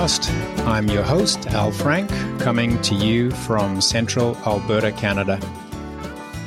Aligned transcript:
podcast. 0.00 0.66
I'm 0.66 0.88
your 0.88 1.02
host, 1.02 1.46
Al 1.48 1.70
Frank, 1.70 2.08
coming 2.40 2.80
to 2.82 2.94
you 2.94 3.30
from 3.30 3.80
central 3.82 4.34
Alberta, 4.46 4.92
Canada. 4.92 5.38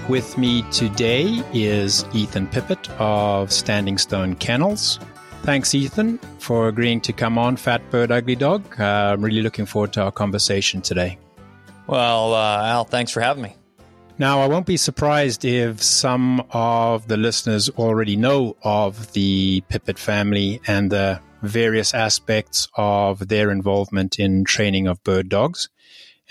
With 0.09 0.37
me 0.39 0.63
today 0.71 1.43
is 1.53 2.03
Ethan 2.13 2.47
Pippitt 2.47 2.89
of 2.99 3.51
Standing 3.51 3.99
Stone 3.99 4.35
Kennels. 4.37 4.99
Thanks, 5.43 5.75
Ethan, 5.75 6.17
for 6.39 6.67
agreeing 6.67 6.99
to 7.01 7.13
come 7.13 7.37
on 7.37 7.55
Fat 7.55 7.87
Bird 7.91 8.11
Ugly 8.11 8.37
Dog. 8.37 8.63
Uh, 8.79 9.13
I'm 9.13 9.21
really 9.21 9.41
looking 9.43 9.67
forward 9.67 9.93
to 9.93 10.01
our 10.03 10.11
conversation 10.11 10.81
today. 10.81 11.19
Well, 11.85 12.33
uh, 12.33 12.65
Al, 12.65 12.85
thanks 12.85 13.11
for 13.11 13.21
having 13.21 13.43
me. 13.43 13.55
Now, 14.17 14.41
I 14.41 14.47
won't 14.47 14.65
be 14.65 14.77
surprised 14.77 15.45
if 15.45 15.81
some 15.81 16.43
of 16.51 17.07
the 17.07 17.17
listeners 17.17 17.69
already 17.69 18.15
know 18.15 18.55
of 18.63 19.11
the 19.13 19.61
Pippitt 19.69 19.99
family 19.99 20.59
and 20.65 20.91
the 20.91 21.19
various 21.43 21.93
aspects 21.93 22.67
of 22.75 23.27
their 23.27 23.51
involvement 23.51 24.17
in 24.19 24.43
training 24.43 24.87
of 24.87 25.03
bird 25.03 25.29
dogs. 25.29 25.69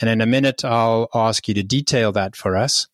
And 0.00 0.10
in 0.10 0.20
a 0.20 0.26
minute, 0.26 0.64
I'll 0.64 1.08
ask 1.14 1.46
you 1.46 1.54
to 1.54 1.62
detail 1.62 2.10
that 2.12 2.34
for 2.34 2.56
us. 2.56 2.88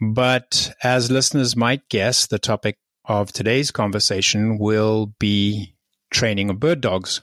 But 0.00 0.72
as 0.82 1.10
listeners 1.10 1.56
might 1.56 1.88
guess, 1.88 2.26
the 2.26 2.38
topic 2.38 2.78
of 3.04 3.32
today's 3.32 3.70
conversation 3.70 4.58
will 4.58 5.12
be 5.18 5.74
training 6.10 6.50
of 6.50 6.60
bird 6.60 6.80
dogs. 6.80 7.22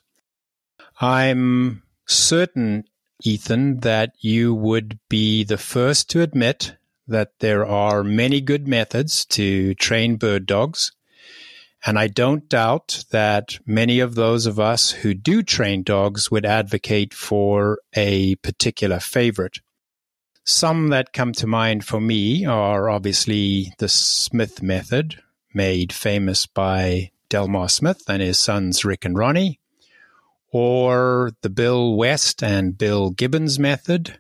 I'm 1.00 1.84
certain 2.06 2.86
Ethan, 3.24 3.80
that 3.80 4.14
you 4.20 4.54
would 4.54 5.00
be 5.10 5.44
the 5.44 5.58
first 5.58 6.10
to 6.10 6.22
admit 6.22 6.76
that 7.08 7.32
there 7.40 7.66
are 7.66 8.04
many 8.04 8.42
good 8.42 8.68
methods 8.68 9.26
to 9.26 9.74
train 9.76 10.18
bird 10.18 10.46
dogs. 10.46 10.92
And 11.86 12.00
I 12.00 12.08
don't 12.08 12.48
doubt 12.48 13.04
that 13.12 13.60
many 13.66 14.00
of 14.00 14.16
those 14.16 14.46
of 14.46 14.60
us 14.60 14.92
who 14.92 15.14
do 15.14 15.44
train 15.44 15.84
dogs 15.84 16.32
would 16.32 16.46
advocate 16.46 17.14
for 17.14 17.80
a 17.94 18.36
particular 18.36 19.00
favorite. 19.00 19.60
Some 20.46 20.90
that 20.90 21.14
come 21.14 21.34
to 21.34 21.48
mind 21.48 21.84
for 21.84 22.00
me 22.00 22.46
are 22.46 22.90
obviously 22.90 23.74
the 23.80 23.90
Smith 23.90 24.62
method, 24.62 25.22
made 25.54 25.92
famous 25.92 26.46
by 26.46 27.12
Delmar 27.30 27.68
Smith 27.70 28.04
and 28.08 28.22
his 28.22 28.40
sons 28.40 28.86
Rick 28.86 29.06
and 29.06 29.18
Ronnie 29.18 29.60
or 30.54 31.32
the 31.42 31.50
Bill 31.50 31.96
West 31.96 32.44
and 32.44 32.78
Bill 32.78 33.10
Gibbons 33.10 33.58
method, 33.58 34.20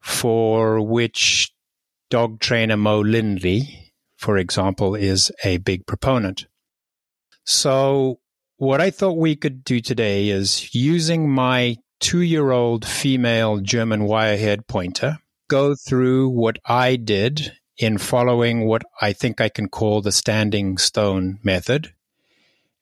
for 0.00 0.80
which 0.80 1.52
dog 2.10 2.38
trainer 2.40 2.76
Mo 2.76 3.00
Lindley, 3.00 3.92
for 4.16 4.36
example, 4.36 4.94
is 4.94 5.32
a 5.42 5.56
big 5.56 5.86
proponent. 5.86 6.46
So, 7.46 8.18
what 8.56 8.80
I 8.80 8.90
thought 8.90 9.18
we 9.18 9.36
could 9.36 9.62
do 9.62 9.80
today 9.80 10.30
is 10.30 10.74
using 10.74 11.30
my 11.30 11.76
two 12.00 12.20
year 12.20 12.50
old 12.50 12.84
female 12.84 13.58
German 13.58 14.02
wirehaired 14.02 14.66
pointer, 14.66 15.18
go 15.48 15.76
through 15.76 16.30
what 16.30 16.58
I 16.64 16.96
did 16.96 17.52
in 17.78 17.98
following 17.98 18.66
what 18.66 18.82
I 19.00 19.12
think 19.12 19.40
I 19.40 19.48
can 19.48 19.68
call 19.68 20.02
the 20.02 20.10
standing 20.10 20.76
stone 20.76 21.38
method. 21.44 21.94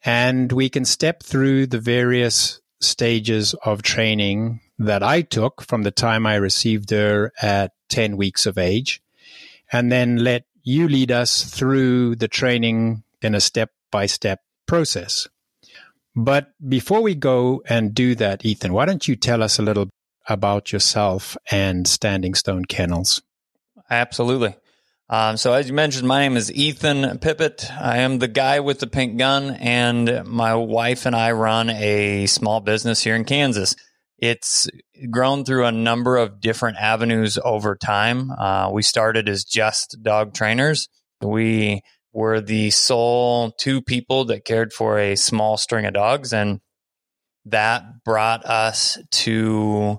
And 0.03 0.51
we 0.51 0.71
can 0.71 0.87
step 0.87 1.23
through 1.23 1.67
the 1.67 1.81
various 1.81 2.63
stages 2.81 3.53
of 3.67 3.83
training 3.83 4.61
that 4.79 5.03
I 5.03 5.21
took 5.21 5.61
from 5.61 5.83
the 5.83 5.91
time 5.91 6.25
I 6.27 6.37
received 6.37 6.89
her 6.89 7.33
at 7.43 7.73
10 7.91 8.17
weeks 8.17 8.47
of 8.47 8.57
age, 8.57 9.03
and 9.71 9.93
then 9.93 10.25
let 10.25 10.45
you 10.63 10.89
lead 10.89 11.13
us 11.13 11.45
through 11.45 12.17
the 12.17 12.29
training 12.29 13.05
in 13.21 13.35
a 13.35 13.41
step 13.41 13.71
by 13.91 14.07
step 14.07 14.41
process. 14.67 15.29
But 16.17 16.53
before 16.67 17.03
we 17.03 17.15
go 17.15 17.63
and 17.69 17.95
do 17.95 18.15
that, 18.17 18.45
Ethan, 18.45 18.73
why 18.73 18.87
don't 18.87 19.07
you 19.07 19.17
tell 19.17 19.43
us 19.43 19.59
a 19.59 19.63
little 19.63 19.89
about 20.29 20.73
yourself 20.73 21.37
and 21.51 21.87
Standing 21.87 22.35
Stone 22.35 22.67
Kennels? 22.67 23.21
Absolutely. 23.91 24.55
Um, 25.09 25.37
so, 25.37 25.53
as 25.53 25.69
you 25.69 25.75
mentioned, 25.75 26.09
my 26.09 26.21
name 26.23 26.37
is 26.37 26.51
Ethan 26.51 27.19
Pippitt. 27.19 27.71
I 27.79 27.99
am 27.99 28.19
the 28.19 28.29
guy 28.29 28.61
with 28.61 28.79
the 28.79 28.87
pink 28.87 29.19
gun, 29.19 29.51
and 29.51 30.25
my 30.25 30.55
wife 30.55 31.05
and 31.05 31.15
I 31.15 31.33
run 31.33 31.69
a 31.69 32.27
small 32.27 32.61
business 32.61 33.03
here 33.03 33.15
in 33.15 33.25
Kansas. 33.25 33.77
It's 34.17 34.69
grown 35.11 35.45
through 35.45 35.67
a 35.67 35.73
number 35.73 36.17
of 36.17 36.41
different 36.41 36.79
avenues 36.79 37.39
over 37.45 37.77
time. 37.77 38.31
Uh, 38.31 38.71
we 38.73 38.83
started 38.83 39.29
as 39.29 39.45
just 39.45 40.03
dog 40.03 40.33
trainers. 40.33 40.89
We 41.21 41.83
were 42.15 42.41
the 42.41 42.71
sole 42.71 43.51
two 43.51 43.83
people 43.83 44.27
that 44.27 44.45
cared 44.45 44.73
for 44.73 44.99
a 44.99 45.17
small 45.17 45.57
string 45.57 45.85
of 45.85 45.93
dogs, 45.93 46.33
and 46.33 46.61
that 47.47 48.05
brought 48.05 48.47
us 48.47 48.97
to 49.11 49.99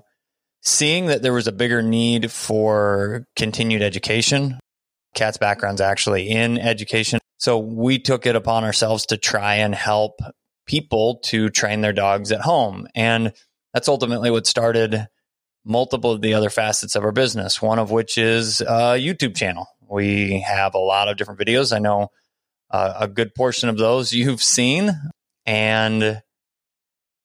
seeing 0.62 1.06
that 1.06 1.22
there 1.22 1.32
was 1.32 1.46
a 1.46 1.52
bigger 1.52 1.82
need 1.82 2.32
for 2.32 3.26
continued 3.36 3.82
education 3.82 4.58
Kat's 5.16 5.38
background's 5.38 5.80
actually 5.80 6.28
in 6.28 6.58
education. 6.58 7.18
So 7.38 7.58
we 7.58 7.98
took 7.98 8.26
it 8.26 8.36
upon 8.36 8.62
ourselves 8.62 9.06
to 9.06 9.16
try 9.16 9.56
and 9.56 9.74
help 9.74 10.20
people 10.66 11.20
to 11.24 11.48
train 11.48 11.80
their 11.80 11.92
dogs 11.92 12.30
at 12.30 12.42
home. 12.42 12.86
And 12.94 13.32
that's 13.74 13.88
ultimately 13.88 14.30
what 14.30 14.46
started 14.46 15.06
multiple 15.64 16.12
of 16.12 16.20
the 16.20 16.34
other 16.34 16.50
facets 16.50 16.94
of 16.94 17.02
our 17.02 17.12
business, 17.12 17.60
one 17.60 17.78
of 17.80 17.90
which 17.90 18.16
is 18.18 18.60
a 18.60 18.96
YouTube 18.98 19.34
channel. 19.34 19.66
We 19.88 20.40
have 20.40 20.74
a 20.74 20.78
lot 20.78 21.08
of 21.08 21.16
different 21.16 21.40
videos. 21.40 21.74
I 21.74 21.78
know 21.78 22.08
uh, 22.70 22.94
a 23.00 23.08
good 23.08 23.34
portion 23.34 23.68
of 23.68 23.78
those 23.78 24.12
you've 24.12 24.42
seen. 24.42 24.92
And 25.44 26.22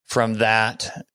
from 0.05 0.35
that, 0.35 1.05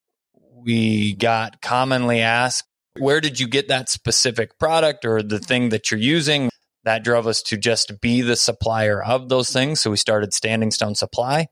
we 0.55 1.15
got 1.15 1.63
commonly 1.63 2.21
asked, 2.21 2.65
where 2.99 3.21
did 3.21 3.39
you 3.39 3.47
get 3.47 3.69
that 3.69 3.89
specific 3.89 4.59
product 4.59 5.05
or 5.05 5.23
the 5.23 5.39
thing 5.39 5.69
that 5.69 5.91
you're 5.91 6.01
using? 6.01 6.51
that 6.87 7.03
drove 7.03 7.27
us 7.27 7.43
to 7.43 7.57
just 7.57 8.01
be 8.01 8.23
the 8.23 8.37
supplier 8.37 9.03
of 9.03 9.29
those 9.29 9.51
things. 9.51 9.81
So 9.81 9.91
we 9.91 9.97
started 9.97 10.33
Standing 10.33 10.71
Stone 10.71 10.95
Supply. 10.95 11.49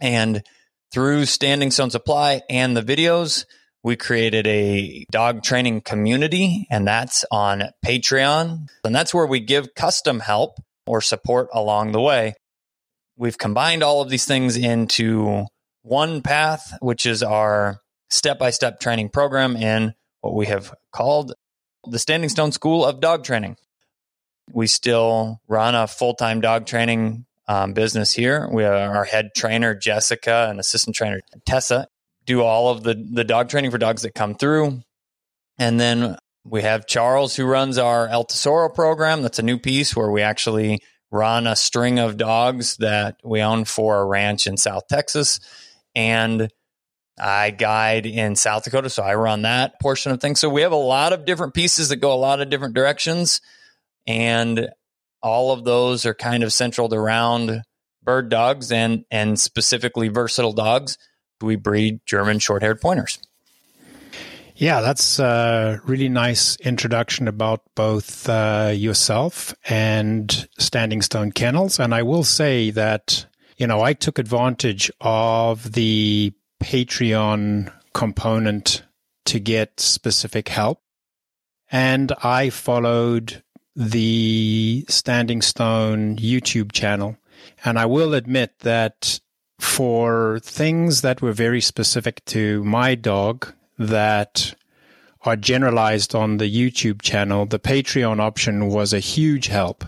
And 0.00 0.44
through 0.92 1.26
Standing 1.26 1.72
Stone 1.72 1.90
Supply 1.90 2.40
and 2.48 2.76
the 2.76 2.82
videos, 2.82 3.46
we 3.84 3.96
created 3.96 4.46
a 4.46 5.04
dog 5.12 5.42
training 5.42 5.82
community, 5.82 6.66
and 6.70 6.88
that's 6.88 7.24
on 7.30 7.64
Patreon. 7.84 8.66
And 8.82 8.94
that's 8.94 9.12
where 9.12 9.26
we 9.26 9.40
give 9.40 9.74
custom 9.74 10.20
help 10.20 10.58
or 10.86 11.02
support 11.02 11.48
along 11.52 11.92
the 11.92 12.00
way. 12.00 12.34
We've 13.16 13.36
combined 13.36 13.82
all 13.82 14.00
of 14.00 14.08
these 14.08 14.24
things 14.24 14.56
into 14.56 15.44
one 15.82 16.22
path, 16.22 16.78
which 16.80 17.04
is 17.04 17.22
our 17.22 17.82
step 18.08 18.38
by 18.38 18.50
step 18.50 18.80
training 18.80 19.10
program 19.10 19.54
in 19.54 19.94
what 20.22 20.34
we 20.34 20.46
have 20.46 20.74
called 20.90 21.34
the 21.86 21.98
Standing 21.98 22.30
Stone 22.30 22.52
School 22.52 22.86
of 22.86 23.00
Dog 23.00 23.22
Training. 23.22 23.58
We 24.50 24.66
still 24.66 25.42
run 25.46 25.74
a 25.74 25.86
full 25.86 26.14
time 26.14 26.40
dog 26.40 26.64
training 26.64 27.26
um, 27.46 27.74
business 27.74 28.12
here. 28.12 28.48
We 28.50 28.64
are 28.64 28.96
our 28.96 29.04
head 29.04 29.32
trainer, 29.36 29.74
Jessica, 29.74 30.46
and 30.48 30.58
assistant 30.58 30.96
trainer, 30.96 31.20
Tessa, 31.44 31.88
do 32.26 32.42
all 32.42 32.70
of 32.70 32.82
the, 32.82 32.94
the 32.94 33.24
dog 33.24 33.48
training 33.48 33.70
for 33.70 33.78
dogs 33.78 34.02
that 34.02 34.14
come 34.14 34.34
through. 34.34 34.82
And 35.58 35.78
then 35.78 36.16
we 36.44 36.62
have 36.62 36.86
Charles, 36.86 37.36
who 37.36 37.46
runs 37.46 37.78
our 37.78 38.08
El 38.08 38.24
Tesoro 38.24 38.68
program. 38.68 39.22
That's 39.22 39.38
a 39.38 39.42
new 39.42 39.58
piece 39.58 39.94
where 39.96 40.10
we 40.10 40.22
actually 40.22 40.80
run 41.10 41.46
a 41.46 41.56
string 41.56 41.98
of 41.98 42.16
dogs 42.16 42.76
that 42.78 43.16
we 43.24 43.40
own 43.40 43.64
for 43.64 43.98
a 43.98 44.04
ranch 44.04 44.46
in 44.46 44.56
South 44.56 44.88
Texas. 44.88 45.40
And 45.94 46.50
I 47.18 47.50
guide 47.50 48.06
in 48.06 48.34
South 48.34 48.64
Dakota, 48.64 48.90
so 48.90 49.02
I 49.02 49.14
run 49.14 49.42
that 49.42 49.80
portion 49.80 50.10
of 50.10 50.20
things. 50.20 50.40
So 50.40 50.48
we 50.48 50.62
have 50.62 50.72
a 50.72 50.76
lot 50.76 51.12
of 51.12 51.24
different 51.24 51.54
pieces 51.54 51.90
that 51.90 51.96
go 51.96 52.12
a 52.12 52.16
lot 52.16 52.40
of 52.40 52.50
different 52.50 52.74
directions. 52.74 53.40
And 54.06 54.68
all 55.22 55.52
of 55.52 55.64
those 55.64 56.04
are 56.04 56.14
kind 56.14 56.42
of 56.42 56.52
centered 56.52 56.92
around 56.92 57.62
bird 58.02 58.28
dogs 58.28 58.72
and, 58.72 59.04
and 59.10 59.38
specifically 59.38 60.08
versatile 60.08 60.52
dogs. 60.52 60.98
We 61.40 61.56
breed 61.56 62.00
German 62.06 62.38
short 62.38 62.62
haired 62.62 62.80
pointers. 62.80 63.18
Yeah, 64.56 64.82
that's 64.82 65.18
a 65.18 65.80
really 65.84 66.08
nice 66.08 66.54
introduction 66.56 67.26
about 67.26 67.62
both 67.74 68.28
uh, 68.28 68.70
yourself 68.72 69.52
and 69.68 70.48
Standing 70.58 71.02
Stone 71.02 71.32
Kennels. 71.32 71.80
And 71.80 71.92
I 71.92 72.04
will 72.04 72.22
say 72.22 72.70
that, 72.70 73.26
you 73.56 73.66
know, 73.66 73.82
I 73.82 73.94
took 73.94 74.20
advantage 74.20 74.92
of 75.00 75.72
the 75.72 76.32
Patreon 76.62 77.72
component 77.94 78.84
to 79.24 79.40
get 79.40 79.80
specific 79.80 80.48
help. 80.48 80.80
And 81.72 82.12
I 82.22 82.50
followed 82.50 83.42
the 83.74 84.84
Standing 84.88 85.42
Stone 85.42 86.16
YouTube 86.18 86.70
channel. 86.70 87.16
And 87.64 87.76
I 87.76 87.86
will 87.86 88.14
admit 88.14 88.60
that 88.60 89.18
for 89.58 90.40
things 90.42 91.02
that 91.02 91.22
were 91.22 91.32
very 91.32 91.60
specific 91.60 92.24
to 92.26 92.62
my 92.64 92.94
dog 92.94 93.52
that 93.78 94.54
are 95.22 95.36
generalized 95.36 96.14
on 96.14 96.36
the 96.36 96.50
YouTube 96.50 97.02
channel, 97.02 97.46
the 97.46 97.58
Patreon 97.58 98.20
option 98.20 98.68
was 98.68 98.92
a 98.92 98.98
huge 98.98 99.46
help. 99.46 99.84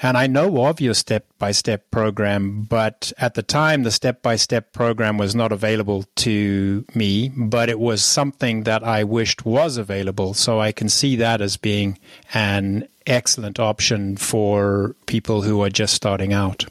And 0.00 0.16
I 0.16 0.28
know 0.28 0.64
of 0.66 0.80
your 0.80 0.94
step 0.94 1.26
by 1.38 1.50
step 1.50 1.90
program, 1.90 2.62
but 2.62 3.12
at 3.18 3.34
the 3.34 3.42
time, 3.42 3.82
the 3.82 3.90
step 3.90 4.22
by 4.22 4.36
step 4.36 4.72
program 4.72 5.18
was 5.18 5.34
not 5.34 5.50
available 5.50 6.04
to 6.16 6.84
me, 6.94 7.32
but 7.36 7.68
it 7.68 7.80
was 7.80 8.04
something 8.04 8.62
that 8.62 8.84
I 8.84 9.02
wished 9.02 9.44
was 9.44 9.76
available. 9.76 10.34
So 10.34 10.60
I 10.60 10.70
can 10.70 10.88
see 10.88 11.16
that 11.16 11.40
as 11.40 11.56
being 11.56 11.98
an 12.32 12.86
excellent 13.08 13.58
option 13.58 14.16
for 14.16 14.94
people 15.06 15.42
who 15.42 15.62
are 15.62 15.70
just 15.70 15.94
starting 15.94 16.32
out. 16.32 16.66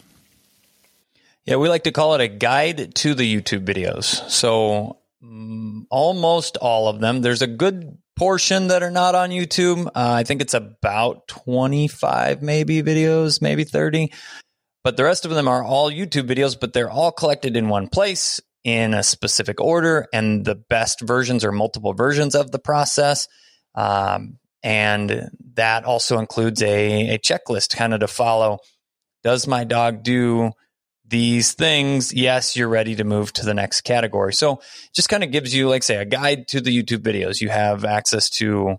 Yeah, 1.47 1.55
we 1.55 1.69
like 1.69 1.85
to 1.85 1.93
call 1.93 2.13
it 2.13 2.19
a 2.19 2.27
guide 2.27 2.93
to 2.95 3.13
the 3.13 3.23
YouTube 3.23 3.63
videos. 3.63 4.29
So 4.29 4.97
um, 5.23 5.87
almost 5.89 6.57
all 6.57 6.89
of 6.89 6.99
them. 6.99 7.21
There's 7.21 7.41
a 7.41 7.47
good 7.47 7.97
portion 8.17 8.67
that 8.67 8.83
are 8.83 8.91
not 8.91 9.15
on 9.15 9.29
YouTube. 9.29 9.87
Uh, 9.87 9.91
I 9.95 10.23
think 10.23 10.41
it's 10.41 10.53
about 10.53 11.25
25 11.29 12.41
maybe 12.41 12.83
videos, 12.83 13.41
maybe 13.41 13.63
30. 13.63 14.11
But 14.83 14.97
the 14.97 15.05
rest 15.05 15.23
of 15.23 15.31
them 15.31 15.47
are 15.47 15.63
all 15.63 15.89
YouTube 15.89 16.27
videos, 16.27 16.59
but 16.59 16.73
they're 16.73 16.91
all 16.91 17.13
collected 17.13 17.55
in 17.55 17.69
one 17.69 17.87
place 17.87 18.41
in 18.65 18.93
a 18.93 19.01
specific 19.01 19.61
order 19.61 20.07
and 20.11 20.43
the 20.43 20.55
best 20.55 20.99
versions 20.99 21.45
or 21.45 21.53
multiple 21.53 21.93
versions 21.93 22.35
of 22.35 22.51
the 22.51 22.59
process. 22.59 23.29
Um, 23.73 24.37
and 24.63 25.29
that 25.53 25.85
also 25.85 26.19
includes 26.19 26.61
a, 26.61 27.15
a 27.15 27.19
checklist 27.19 27.77
kind 27.77 27.93
of 27.93 28.01
to 28.01 28.09
follow. 28.09 28.59
Does 29.23 29.47
my 29.47 29.63
dog 29.63 30.03
do 30.03 30.51
these 31.07 31.53
things, 31.53 32.13
yes, 32.13 32.55
you're 32.55 32.67
ready 32.67 32.95
to 32.95 33.03
move 33.03 33.31
to 33.33 33.45
the 33.45 33.53
next 33.53 33.81
category. 33.81 34.33
So 34.33 34.61
just 34.93 35.09
kind 35.09 35.23
of 35.23 35.31
gives 35.31 35.55
you, 35.55 35.69
like 35.69 35.83
say, 35.83 35.95
a 35.95 36.05
guide 36.05 36.47
to 36.49 36.61
the 36.61 36.71
YouTube 36.71 36.99
videos. 36.99 37.41
You 37.41 37.49
have 37.49 37.85
access 37.85 38.29
to 38.31 38.77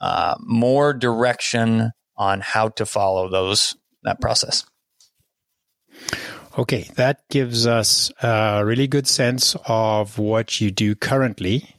uh, 0.00 0.34
more 0.40 0.92
direction 0.92 1.92
on 2.16 2.40
how 2.40 2.68
to 2.68 2.84
follow 2.84 3.28
those 3.28 3.74
that 4.02 4.20
process. 4.20 4.64
Okay, 6.58 6.90
that 6.96 7.28
gives 7.30 7.66
us 7.66 8.10
a 8.22 8.62
really 8.64 8.88
good 8.88 9.06
sense 9.06 9.56
of 9.66 10.18
what 10.18 10.60
you 10.60 10.70
do 10.70 10.94
currently, 10.94 11.76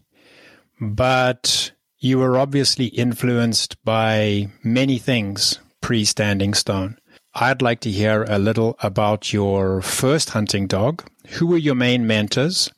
but 0.80 1.72
you 2.00 2.20
were 2.20 2.38
obviously 2.38 2.86
influenced 2.86 3.84
by 3.84 4.50
many 4.64 4.98
things 4.98 5.60
pre 5.82 6.06
Standing 6.06 6.54
Stone. 6.54 6.98
I'd 7.34 7.62
like 7.62 7.80
to 7.82 7.92
hear 7.92 8.24
a 8.24 8.38
little 8.38 8.76
about 8.80 9.32
your 9.32 9.82
first 9.82 10.32
hunting 10.32 10.68
dog. 10.68 11.10
Who 11.30 11.48
were 11.48 11.58
your 11.58 11.76
main 11.76 12.06
mentors? 12.06 12.70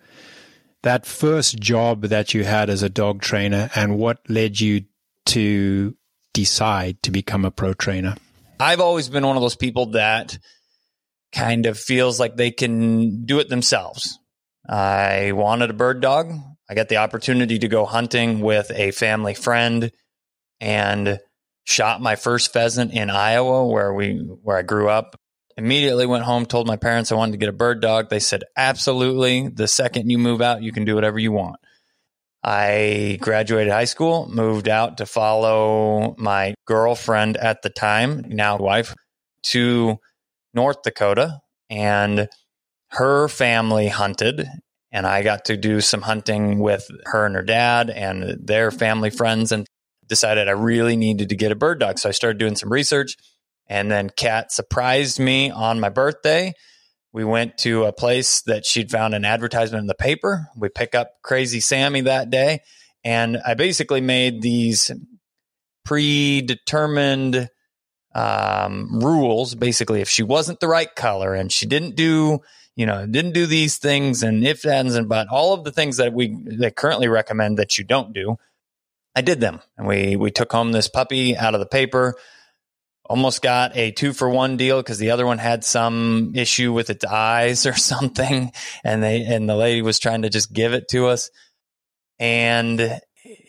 That 0.83 1.05
first 1.05 1.59
job 1.59 2.03
that 2.03 2.33
you 2.33 2.43
had 2.43 2.69
as 2.69 2.83
a 2.83 2.89
dog 2.89 3.21
trainer, 3.21 3.69
and 3.73 3.97
what 3.97 4.19
led 4.29 4.59
you 4.59 4.83
to 5.27 5.95
decide 6.33 7.01
to 7.03 7.11
become 7.11 7.45
a 7.45 7.51
pro 7.51 7.73
trainer? 7.73 8.15
I've 8.59 8.81
always 8.81 9.09
been 9.09 9.25
one 9.25 9.37
of 9.37 9.41
those 9.41 9.55
people 9.55 9.87
that 9.91 10.37
kind 11.31 11.65
of 11.65 11.79
feels 11.79 12.19
like 12.19 12.35
they 12.35 12.51
can 12.51 13.25
do 13.25 13.39
it 13.39 13.49
themselves. 13.49 14.19
I 14.69 15.31
wanted 15.31 15.71
a 15.71 15.73
bird 15.73 16.01
dog. 16.01 16.31
I 16.69 16.75
got 16.75 16.89
the 16.89 16.97
opportunity 16.97 17.59
to 17.59 17.67
go 17.67 17.85
hunting 17.85 18.39
with 18.39 18.71
a 18.71 18.91
family 18.91 19.33
friend 19.33 19.91
and 20.61 21.19
shot 21.63 22.01
my 22.01 22.15
first 22.15 22.53
pheasant 22.53 22.93
in 22.93 23.09
Iowa 23.09 23.65
where 23.65 23.93
we 23.93 24.17
where 24.17 24.57
I 24.57 24.61
grew 24.61 24.89
up. 24.89 25.15
Immediately 25.55 26.07
went 26.07 26.23
home, 26.23 26.45
told 26.45 26.65
my 26.65 26.77
parents 26.77 27.11
I 27.11 27.15
wanted 27.15 27.33
to 27.33 27.37
get 27.37 27.49
a 27.49 27.53
bird 27.53 27.81
dog. 27.81 28.09
They 28.09 28.19
said, 28.19 28.43
"Absolutely. 28.57 29.49
The 29.49 29.67
second 29.67 30.09
you 30.09 30.17
move 30.17 30.41
out, 30.41 30.63
you 30.63 30.71
can 30.71 30.85
do 30.85 30.95
whatever 30.95 31.19
you 31.19 31.31
want." 31.31 31.57
I 32.43 33.17
graduated 33.21 33.71
high 33.71 33.85
school, 33.85 34.27
moved 34.29 34.67
out 34.67 34.97
to 34.97 35.05
follow 35.05 36.15
my 36.17 36.55
girlfriend 36.65 37.37
at 37.37 37.61
the 37.61 37.69
time, 37.69 38.25
now 38.27 38.57
wife, 38.57 38.95
to 39.43 39.97
North 40.53 40.81
Dakota 40.83 41.39
and 41.69 42.27
her 42.89 43.27
family 43.29 43.87
hunted 43.87 44.47
and 44.93 45.07
I 45.07 45.23
got 45.23 45.45
to 45.45 45.57
do 45.57 45.81
some 45.81 46.03
hunting 46.03 46.59
with 46.59 46.87
her 47.05 47.25
and 47.25 47.35
her 47.35 47.41
dad 47.41 47.89
and 47.89 48.37
their 48.45 48.69
family 48.69 49.09
friends 49.09 49.51
and 49.51 49.65
decided 50.07 50.47
I 50.47 50.51
really 50.51 50.95
needed 50.95 51.29
to 51.29 51.35
get 51.35 51.51
a 51.51 51.55
bird 51.55 51.79
dog. 51.79 51.99
So 51.99 52.09
I 52.09 52.11
started 52.11 52.37
doing 52.37 52.55
some 52.55 52.71
research. 52.71 53.17
And 53.67 53.89
then 53.89 54.09
Kat 54.09 54.51
surprised 54.51 55.19
me 55.19 55.49
on 55.49 55.79
my 55.79 55.89
birthday. 55.89 56.53
We 57.11 57.23
went 57.23 57.57
to 57.59 57.85
a 57.85 57.93
place 57.93 58.41
that 58.41 58.65
she'd 58.65 58.91
found 58.91 59.13
an 59.13 59.23
advertisement 59.23 59.81
in 59.81 59.87
the 59.87 59.95
paper. 59.95 60.47
We 60.57 60.69
pick 60.69 60.95
up 60.95 61.11
Crazy 61.21 61.59
Sammy 61.59 62.01
that 62.01 62.29
day. 62.29 62.61
And 63.03 63.37
I 63.45 63.53
basically 63.53 64.01
made 64.01 64.41
these 64.41 64.91
predetermined 65.85 67.49
um, 68.15 68.99
rules. 68.99 69.55
Basically, 69.55 70.01
if 70.01 70.09
she 70.09 70.23
wasn't 70.23 70.59
the 70.59 70.67
right 70.67 70.93
color 70.95 71.33
and 71.33 71.51
she 71.51 71.65
didn't 71.65 71.95
do, 71.95 72.39
you 72.75 72.85
know, 72.85 73.05
didn't 73.05 73.33
do 73.33 73.45
these 73.45 73.77
things 73.77 74.23
and 74.23 74.45
if 74.45 74.65
ands 74.65 74.95
and 74.95 75.09
but 75.09 75.27
all 75.29 75.53
of 75.53 75.63
the 75.63 75.71
things 75.71 75.97
that 75.97 76.13
we 76.13 76.35
they 76.45 76.71
currently 76.71 77.07
recommend 77.07 77.57
that 77.57 77.77
you 77.77 77.83
don't 77.83 78.13
do, 78.13 78.37
I 79.15 79.21
did 79.21 79.39
them, 79.39 79.61
and 79.77 79.87
we 79.87 80.15
we 80.15 80.31
took 80.31 80.51
home 80.51 80.71
this 80.71 80.87
puppy 80.87 81.37
out 81.37 81.53
of 81.53 81.59
the 81.59 81.65
paper. 81.65 82.15
Almost 83.05 83.41
got 83.41 83.75
a 83.75 83.91
two 83.91 84.13
for 84.13 84.29
one 84.29 84.57
deal 84.57 84.81
because 84.81 84.97
the 84.97 85.11
other 85.11 85.25
one 85.25 85.37
had 85.37 85.63
some 85.63 86.31
issue 86.35 86.71
with 86.71 86.89
its 86.89 87.05
eyes 87.05 87.65
or 87.65 87.73
something, 87.75 88.51
and 88.83 89.03
they 89.03 89.23
and 89.23 89.47
the 89.47 89.55
lady 89.55 89.81
was 89.81 89.99
trying 89.99 90.23
to 90.23 90.29
just 90.29 90.51
give 90.51 90.73
it 90.73 90.87
to 90.89 91.07
us. 91.07 91.29
And 92.19 92.79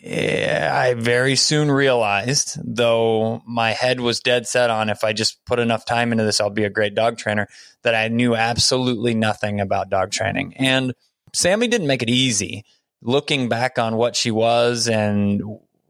eh, 0.03 0.71
I 0.71 0.95
very 0.95 1.37
soon 1.37 1.71
realized, 1.71 2.59
though 2.63 3.43
my 3.47 3.71
head 3.71 4.01
was 4.01 4.21
dead 4.21 4.47
set 4.47 4.71
on 4.71 4.91
if 4.91 5.03
I 5.05 5.13
just 5.13 5.45
put 5.47 5.59
enough 5.59 5.87
time 5.87 6.13
into 6.13 6.25
this, 6.25 6.41
I'll 6.41 6.51
be 6.51 6.65
a 6.65 6.71
great 6.71 6.95
dog 6.95 7.17
trainer, 7.17 7.49
that 7.83 7.95
I 7.95 8.09
knew 8.09 8.35
absolutely 8.35 9.15
nothing 9.15 9.61
about 9.61 9.89
dog 9.89 10.11
training. 10.11 10.55
And 10.57 10.95
Sammy 11.33 11.69
didn't 11.69 11.87
make 11.87 12.03
it 12.03 12.11
easy 12.11 12.65
looking 13.05 13.49
back 13.49 13.79
on 13.79 13.97
what 13.97 14.17
she 14.17 14.31
was 14.31 14.89
and 14.89 15.43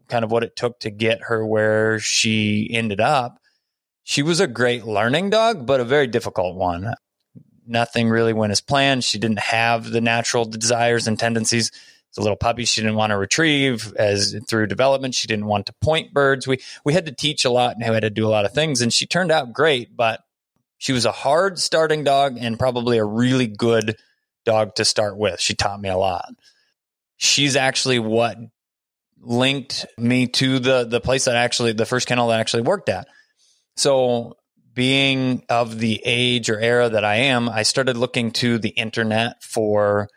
kind 0.09 0.25
of 0.25 0.31
what 0.31 0.45
it 0.45 0.57
took 0.57 0.81
to 0.81 0.91
get 0.91 1.23
her 1.23 1.47
where 1.47 1.99
she 1.99 2.69
ended 2.71 3.01
up, 3.01 3.39
she 4.03 4.23
was 4.23 4.41
a 4.41 4.47
great 4.47 4.85
learning 4.85 5.31
dog, 5.31 5.65
but 5.65 5.81
a 5.81 5.85
very 5.85 6.07
difficult 6.07 6.57
one. 6.57 6.93
Nothing 7.67 8.11
really 8.11 8.35
went 8.35 8.51
as 8.51 8.61
planned. 8.61 9.05
She 9.05 9.19
didn't 9.19 9.39
have 9.39 9.91
the 9.91 10.03
natural 10.03 10.45
desires 10.45 11.07
and 11.07 11.19
tendencies. 11.19 11.71
As 12.13 12.19
a 12.19 12.21
little 12.21 12.37
puppy, 12.37 12.67
she 12.67 12.83
didn't 12.83 12.97
want 12.97 13.13
to 13.13 13.17
retrieve. 13.17 13.95
As 13.97 14.37
through 14.47 14.67
development, 14.67 15.15
she 15.15 15.27
didn't 15.27 15.47
want 15.47 15.67
to 15.67 15.73
point 15.81 16.13
birds. 16.13 16.47
We 16.47 16.59
we 16.85 16.93
had 16.93 17.07
to 17.07 17.13
teach 17.13 17.47
a 17.47 17.51
lot 17.51 17.77
and 17.77 17.89
we 17.89 17.95
had 17.95 18.01
to 18.01 18.11
do 18.11 18.27
a 18.27 18.29
lot 18.29 18.45
of 18.45 18.53
things, 18.53 18.83
and 18.83 18.93
she 18.93 19.07
turned 19.07 19.33
out 19.33 19.55
great. 19.55 19.97
But 19.97 20.21
she 20.77 20.93
was 20.93 21.07
a 21.07 21.13
hard 21.13 21.59
starting 21.59 22.05
dog 22.05 22.37
and 22.39 22.59
probably 22.59 22.99
a 22.99 23.05
really 23.05 23.47
good 23.47 23.97
dog 24.45 24.75
to 24.75 24.85
start 24.85 25.17
with. 25.17 25.41
She 25.41 25.55
taught 25.55 25.81
me 25.81 25.89
a 25.89 25.97
lot 25.97 26.35
she's 27.17 27.57
actually 27.57 27.99
what 27.99 28.37
linked 29.21 29.87
me 29.97 30.27
to 30.27 30.59
the 30.59 30.85
the 30.85 31.01
place 31.01 31.25
that 31.25 31.37
actually 31.37 31.73
the 31.73 31.87
first 31.87 32.07
kennel 32.07 32.29
that 32.29 32.37
I 32.37 32.41
actually 32.41 32.63
worked 32.63 32.89
at. 32.89 33.07
So 33.77 34.37
being 34.75 35.45
of 35.49 35.79
the 35.79 36.03
age 36.05 36.51
or 36.51 36.59
era 36.59 36.89
that 36.89 37.05
I 37.05 37.17
am, 37.17 37.49
I 37.49 37.63
started 37.63 37.97
looking 37.97 38.33
to 38.33 38.59
the 38.59 38.71
internet 38.71 39.43
for 39.43 40.09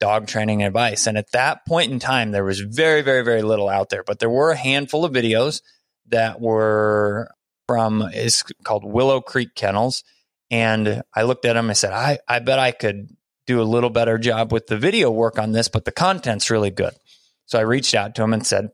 dog 0.00 0.26
training 0.26 0.62
advice. 0.62 1.06
And 1.06 1.16
at 1.16 1.30
that 1.32 1.64
point 1.66 1.92
in 1.92 1.98
time, 1.98 2.32
there 2.32 2.44
was 2.44 2.60
very, 2.60 3.02
very, 3.02 3.22
very 3.22 3.42
little 3.42 3.68
out 3.68 3.90
there, 3.90 4.02
but 4.02 4.18
there 4.18 4.30
were 4.30 4.50
a 4.50 4.56
handful 4.56 5.04
of 5.04 5.12
videos 5.12 5.62
that 6.08 6.40
were 6.40 7.30
from 7.68 8.02
is 8.02 8.42
called 8.64 8.84
Willow 8.84 9.20
Creek 9.20 9.54
Kennels. 9.54 10.02
And 10.50 11.02
I 11.14 11.22
looked 11.22 11.44
at 11.44 11.52
them. 11.52 11.70
I 11.70 11.74
said, 11.74 11.92
I, 11.92 12.18
I 12.26 12.40
bet 12.40 12.58
I 12.58 12.72
could 12.72 13.14
do 13.46 13.60
a 13.60 13.64
little 13.64 13.90
better 13.90 14.18
job 14.18 14.52
with 14.52 14.66
the 14.66 14.76
video 14.76 15.10
work 15.10 15.38
on 15.38 15.52
this, 15.52 15.68
but 15.68 15.84
the 15.84 15.92
content's 15.92 16.50
really 16.50 16.70
good. 16.70 16.92
So 17.46 17.58
I 17.58 17.62
reached 17.62 17.94
out 17.94 18.14
to 18.14 18.22
him 18.22 18.32
and 18.32 18.46
said, 18.46 18.68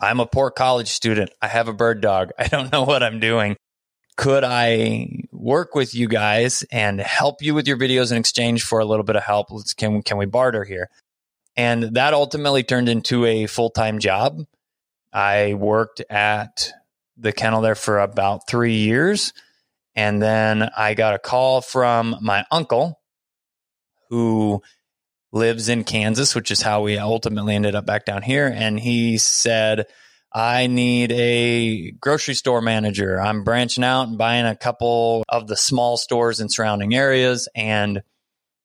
I'm 0.00 0.20
a 0.20 0.26
poor 0.26 0.50
college 0.50 0.88
student. 0.88 1.30
I 1.40 1.48
have 1.48 1.68
a 1.68 1.72
bird 1.72 2.00
dog. 2.00 2.30
I 2.38 2.48
don't 2.48 2.72
know 2.72 2.84
what 2.84 3.02
I'm 3.02 3.20
doing. 3.20 3.56
Could 4.16 4.44
I 4.44 5.08
work 5.30 5.74
with 5.74 5.94
you 5.94 6.08
guys 6.08 6.64
and 6.72 7.00
help 7.00 7.42
you 7.42 7.54
with 7.54 7.68
your 7.68 7.76
videos 7.76 8.10
in 8.10 8.18
exchange 8.18 8.64
for 8.64 8.78
a 8.78 8.84
little 8.84 9.04
bit 9.04 9.16
of 9.16 9.22
help? 9.22 9.50
Let's 9.50 9.74
can 9.74 10.02
can 10.02 10.16
we 10.16 10.24
barter 10.24 10.64
here? 10.64 10.88
And 11.54 11.94
that 11.96 12.14
ultimately 12.14 12.62
turned 12.62 12.88
into 12.88 13.24
a 13.26 13.46
full 13.46 13.70
time 13.70 13.98
job. 13.98 14.42
I 15.12 15.54
worked 15.54 16.00
at 16.10 16.72
the 17.16 17.32
kennel 17.32 17.62
there 17.62 17.74
for 17.74 18.00
about 18.00 18.48
three 18.48 18.76
years. 18.76 19.32
And 19.94 20.20
then 20.20 20.68
I 20.76 20.94
got 20.94 21.14
a 21.14 21.18
call 21.18 21.62
from 21.62 22.16
my 22.20 22.44
uncle 22.50 23.00
who 24.10 24.62
lives 25.32 25.68
in 25.68 25.84
Kansas, 25.84 26.34
which 26.34 26.50
is 26.50 26.62
how 26.62 26.82
we 26.82 26.98
ultimately 26.98 27.54
ended 27.54 27.74
up 27.74 27.86
back 27.86 28.04
down 28.04 28.22
here. 28.22 28.46
And 28.46 28.78
he 28.78 29.18
said, 29.18 29.86
I 30.32 30.66
need 30.66 31.12
a 31.12 31.92
grocery 31.92 32.34
store 32.34 32.60
manager. 32.60 33.20
I'm 33.20 33.44
branching 33.44 33.84
out 33.84 34.08
and 34.08 34.18
buying 34.18 34.46
a 34.46 34.56
couple 34.56 35.24
of 35.28 35.46
the 35.46 35.56
small 35.56 35.96
stores 35.96 36.40
in 36.40 36.48
surrounding 36.48 36.94
areas. 36.94 37.48
And 37.54 38.02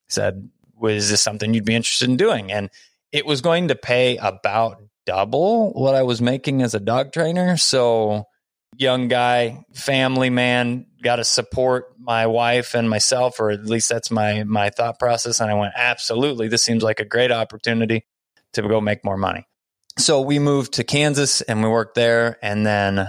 said, 0.10 0.50
Was 0.76 1.10
this 1.10 1.22
something 1.22 1.54
you'd 1.54 1.66
be 1.66 1.76
interested 1.76 2.10
in 2.10 2.18
doing? 2.18 2.52
And 2.52 2.70
it 3.12 3.26
was 3.26 3.42
going 3.42 3.70
to 3.70 3.76
pay 3.76 4.18
about 4.18 4.82
double 5.06 5.72
what 5.74 5.96
I 5.96 6.04
was 6.04 6.22
making 6.22 6.62
as 6.62 6.74
a 6.74 6.80
dog 6.80 7.12
trainer. 7.12 7.58
So 7.58 8.26
young 8.78 9.08
guy, 9.08 9.64
family 9.74 10.30
man, 10.30 10.86
got 11.04 11.18
to 11.18 11.24
support 11.24 11.94
my 12.00 12.28
wife 12.28 12.74
and 12.74 12.90
myself, 12.90 13.40
or 13.40 13.52
at 13.52 13.66
least 13.66 13.90
that's 13.90 14.12
my 14.12 14.44
my 14.44 14.70
thought 14.70 15.00
process. 15.00 15.40
And 15.40 15.50
I 15.50 15.56
went, 15.56 15.74
absolutely, 15.76 16.48
this 16.48 16.64
seems 16.64 16.84
like 16.84 17.00
a 17.00 17.06
great 17.06 17.32
opportunity 17.32 18.06
to 18.54 18.62
go 18.62 18.82
make 18.82 19.04
more 19.04 19.18
money. 19.18 19.48
So 19.98 20.22
we 20.22 20.40
moved 20.40 20.74
to 20.74 20.84
Kansas 20.84 21.42
and 21.42 21.62
we 21.62 21.70
worked 21.70 21.96
there, 21.96 22.38
and 22.42 22.66
then 22.66 23.08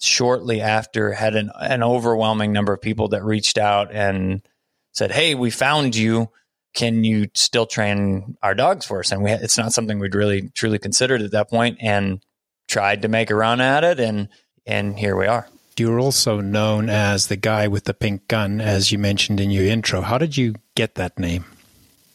shortly 0.00 0.60
after 0.60 1.12
had 1.12 1.34
an, 1.34 1.50
an 1.58 1.82
overwhelming 1.82 2.52
number 2.52 2.72
of 2.72 2.80
people 2.80 3.08
that 3.08 3.24
reached 3.24 3.58
out 3.58 3.92
and 3.92 4.46
said, 4.92 5.10
"Hey, 5.10 5.34
we 5.34 5.50
found 5.50 5.96
you. 5.96 6.28
Can 6.74 7.02
you 7.02 7.28
still 7.34 7.66
train 7.66 8.36
our 8.42 8.54
dogs 8.54 8.84
for 8.86 9.00
us?" 9.00 9.10
And 9.10 9.22
we, 9.22 9.30
it's 9.30 9.58
not 9.58 9.72
something 9.72 9.98
we'd 9.98 10.14
really 10.14 10.50
truly 10.54 10.78
considered 10.78 11.22
at 11.22 11.32
that 11.32 11.50
point, 11.50 11.78
and 11.80 12.22
tried 12.68 13.02
to 13.02 13.08
make 13.08 13.30
a 13.30 13.34
run 13.34 13.60
at 13.60 13.82
it, 13.82 13.98
and 13.98 14.28
and 14.68 14.98
here 14.98 15.16
we 15.16 15.26
are. 15.26 15.48
You're 15.78 15.98
also 15.98 16.40
known 16.40 16.88
as 16.90 17.28
the 17.28 17.36
guy 17.36 17.66
with 17.68 17.84
the 17.84 17.94
pink 17.94 18.28
gun, 18.28 18.60
as 18.60 18.92
you 18.92 18.98
mentioned 18.98 19.40
in 19.40 19.50
your 19.50 19.64
intro. 19.64 20.02
How 20.02 20.18
did 20.18 20.36
you 20.36 20.56
get 20.74 20.96
that 20.96 21.18
name? 21.18 21.44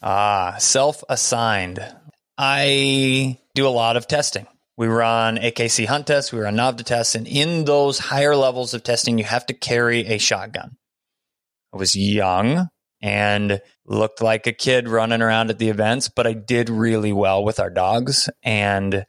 Ah, 0.02 0.56
self 0.60 1.04
assigned. 1.10 1.84
I 2.38 3.40
do 3.56 3.68
a 3.68 3.70
lot 3.70 3.98
of 3.98 4.08
testing. 4.08 4.48
We 4.76 4.88
run 4.88 5.38
AKC 5.38 5.86
hunt 5.86 6.08
tests, 6.08 6.32
we 6.32 6.40
run 6.40 6.56
NAVHDA 6.56 6.84
tests, 6.84 7.16
and 7.16 7.28
in 7.28 7.66
those 7.66 8.00
higher 8.00 8.36
levels 8.36 8.74
of 8.74 8.84
testing, 8.84 9.18
you 9.18 9.24
have 9.24 9.46
to 9.46 9.54
carry 9.54 10.08
a 10.08 10.18
shotgun. 10.18 10.78
I 11.74 11.78
was 11.78 11.96
young 11.96 12.70
and 13.02 13.62
looked 13.86 14.22
like 14.22 14.48
a 14.48 14.54
kid 14.54 14.88
running 14.88 15.22
around 15.22 15.52
at 15.52 15.60
the 15.60 15.70
events, 15.70 16.10
but 16.10 16.26
I 16.26 16.34
did 16.34 16.70
really 16.70 17.14
well 17.14 17.44
with 17.44 17.60
our 17.60 17.70
dogs. 17.70 18.30
And 18.42 19.06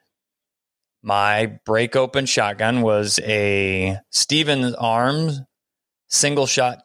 my 1.05 1.59
break 1.67 1.95
open 1.97 2.25
shotgun 2.25 2.81
was 2.81 3.21
a 3.23 3.99
Stevens 4.11 4.75
Arms 4.75 5.43
single 6.09 6.47
shot 6.47 6.79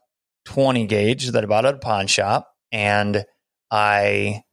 20 0.45 0.87
gauge 0.87 1.31
that 1.31 1.43
I 1.43 1.47
bought 1.47 1.65
at 1.65 1.75
a 1.75 1.77
pawn 1.77 2.07
shop. 2.07 2.51
And 2.71 3.25
I 3.71 4.43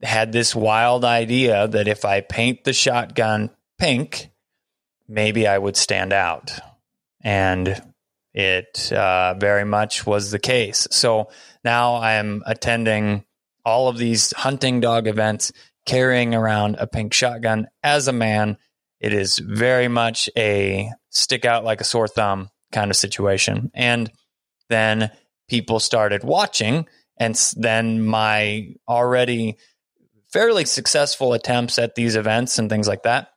had 0.00 0.30
this 0.30 0.54
wild 0.54 1.04
idea 1.04 1.66
that 1.66 1.88
if 1.88 2.04
I 2.04 2.20
paint 2.20 2.62
the 2.64 2.72
shotgun 2.72 3.50
pink, 3.78 4.30
maybe 5.08 5.46
I 5.46 5.58
would 5.58 5.76
stand 5.76 6.12
out. 6.12 6.52
And 7.22 7.82
it 8.32 8.92
uh, 8.92 9.34
very 9.34 9.64
much 9.64 10.06
was 10.06 10.30
the 10.30 10.38
case. 10.38 10.86
So 10.92 11.30
now 11.64 11.96
I'm 11.96 12.44
attending 12.46 13.24
all 13.64 13.88
of 13.88 13.98
these 13.98 14.32
hunting 14.36 14.78
dog 14.78 15.08
events, 15.08 15.52
carrying 15.84 16.32
around 16.32 16.76
a 16.78 16.86
pink 16.86 17.12
shotgun 17.12 17.66
as 17.82 18.06
a 18.06 18.12
man. 18.12 18.58
It 19.00 19.12
is 19.12 19.38
very 19.38 19.88
much 19.88 20.30
a 20.36 20.90
stick 21.10 21.44
out 21.44 21.64
like 21.64 21.80
a 21.80 21.84
sore 21.84 22.08
thumb 22.08 22.50
kind 22.72 22.90
of 22.90 22.96
situation. 22.96 23.70
And 23.74 24.10
then 24.68 25.10
people 25.48 25.80
started 25.80 26.24
watching, 26.24 26.86
and 27.18 27.34
then 27.56 28.04
my 28.04 28.74
already 28.88 29.56
fairly 30.32 30.64
successful 30.64 31.32
attempts 31.32 31.78
at 31.78 31.94
these 31.94 32.16
events 32.16 32.58
and 32.58 32.68
things 32.68 32.88
like 32.88 33.04
that 33.04 33.28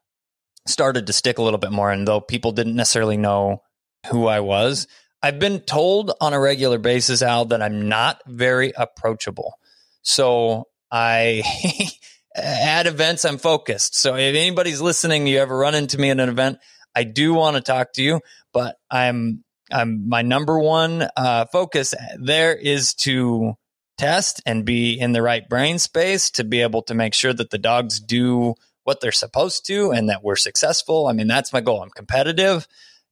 started 0.67 1.07
to 1.07 1.13
stick 1.13 1.37
a 1.37 1.41
little 1.41 1.59
bit 1.59 1.71
more. 1.71 1.91
And 1.91 2.07
though 2.07 2.21
people 2.21 2.51
didn't 2.51 2.75
necessarily 2.75 3.17
know 3.17 3.61
who 4.07 4.27
I 4.27 4.39
was, 4.39 4.87
I've 5.21 5.39
been 5.39 5.59
told 5.61 6.11
on 6.21 6.33
a 6.33 6.39
regular 6.39 6.77
basis, 6.77 7.21
Al, 7.21 7.45
that 7.45 7.61
I'm 7.61 7.89
not 7.89 8.21
very 8.25 8.71
approachable. 8.75 9.53
So 10.01 10.67
I, 10.91 11.43
at 12.35 12.87
events, 12.87 13.25
I'm 13.25 13.37
focused. 13.37 13.95
So 13.95 14.15
if 14.15 14.35
anybody's 14.35 14.81
listening, 14.81 15.27
you 15.27 15.39
ever 15.39 15.57
run 15.57 15.75
into 15.75 15.97
me 15.97 16.09
at 16.09 16.19
an 16.19 16.29
event, 16.29 16.59
I 16.95 17.03
do 17.03 17.33
want 17.33 17.55
to 17.55 17.61
talk 17.61 17.93
to 17.93 18.03
you, 18.03 18.21
but 18.53 18.77
I'm, 18.89 19.43
I'm 19.71 20.09
my 20.09 20.21
number 20.21 20.59
one 20.59 21.07
uh, 21.15 21.45
focus 21.51 21.93
there 22.17 22.55
is 22.55 22.93
to 22.95 23.53
test 23.97 24.41
and 24.45 24.65
be 24.65 24.99
in 24.99 25.11
the 25.11 25.21
right 25.21 25.47
brain 25.47 25.77
space 25.77 26.31
to 26.31 26.43
be 26.43 26.61
able 26.61 26.81
to 26.83 26.93
make 26.93 27.13
sure 27.13 27.33
that 27.33 27.49
the 27.49 27.57
dogs 27.57 27.99
do 27.99 28.55
what 28.83 29.01
they're 29.01 29.11
supposed 29.11 29.65
to 29.67 29.91
and 29.91 30.09
that 30.09 30.23
we're 30.23 30.35
successful. 30.35 31.07
I 31.07 31.13
mean, 31.13 31.27
that's 31.27 31.53
my 31.53 31.61
goal. 31.61 31.81
I'm 31.83 31.89
competitive. 31.89 32.67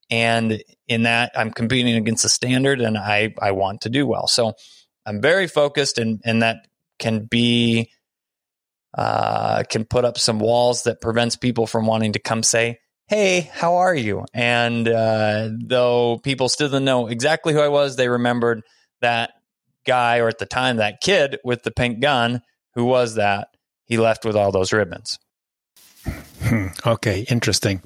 And 0.09 0.63
in 0.87 1.03
that, 1.03 1.33
I'm 1.35 1.51
competing 1.51 1.95
against 1.95 2.23
the 2.23 2.29
standard 2.29 2.79
and 2.79 2.97
I, 2.97 3.33
I 3.39 3.51
want 3.51 3.81
to 3.81 3.89
do 3.89 4.07
well. 4.07 4.27
So 4.27 4.53
I'm 5.05 5.21
very 5.21 5.47
focused 5.47 5.97
and, 5.97 6.21
and 6.23 6.41
that 6.41 6.67
can 6.97 7.25
be, 7.25 7.91
uh, 8.93 9.63
can 9.69 9.85
put 9.85 10.05
up 10.05 10.17
some 10.17 10.39
walls 10.39 10.83
that 10.83 11.01
prevents 11.01 11.35
people 11.35 11.67
from 11.67 11.85
wanting 11.85 12.13
to 12.13 12.19
come 12.19 12.43
say, 12.43 12.79
Hey, 13.07 13.49
how 13.53 13.77
are 13.77 13.95
you? 13.95 14.25
And, 14.33 14.87
uh, 14.87 15.49
though 15.65 16.17
people 16.17 16.49
still 16.49 16.67
didn't 16.67 16.85
know 16.85 17.07
exactly 17.07 17.53
who 17.53 17.61
I 17.61 17.69
was, 17.69 17.95
they 17.95 18.09
remembered 18.09 18.63
that 18.99 19.31
guy 19.85 20.17
or 20.17 20.27
at 20.27 20.39
the 20.39 20.45
time 20.45 20.77
that 20.77 20.99
kid 21.01 21.37
with 21.45 21.63
the 21.63 21.71
pink 21.71 22.01
gun 22.01 22.41
who 22.75 22.83
was 22.83 23.15
that 23.15 23.47
he 23.85 23.97
left 23.97 24.25
with 24.25 24.35
all 24.35 24.51
those 24.51 24.73
ribbons 24.73 25.17
Hmm, 26.41 26.67
okay, 26.85 27.25
interesting. 27.29 27.81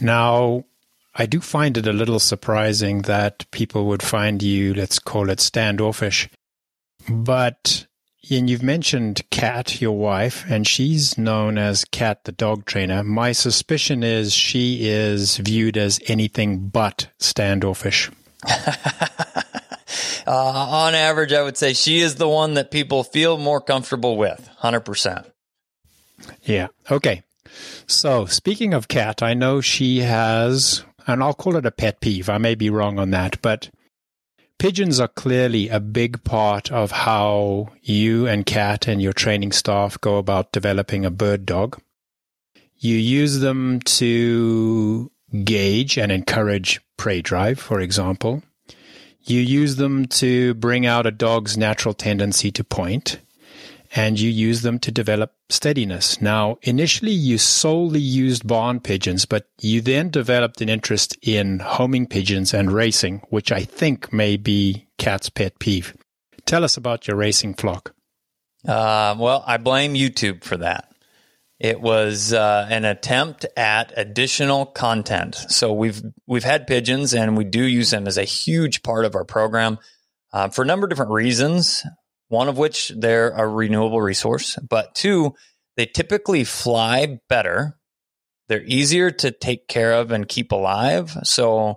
Now, 0.00 0.64
I 1.14 1.26
do 1.26 1.40
find 1.40 1.76
it 1.76 1.86
a 1.86 1.92
little 1.92 2.18
surprising 2.18 3.02
that 3.02 3.50
people 3.50 3.86
would 3.86 4.02
find 4.02 4.42
you, 4.42 4.74
let's 4.74 4.98
call 4.98 5.30
it 5.30 5.40
standoffish. 5.40 6.28
But 7.08 7.86
and 8.30 8.50
you've 8.50 8.62
mentioned 8.62 9.22
Kat, 9.30 9.80
your 9.80 9.96
wife, 9.96 10.44
and 10.48 10.66
she's 10.66 11.16
known 11.16 11.58
as 11.58 11.84
Kat 11.84 12.24
the 12.24 12.32
dog 12.32 12.64
trainer. 12.64 13.04
My 13.04 13.32
suspicion 13.32 14.02
is 14.02 14.32
she 14.32 14.88
is 14.88 15.36
viewed 15.36 15.76
as 15.76 16.00
anything 16.06 16.68
but 16.68 17.08
standoffish. 17.18 18.10
uh, 18.48 19.06
on 20.26 20.94
average, 20.94 21.32
I 21.32 21.42
would 21.42 21.56
say 21.56 21.72
she 21.72 22.00
is 22.00 22.16
the 22.16 22.28
one 22.28 22.54
that 22.54 22.70
people 22.70 23.04
feel 23.04 23.38
more 23.38 23.60
comfortable 23.60 24.16
with, 24.16 24.48
100%. 24.62 25.30
Yeah. 26.42 26.68
Okay. 26.90 27.22
So, 27.86 28.26
speaking 28.26 28.74
of 28.74 28.88
Kat, 28.88 29.22
I 29.22 29.34
know 29.34 29.60
she 29.60 30.00
has, 30.00 30.84
and 31.06 31.22
I'll 31.22 31.34
call 31.34 31.56
it 31.56 31.66
a 31.66 31.70
pet 31.70 32.00
peeve. 32.00 32.28
I 32.28 32.38
may 32.38 32.54
be 32.54 32.70
wrong 32.70 32.98
on 32.98 33.10
that, 33.10 33.40
but 33.40 33.70
pigeons 34.58 35.00
are 35.00 35.08
clearly 35.08 35.68
a 35.68 35.80
big 35.80 36.22
part 36.24 36.70
of 36.72 36.90
how 36.90 37.72
you 37.82 38.26
and 38.26 38.46
Kat 38.46 38.86
and 38.86 39.00
your 39.00 39.12
training 39.12 39.52
staff 39.52 40.00
go 40.00 40.16
about 40.16 40.52
developing 40.52 41.04
a 41.04 41.10
bird 41.10 41.46
dog. 41.46 41.80
You 42.78 42.96
use 42.96 43.40
them 43.40 43.80
to 43.80 45.10
gauge 45.44 45.98
and 45.98 46.12
encourage 46.12 46.80
prey 46.96 47.22
drive, 47.22 47.58
for 47.58 47.80
example. 47.80 48.42
You 49.22 49.40
use 49.40 49.76
them 49.76 50.06
to 50.06 50.54
bring 50.54 50.86
out 50.86 51.06
a 51.06 51.10
dog's 51.10 51.56
natural 51.56 51.94
tendency 51.94 52.50
to 52.52 52.62
point 52.62 53.18
and 53.94 54.18
you 54.18 54.30
use 54.30 54.62
them 54.62 54.78
to 54.80 54.90
develop 54.90 55.32
steadiness. 55.48 56.20
Now, 56.20 56.58
initially 56.62 57.12
you 57.12 57.38
solely 57.38 58.00
used 58.00 58.46
barn 58.46 58.80
pigeons, 58.80 59.26
but 59.26 59.48
you 59.60 59.80
then 59.80 60.10
developed 60.10 60.60
an 60.60 60.68
interest 60.68 61.16
in 61.22 61.60
homing 61.60 62.06
pigeons 62.06 62.52
and 62.52 62.72
racing, 62.72 63.22
which 63.30 63.52
I 63.52 63.62
think 63.62 64.12
may 64.12 64.36
be 64.36 64.88
Kat's 64.98 65.30
pet 65.30 65.58
peeve. 65.58 65.94
Tell 66.44 66.64
us 66.64 66.76
about 66.76 67.06
your 67.06 67.16
racing 67.16 67.54
flock. 67.54 67.94
Uh, 68.66 69.14
well, 69.18 69.44
I 69.46 69.58
blame 69.58 69.94
YouTube 69.94 70.42
for 70.42 70.56
that. 70.56 70.92
It 71.58 71.80
was 71.80 72.32
uh, 72.32 72.66
an 72.70 72.84
attempt 72.84 73.46
at 73.56 73.92
additional 73.96 74.66
content. 74.66 75.34
So 75.34 75.72
we've 75.72 76.02
we've 76.26 76.44
had 76.44 76.66
pigeons, 76.66 77.14
and 77.14 77.36
we 77.36 77.44
do 77.44 77.62
use 77.62 77.90
them 77.90 78.06
as 78.06 78.18
a 78.18 78.24
huge 78.24 78.82
part 78.82 79.06
of 79.06 79.14
our 79.14 79.24
program 79.24 79.78
uh, 80.32 80.48
for 80.48 80.62
a 80.62 80.66
number 80.66 80.84
of 80.84 80.90
different 80.90 81.12
reasons 81.12 81.82
one 82.28 82.48
of 82.48 82.58
which 82.58 82.92
they're 82.96 83.30
a 83.30 83.46
renewable 83.46 84.00
resource, 84.00 84.58
but 84.68 84.94
two, 84.94 85.34
they 85.76 85.86
typically 85.86 86.44
fly 86.44 87.20
better. 87.28 87.76
They're 88.48 88.64
easier 88.64 89.10
to 89.10 89.30
take 89.30 89.68
care 89.68 89.92
of 89.92 90.10
and 90.10 90.28
keep 90.28 90.52
alive. 90.52 91.16
So, 91.22 91.76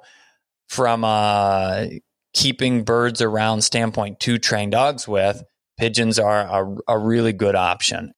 from 0.67 1.03
a 1.03 1.99
keeping 2.33 2.83
birds 2.83 3.21
around 3.21 3.61
standpoint 3.61 4.19
to 4.21 4.37
train 4.37 4.69
dogs 4.69 5.07
with, 5.07 5.43
pigeons 5.77 6.19
are 6.19 6.39
a, 6.39 6.93
a 6.93 6.97
really 6.97 7.33
good 7.33 7.55
option. 7.55 8.13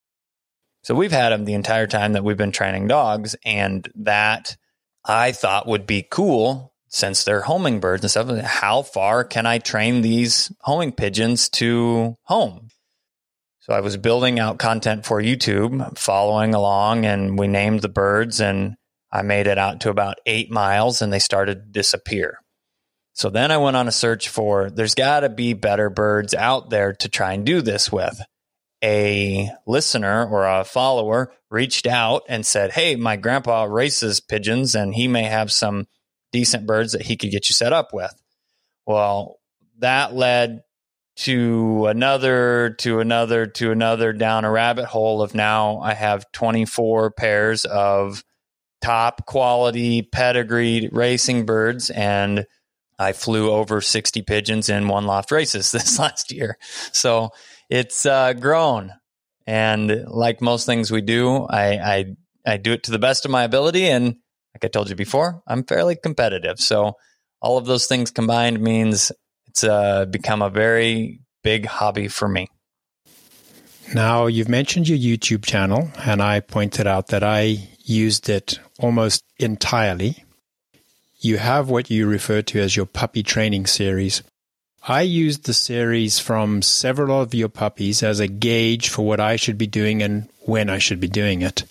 So, 0.84 0.96
we've 0.96 1.12
had 1.12 1.30
them 1.30 1.46
the 1.46 1.54
entire 1.54 1.88
time 1.88 2.14
that 2.14 2.24
we've 2.24 2.38
been 2.38 2.52
training 2.52 2.88
dogs, 2.88 3.36
and 3.46 3.88
that 3.96 4.58
I 5.06 5.32
thought 5.32 5.68
would 5.68 5.88
be 5.88 6.06
cool 6.10 6.71
since 6.92 7.24
they're 7.24 7.42
homing 7.42 7.80
birds 7.80 8.04
and 8.04 8.12
stuff, 8.12 8.38
how 8.42 8.82
far 8.82 9.24
can 9.24 9.46
I 9.46 9.60
train 9.60 10.02
these 10.02 10.52
homing 10.60 10.92
pigeons 10.92 11.48
to 11.50 12.18
home? 12.24 12.68
So 13.62 13.74
I 13.74 13.80
was 13.80 13.96
building 13.96 14.40
out 14.40 14.60
content 14.60 15.06
for 15.06 15.22
YouTube, 15.22 15.98
following 15.98 16.54
along, 16.54 17.06
and 17.06 17.40
we 17.40 17.48
named 17.48 17.82
the 17.82 17.90
birds, 17.90 18.42
and 18.42 18.76
I 19.10 19.22
made 19.22 19.48
it 19.48 19.58
out 19.58 19.82
to 19.82 19.90
about 19.90 20.20
eight 20.26 20.52
miles, 20.52 21.02
and 21.02 21.14
they 21.14 21.20
started 21.20 21.56
to 21.56 21.72
disappear. 21.72 22.40
So 23.14 23.30
then 23.30 23.52
I 23.52 23.58
went 23.58 23.78
on 23.78 23.88
a 23.88 23.92
search 23.92 24.28
for 24.28 24.70
there's 24.70 24.96
got 24.96 25.22
to 25.22 25.30
be 25.30 25.54
better 25.54 25.90
birds 25.90 26.34
out 26.34 26.70
there 26.70 26.92
to 26.94 27.08
try 27.08 27.34
and 27.34 27.46
do 27.46 27.62
this 27.62 27.90
with. 27.92 28.22
A 28.84 29.50
listener 29.66 30.26
or 30.26 30.46
a 30.46 30.66
follower 30.66 31.32
reached 31.50 31.88
out 31.88 32.24
and 32.28 32.46
said, 32.46 32.72
Hey, 32.72 32.96
my 32.96 33.16
grandpa 33.16 33.64
races 33.64 34.20
pigeons 34.20 34.74
and 34.74 34.96
he 34.96 35.08
may 35.08 35.24
have 35.24 35.52
some 35.52 35.88
decent 36.32 36.66
birds 36.66 36.94
that 36.94 37.04
he 37.04 37.18
could 37.18 37.32
get 37.32 37.50
you 37.50 37.54
set 37.54 37.74
up 37.74 37.94
with. 37.94 38.14
Well, 38.86 39.40
that 39.80 40.14
led 40.14 40.64
to 41.18 41.88
another, 41.88 42.76
to 42.80 43.00
another, 43.00 43.46
to 43.46 43.72
another 43.72 44.14
down 44.14 44.46
a 44.46 44.52
rabbit 44.52 44.86
hole 44.86 45.22
of 45.22 45.36
now 45.36 45.80
I 45.80 45.94
have 45.94 46.32
24 46.32 47.12
pairs 47.12 47.66
of 47.66 48.24
top 48.82 49.26
quality 49.26 50.02
pedigreed 50.02 50.90
racing 50.92 51.46
birds 51.46 51.90
and 51.90 52.46
I 52.98 53.14
flew 53.14 53.52
over 53.52 53.82
60 53.82 54.22
pigeons 54.22 54.70
in 54.70 54.88
one 54.88 55.06
loft 55.06 55.32
races 55.32 55.72
this 55.72 56.00
last 56.00 56.32
year. 56.32 56.58
So 56.92 57.32
it's 57.70 58.06
uh, 58.06 58.34
grown. 58.34 58.94
And 59.48 60.06
like 60.08 60.42
most 60.42 60.66
things 60.66 60.92
we 60.92 61.02
do, 61.02 61.46
I, 61.46 61.66
I, 61.66 62.06
I 62.46 62.58
do 62.58 62.74
it 62.74 62.84
to 62.84 62.92
the 62.92 63.00
best 63.00 63.26
of 63.26 63.32
my 63.32 63.44
ability. 63.44 63.88
And 63.88 64.18
like 64.53 64.65
I 64.65 64.67
told 64.67 64.89
you 64.89 64.96
before, 64.96 65.41
I'm 65.48 65.63
fairly 65.63 65.96
competitive. 65.96 66.60
So 66.60 66.93
all 67.41 67.58
of 67.58 67.65
those 67.65 67.88
things 67.88 68.12
combined 68.12 68.62
means 68.62 69.12
it's 69.48 69.63
uh, 69.63 70.05
become 70.05 70.41
a 70.41 70.50
very 70.50 71.22
big 71.43 71.65
hobby 71.65 72.08
for 72.08 72.27
me. 72.27 72.48
Now, 73.93 74.27
you've 74.27 74.48
mentioned 74.48 74.88
your 74.88 74.98
YouTube 74.98 75.43
channel, 75.43 75.89
and 75.98 76.22
I 76.22 76.39
pointed 76.39 76.88
out 76.88 77.08
that 77.08 77.24
I 77.24 77.67
used 77.84 78.29
it 78.29 78.58
almost 78.79 79.24
entirely. 79.38 80.24
You 81.20 81.38
have 81.38 81.70
what 81.70 81.89
you 81.89 82.08
refer 82.08 82.41
to 82.41 82.60
as 82.60 82.75
your 82.75 82.86
puppy 82.86 83.22
training 83.22 83.65
series. 83.65 84.24
I 84.88 85.01
used 85.01 85.46
the 85.46 85.53
series 85.53 86.20
from 86.20 86.62
several 86.62 87.22
of 87.22 87.36
your 87.36 87.50
puppies 87.50 88.01
as 88.01 88.20
a 88.20 88.27
gauge 88.27 88.89
for 88.89 89.05
what 89.05 89.20
I 89.20 89.36
should 89.36 89.58
be 89.58 89.67
doing 89.67 90.01
and 90.01 90.27
when 90.46 90.70
I 90.70 90.79
should 90.79 91.00
be 91.00 91.08
doing 91.08 91.43
it. 91.43 91.65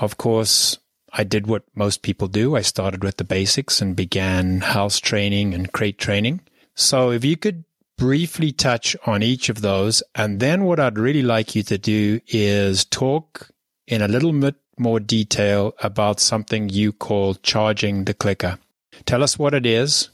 Of 0.00 0.16
course, 0.16 0.78
I 1.12 1.24
did 1.24 1.46
what 1.46 1.64
most 1.74 2.02
people 2.02 2.28
do. 2.28 2.56
I 2.56 2.62
started 2.62 3.02
with 3.02 3.16
the 3.16 3.24
basics 3.24 3.80
and 3.80 3.96
began 3.96 4.60
house 4.60 4.98
training 4.98 5.54
and 5.54 5.72
crate 5.72 5.98
training. 5.98 6.40
So 6.74 7.10
if 7.10 7.24
you 7.24 7.36
could 7.36 7.64
briefly 7.96 8.52
touch 8.52 8.96
on 9.06 9.22
each 9.22 9.48
of 9.48 9.60
those, 9.60 10.02
and 10.14 10.40
then 10.40 10.64
what 10.64 10.80
I'd 10.80 10.98
really 10.98 11.22
like 11.22 11.54
you 11.54 11.62
to 11.64 11.78
do 11.78 12.20
is 12.28 12.84
talk 12.84 13.50
in 13.86 14.02
a 14.02 14.08
little 14.08 14.32
bit 14.32 14.54
more 14.78 15.00
detail 15.00 15.74
about 15.82 16.20
something 16.20 16.68
you 16.68 16.92
call 16.92 17.34
charging 17.34 18.04
the 18.04 18.14
clicker. 18.14 18.58
Tell 19.04 19.22
us 19.22 19.38
what 19.38 19.52
it 19.52 19.66
is 19.66 20.08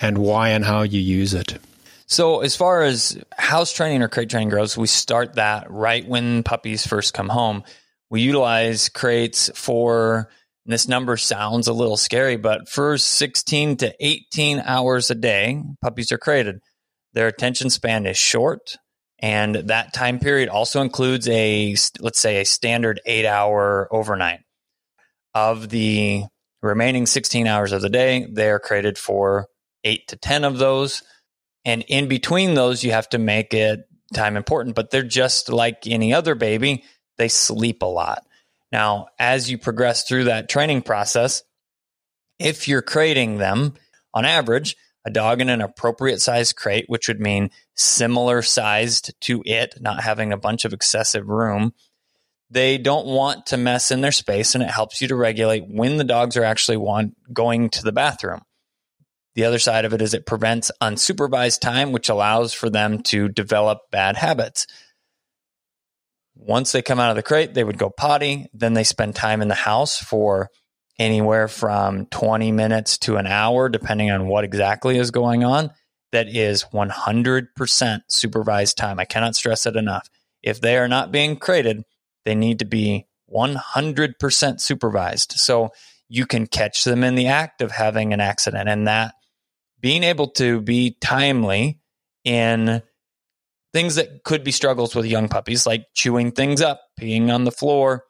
and 0.00 0.18
why 0.18 0.50
and 0.50 0.64
how 0.64 0.82
you 0.82 1.00
use 1.00 1.34
it. 1.34 1.58
So, 2.06 2.40
as 2.40 2.56
far 2.56 2.82
as 2.82 3.22
house 3.36 3.70
training 3.70 4.02
or 4.02 4.08
crate 4.08 4.30
training 4.30 4.48
goes, 4.48 4.78
we 4.78 4.86
start 4.86 5.34
that 5.34 5.70
right 5.70 6.08
when 6.08 6.42
puppies 6.42 6.86
first 6.86 7.12
come 7.12 7.28
home. 7.28 7.64
We 8.10 8.22
utilize 8.22 8.88
crates 8.88 9.50
for, 9.54 10.30
this 10.66 10.88
number 10.88 11.16
sounds 11.16 11.66
a 11.66 11.72
little 11.72 11.96
scary, 11.96 12.36
but 12.36 12.68
for 12.68 12.98
16 12.98 13.78
to 13.78 13.94
18 14.00 14.60
hours 14.60 15.10
a 15.10 15.14
day, 15.14 15.62
puppies 15.80 16.12
are 16.12 16.18
crated. 16.18 16.60
Their 17.12 17.26
attention 17.26 17.70
span 17.70 18.06
is 18.06 18.16
short. 18.16 18.76
And 19.20 19.54
that 19.54 19.92
time 19.92 20.20
period 20.20 20.48
also 20.48 20.80
includes 20.80 21.28
a, 21.28 21.74
let's 22.00 22.20
say, 22.20 22.40
a 22.40 22.44
standard 22.44 23.00
eight 23.04 23.26
hour 23.26 23.88
overnight. 23.90 24.40
Of 25.34 25.68
the 25.68 26.24
remaining 26.62 27.06
16 27.06 27.46
hours 27.46 27.72
of 27.72 27.82
the 27.82 27.90
day, 27.90 28.26
they 28.30 28.50
are 28.50 28.58
crated 28.58 28.98
for 28.98 29.46
eight 29.84 30.08
to 30.08 30.16
10 30.16 30.44
of 30.44 30.58
those. 30.58 31.02
And 31.64 31.82
in 31.88 32.08
between 32.08 32.54
those, 32.54 32.82
you 32.82 32.92
have 32.92 33.08
to 33.10 33.18
make 33.18 33.52
it 33.54 33.80
time 34.14 34.36
important, 34.36 34.74
but 34.74 34.90
they're 34.90 35.02
just 35.02 35.48
like 35.50 35.86
any 35.86 36.14
other 36.14 36.34
baby. 36.34 36.84
They 37.18 37.28
sleep 37.28 37.82
a 37.82 37.86
lot. 37.86 38.24
Now, 38.72 39.08
as 39.18 39.50
you 39.50 39.58
progress 39.58 40.06
through 40.06 40.24
that 40.24 40.48
training 40.48 40.82
process, 40.82 41.42
if 42.38 42.68
you're 42.68 42.82
crating 42.82 43.38
them 43.38 43.74
on 44.14 44.24
average, 44.24 44.76
a 45.04 45.10
dog 45.10 45.40
in 45.40 45.48
an 45.48 45.60
appropriate 45.60 46.20
size 46.20 46.52
crate, 46.52 46.84
which 46.88 47.08
would 47.08 47.20
mean 47.20 47.50
similar 47.74 48.42
sized 48.42 49.14
to 49.22 49.42
it, 49.44 49.80
not 49.80 50.02
having 50.02 50.32
a 50.32 50.38
bunch 50.38 50.64
of 50.64 50.72
excessive 50.72 51.28
room, 51.28 51.72
they 52.50 52.78
don't 52.78 53.06
want 53.06 53.46
to 53.46 53.56
mess 53.56 53.90
in 53.90 54.00
their 54.00 54.12
space 54.12 54.54
and 54.54 54.64
it 54.64 54.70
helps 54.70 55.00
you 55.02 55.08
to 55.08 55.16
regulate 55.16 55.64
when 55.68 55.96
the 55.96 56.04
dogs 56.04 56.36
are 56.36 56.44
actually 56.44 56.76
want, 56.76 57.14
going 57.32 57.70
to 57.70 57.82
the 57.82 57.92
bathroom. 57.92 58.42
The 59.34 59.44
other 59.44 59.58
side 59.58 59.84
of 59.84 59.92
it 59.92 60.02
is 60.02 60.14
it 60.14 60.26
prevents 60.26 60.70
unsupervised 60.82 61.60
time, 61.60 61.92
which 61.92 62.08
allows 62.08 62.52
for 62.52 62.68
them 62.68 63.02
to 63.04 63.28
develop 63.28 63.82
bad 63.90 64.16
habits. 64.16 64.66
Once 66.38 66.72
they 66.72 66.80
come 66.80 67.00
out 67.00 67.10
of 67.10 67.16
the 67.16 67.22
crate, 67.22 67.52
they 67.52 67.64
would 67.64 67.78
go 67.78 67.90
potty. 67.90 68.46
Then 68.54 68.74
they 68.74 68.84
spend 68.84 69.14
time 69.14 69.42
in 69.42 69.48
the 69.48 69.54
house 69.54 69.98
for 69.98 70.48
anywhere 70.98 71.48
from 71.48 72.06
20 72.06 72.52
minutes 72.52 72.98
to 72.98 73.16
an 73.16 73.26
hour, 73.26 73.68
depending 73.68 74.10
on 74.10 74.28
what 74.28 74.44
exactly 74.44 74.96
is 74.98 75.10
going 75.10 75.44
on. 75.44 75.70
That 76.12 76.28
is 76.28 76.64
100% 76.72 78.00
supervised 78.08 78.78
time. 78.78 78.98
I 78.98 79.04
cannot 79.04 79.34
stress 79.36 79.66
it 79.66 79.76
enough. 79.76 80.08
If 80.42 80.60
they 80.60 80.78
are 80.78 80.88
not 80.88 81.12
being 81.12 81.36
crated, 81.36 81.82
they 82.24 82.34
need 82.34 82.60
to 82.60 82.64
be 82.64 83.06
100% 83.32 84.60
supervised. 84.60 85.32
So 85.32 85.70
you 86.08 86.24
can 86.24 86.46
catch 86.46 86.84
them 86.84 87.04
in 87.04 87.14
the 87.14 87.26
act 87.26 87.60
of 87.60 87.72
having 87.72 88.12
an 88.12 88.20
accident. 88.20 88.68
And 88.68 88.86
that 88.86 89.14
being 89.80 90.02
able 90.02 90.28
to 90.28 90.60
be 90.60 90.96
timely 91.00 91.80
in 92.24 92.82
things 93.72 93.96
that 93.96 94.24
could 94.24 94.44
be 94.44 94.52
struggles 94.52 94.94
with 94.94 95.06
young 95.06 95.28
puppies, 95.28 95.66
like 95.66 95.86
chewing 95.94 96.32
things 96.32 96.60
up, 96.60 96.80
peeing 97.00 97.32
on 97.32 97.44
the 97.44 97.52
floor, 97.52 98.04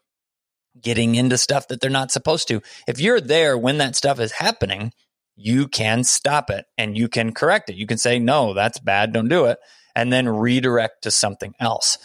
getting 0.81 1.15
into 1.15 1.39
stuff 1.39 1.69
that 1.69 1.81
they're 1.81 1.91
not 1.91 2.13
supposed 2.13 2.49
to. 2.49 2.63
If 2.87 3.01
you're 3.01 3.21
there 3.21 3.59
when 3.59 3.79
that 3.79 3.97
stuff 3.97 4.21
is 4.21 4.33
happening, 4.33 4.93
you 5.37 5.69
can 5.69 6.05
stop 6.05 6.51
it 6.51 6.67
and 6.77 6.97
you 6.97 7.09
can 7.09 7.33
correct 7.33 7.71
it. 7.71 7.77
You 7.77 7.87
can 7.87 7.99
say, 7.99 8.19
no, 8.19 8.55
that's 8.55 8.79
bad, 8.79 9.13
don't 9.13 9.29
do 9.29 9.47
it, 9.47 9.59
and 9.95 10.13
then 10.13 10.29
redirect 10.29 11.03
to 11.03 11.11
something 11.11 11.55
else. 11.61 11.99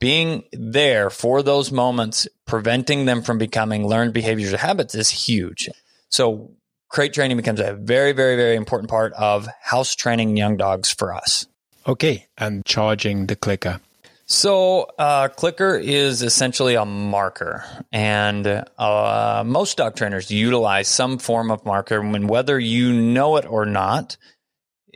Being 0.00 0.44
there 0.52 1.10
for 1.10 1.42
those 1.42 1.72
moments, 1.72 2.28
preventing 2.46 3.06
them 3.06 3.22
from 3.22 3.38
becoming 3.38 3.86
learned 3.86 4.12
behaviors 4.12 4.52
or 4.52 4.58
habits 4.58 4.94
is 4.94 5.10
huge. 5.10 5.68
So 6.10 6.52
crate 6.88 7.12
training 7.12 7.36
becomes 7.36 7.60
a 7.60 7.74
very, 7.74 8.12
very, 8.12 8.36
very 8.36 8.56
important 8.56 8.90
part 8.90 9.12
of 9.14 9.48
house 9.62 9.94
training 9.94 10.36
young 10.36 10.56
dogs 10.56 10.90
for 10.90 11.14
us. 11.14 11.46
Okay, 11.86 12.26
and 12.38 12.64
charging 12.64 13.26
the 13.26 13.36
clicker. 13.36 13.80
So, 14.26 14.84
uh, 14.98 15.28
clicker 15.28 15.76
is 15.76 16.22
essentially 16.22 16.76
a 16.76 16.86
marker, 16.86 17.62
and 17.92 18.64
uh, 18.78 19.42
most 19.44 19.76
dog 19.76 19.94
trainers 19.94 20.30
utilize 20.30 20.88
some 20.88 21.18
form 21.18 21.50
of 21.50 21.66
marker. 21.66 22.00
When 22.00 22.26
whether 22.26 22.58
you 22.58 22.94
know 22.94 23.36
it 23.36 23.44
or 23.44 23.66
not, 23.66 24.16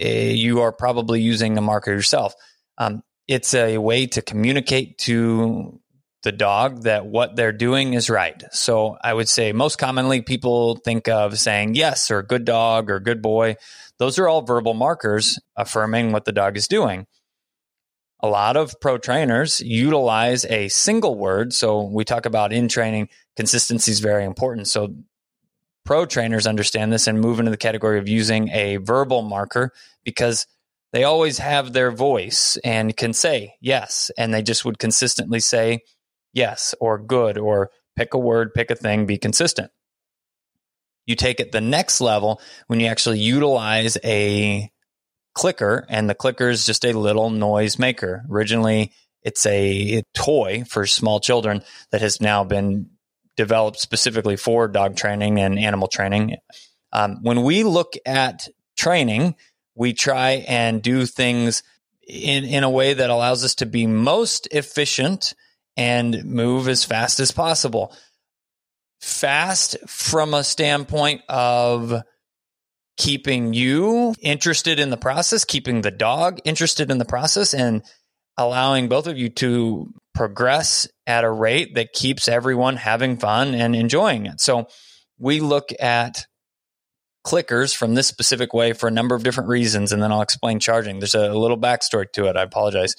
uh, 0.03 0.09
you 0.09 0.63
are 0.63 0.73
probably 0.73 1.21
using 1.21 1.59
a 1.59 1.61
marker 1.61 1.93
yourself. 1.93 2.35
Um, 2.79 3.03
it's 3.27 3.53
a 3.53 3.77
way 3.77 4.07
to 4.07 4.23
communicate 4.23 4.97
to 4.99 5.79
the 6.23 6.33
dog 6.33 6.83
that 6.83 7.07
what 7.07 7.37
they're 7.37 7.53
doing 7.53 7.93
is 7.93 8.11
right. 8.11 8.43
So 8.51 8.97
I 9.03 9.13
would 9.13 9.29
say 9.29 9.53
most 9.53 9.77
commonly 9.77 10.23
people 10.23 10.77
think 10.77 11.07
of 11.07 11.39
saying 11.39 11.75
yes 11.75 12.11
or 12.11 12.23
good 12.23 12.45
dog 12.45 12.91
or 12.91 12.99
good 12.99 13.23
boy. 13.23 13.57
Those 13.99 14.19
are 14.19 14.29
all 14.29 14.43
verbal 14.43 14.75
markers 14.75 15.39
affirming 15.57 16.13
what 16.13 16.25
the 16.25 16.33
dog 16.33 16.57
is 16.57 16.69
doing. 16.69 17.07
A 18.21 18.29
lot 18.29 18.57
of 18.57 18.81
pro 18.81 18.99
trainers 18.99 19.61
utilize 19.61 20.45
a 20.47 20.69
single 20.69 21.17
word. 21.17 21.53
So 21.53 21.83
we 21.83 22.05
talk 22.05 22.27
about 22.27 22.53
in 22.53 22.69
training, 22.69 23.09
consistency 23.37 23.93
is 23.93 24.01
very 24.01 24.25
important. 24.25 24.67
So 24.67 24.95
pro 25.85 26.05
trainers 26.05 26.47
understand 26.47 26.93
this 26.93 27.07
and 27.07 27.21
move 27.21 27.39
into 27.39 27.51
the 27.51 27.57
category 27.57 27.99
of 27.99 28.09
using 28.09 28.49
a 28.51 28.77
verbal 28.77 29.23
marker 29.23 29.73
because 30.05 30.47
they 30.93 31.05
always 31.05 31.39
have 31.39 31.73
their 31.73 31.93
voice 31.93 32.57
and 32.65 32.97
can 32.97 33.13
say 33.13 33.55
yes. 33.61 34.11
And 34.19 34.33
they 34.33 34.43
just 34.43 34.65
would 34.65 34.79
consistently 34.79 35.41
say 35.41 35.81
yes 36.33 36.75
or 36.81 36.99
good 36.99 37.39
or 37.39 37.71
pick 37.97 38.15
a 38.15 38.19
word, 38.19 38.55
pick 38.55 38.71
a 38.71 38.75
thing, 38.75 39.07
be 39.07 39.19
consistent. 39.19 39.71
You 41.09 41.17
take 41.17 41.41
it 41.41 41.53
the 41.53 41.63
next 41.63 42.03
level 42.03 42.39
when 42.67 42.81
you 42.81 42.87
actually 42.87 43.19
utilize 43.19 43.97
a 44.05 44.71
clicker, 45.35 45.87
and 45.89 46.09
the 46.09 46.15
clicker 46.15 46.51
is 46.51 46.67
just 46.67 46.85
a 46.85 46.93
little 46.93 47.31
noise 47.31 47.79
maker. 47.79 48.27
Originally, 48.31 48.93
it's 49.23 49.47
a 49.47 50.03
toy 50.13 50.65
for 50.69 50.87
small 50.87 51.19
children 51.19 51.63
that 51.93 52.03
has 52.03 52.21
now 52.21 52.45
been 52.45 52.91
developed 53.39 53.81
specifically 53.81 54.37
for 54.37 54.69
dog 54.69 54.97
training 54.97 55.41
and 55.41 55.59
animal 55.59 55.89
training. 55.89 56.37
Um, 56.93 57.23
when 57.23 57.43
we 57.43 57.63
look 57.63 57.95
at 58.05 58.47
training, 58.77 59.35
we 59.75 59.95
try 59.95 60.45
and 60.47 60.83
do 60.83 61.07
things 61.07 61.63
in, 62.07 62.45
in 62.45 62.65
a 62.65 62.71
way 62.71 62.93
that 62.93 63.09
allows 63.09 63.45
us 63.45 63.55
to 63.57 63.67
be 63.67 63.87
most 63.87 64.47
efficient 64.51 65.35
and 65.75 66.23
move 66.25 66.69
as 66.69 66.85
fast 66.85 67.19
as 67.19 67.33
possible. 67.33 67.95
Fast 69.01 69.77
from 69.87 70.35
a 70.35 70.45
standpoint 70.45 71.23
of 71.29 72.03
keeping 72.97 73.55
you 73.55 74.15
interested 74.21 74.81
in 74.81 74.91
the 74.91 74.97
process, 74.97 75.45
keeping 75.45 75.83
the 75.83 75.91
dog 75.91 76.41
interested 76.45 76.91
in 76.91 76.99
the 76.99 77.05
process, 77.05 77.55
and 77.55 77.83
allowing 78.37 78.89
both 78.89 79.07
of 79.07 79.17
you 79.17 79.29
to 79.29 79.93
progress 80.15 80.89
at 81.07 81.25
a 81.25 81.31
rate 81.31 81.77
that 81.77 81.93
keeps 81.93 82.29
everyone 82.29 82.77
having 82.77 83.17
fun 83.17 83.55
and 83.55 83.77
enjoying 83.77 84.27
it. 84.27 84.41
So 84.41 84.67
we 85.19 85.41
look 85.41 85.71
at 85.79 86.27
clickers 87.25 87.77
from 87.77 87.95
this 87.95 88.09
specific 88.09 88.53
way 88.53 88.73
for 88.73 88.89
a 88.89 88.93
number 88.93 89.15
of 89.15 89.23
different 89.23 89.49
reasons, 89.49 89.93
and 89.93 90.03
then 90.03 90.11
I'll 90.11 90.23
explain 90.23 90.59
charging. 90.59 90.99
There's 90.99 91.15
a 91.15 91.33
little 91.33 91.59
backstory 91.59 92.11
to 92.15 92.27
it. 92.27 92.37
I 92.37 92.43
apologize. 92.43 92.97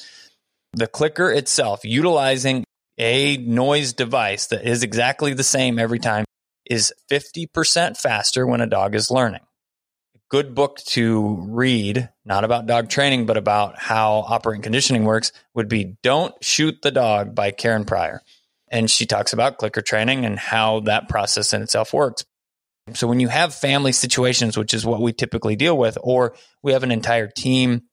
The 0.73 0.87
clicker 0.87 1.31
itself, 1.31 1.81
utilizing 1.83 2.63
a 2.99 3.37
noise 3.37 3.93
device 3.93 4.47
that 4.47 4.67
is 4.67 4.83
exactly 4.83 5.33
the 5.33 5.43
same 5.43 5.79
every 5.79 5.99
time, 5.99 6.25
is 6.69 6.93
50% 7.09 7.97
faster 7.97 8.45
when 8.45 8.61
a 8.61 8.67
dog 8.67 8.93
is 8.93 9.09
learning. 9.09 9.41
A 10.15 10.19
good 10.29 10.53
book 10.53 10.77
to 10.87 11.37
read, 11.49 12.09
not 12.25 12.43
about 12.43 12.67
dog 12.67 12.89
training, 12.89 13.25
but 13.25 13.37
about 13.37 13.79
how 13.79 14.25
operant 14.27 14.63
conditioning 14.63 15.05
works, 15.05 15.31
would 15.55 15.67
be 15.67 15.97
Don't 16.03 16.35
Shoot 16.43 16.81
the 16.83 16.91
Dog 16.91 17.33
by 17.33 17.51
Karen 17.51 17.85
Pryor. 17.85 18.21
And 18.69 18.91
she 18.91 19.07
talks 19.07 19.33
about 19.33 19.57
clicker 19.57 19.81
training 19.81 20.25
and 20.25 20.37
how 20.37 20.81
that 20.81 21.09
process 21.09 21.53
in 21.53 21.63
itself 21.63 21.91
works. 21.91 22.23
So 22.93 23.07
when 23.07 23.19
you 23.19 23.29
have 23.29 23.53
family 23.53 23.91
situations, 23.91 24.57
which 24.57 24.73
is 24.73 24.85
what 24.85 25.01
we 25.01 25.13
typically 25.13 25.55
deal 25.55 25.77
with, 25.77 25.97
or 26.01 26.35
we 26.61 26.73
have 26.73 26.83
an 26.83 26.91
entire 26.91 27.27
team 27.27 27.83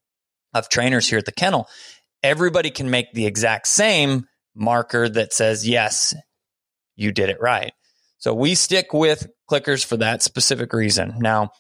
of 0.52 0.68
trainers 0.68 1.08
here 1.08 1.18
at 1.18 1.26
the 1.26 1.32
kennel, 1.32 1.68
everybody 2.22 2.70
can 2.70 2.90
make 2.90 3.12
the 3.12 3.26
exact 3.26 3.68
same 3.68 4.26
marker 4.56 5.08
that 5.08 5.32
says, 5.32 5.68
yes, 5.68 6.14
you 6.96 7.12
did 7.12 7.28
it 7.28 7.40
right. 7.40 7.72
So 8.18 8.34
we 8.34 8.54
stick 8.54 8.92
with 8.92 9.28
clickers 9.50 9.84
for 9.84 9.98
that 9.98 10.22
specific 10.22 10.72
reason. 10.72 11.14
Now, 11.18 11.52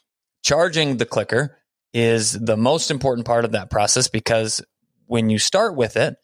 charging 0.42 0.96
the 0.96 1.06
clicker 1.06 1.58
is 1.92 2.32
the 2.32 2.56
most 2.56 2.90
important 2.90 3.26
part 3.26 3.44
of 3.44 3.52
that 3.52 3.70
process 3.70 4.08
because 4.08 4.62
when 5.06 5.30
you 5.30 5.38
start 5.38 5.76
with 5.76 5.96
it, 5.96 6.16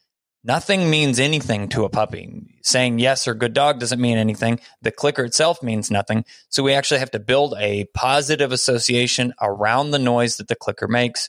nothing 0.42 0.90
means 0.90 1.20
anything 1.20 1.68
to 1.68 1.84
a 1.84 1.90
puppy. 1.90 2.58
Saying 2.62 2.98
yes 2.98 3.28
or 3.28 3.34
good 3.34 3.52
dog 3.52 3.78
doesn't 3.78 4.00
mean 4.00 4.18
anything. 4.18 4.58
The 4.80 4.90
clicker 4.90 5.24
itself 5.24 5.62
means 5.62 5.90
nothing. 5.90 6.24
So 6.48 6.62
we 6.62 6.72
actually 6.72 7.00
have 7.00 7.12
to 7.12 7.20
build 7.20 7.54
a 7.58 7.84
positive 7.94 8.52
association 8.52 9.34
around 9.40 9.90
the 9.90 9.98
noise 9.98 10.38
that 10.38 10.48
the 10.48 10.56
clicker 10.56 10.88
makes. 10.88 11.28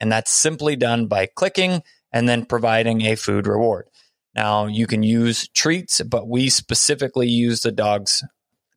And 0.00 0.10
that's 0.10 0.32
simply 0.32 0.76
done 0.76 1.06
by 1.06 1.26
clicking 1.26 1.82
and 2.12 2.28
then 2.28 2.46
providing 2.46 3.02
a 3.02 3.16
food 3.16 3.46
reward. 3.46 3.88
Now 4.34 4.66
you 4.66 4.86
can 4.86 5.02
use 5.02 5.48
treats, 5.48 6.00
but 6.02 6.28
we 6.28 6.50
specifically 6.50 7.28
use 7.28 7.60
the 7.60 7.72
dog's 7.72 8.24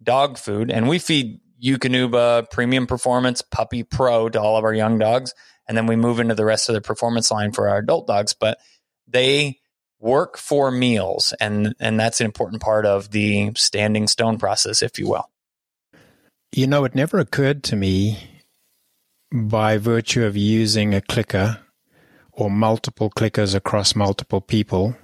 dog 0.04 0.38
food 0.38 0.72
and 0.72 0.88
we 0.88 1.00
feed 1.00 1.40
Eukanuba 1.64 2.50
Premium 2.52 2.86
Performance 2.86 3.42
Puppy 3.42 3.84
Pro 3.84 4.30
to 4.30 4.40
all 4.40 4.58
of 4.58 4.64
our 4.64 4.74
young 4.74 5.00
dogs. 5.00 5.34
And 5.68 5.76
then 5.76 5.88
we 5.88 5.96
move 5.96 6.20
into 6.20 6.36
the 6.36 6.46
rest 6.46 6.70
of 6.70 6.76
the 6.76 6.82
performance 6.82 7.32
line 7.32 7.52
for 7.52 7.68
our 7.68 7.80
adult 7.80 8.08
dogs. 8.08 8.34
But 8.34 8.60
they 9.08 9.60
work 10.00 10.38
for 10.38 10.70
meals 10.70 11.34
and 11.40 11.74
and 11.80 12.00
that's 12.00 12.22
an 12.22 12.26
important 12.26 12.62
part 12.62 12.86
of 12.86 13.12
the 13.12 13.52
standing 13.56 14.08
stone 14.08 14.38
process 14.38 14.84
if 14.84 15.00
you 15.00 15.08
will 15.08 15.30
you 16.52 16.68
know 16.68 16.84
it 16.86 16.94
never 16.94 17.18
occurred 17.18 17.64
to 17.64 17.76
me 17.76 18.20
by 19.32 19.78
virtue 19.78 20.24
of 20.24 20.38
using 20.38 20.94
a 20.94 21.02
clicker 21.02 21.60
or 22.32 22.52
multiple 22.52 23.10
clickers 23.10 23.56
across 23.56 23.96
multiple 23.96 24.40
people 24.40 24.96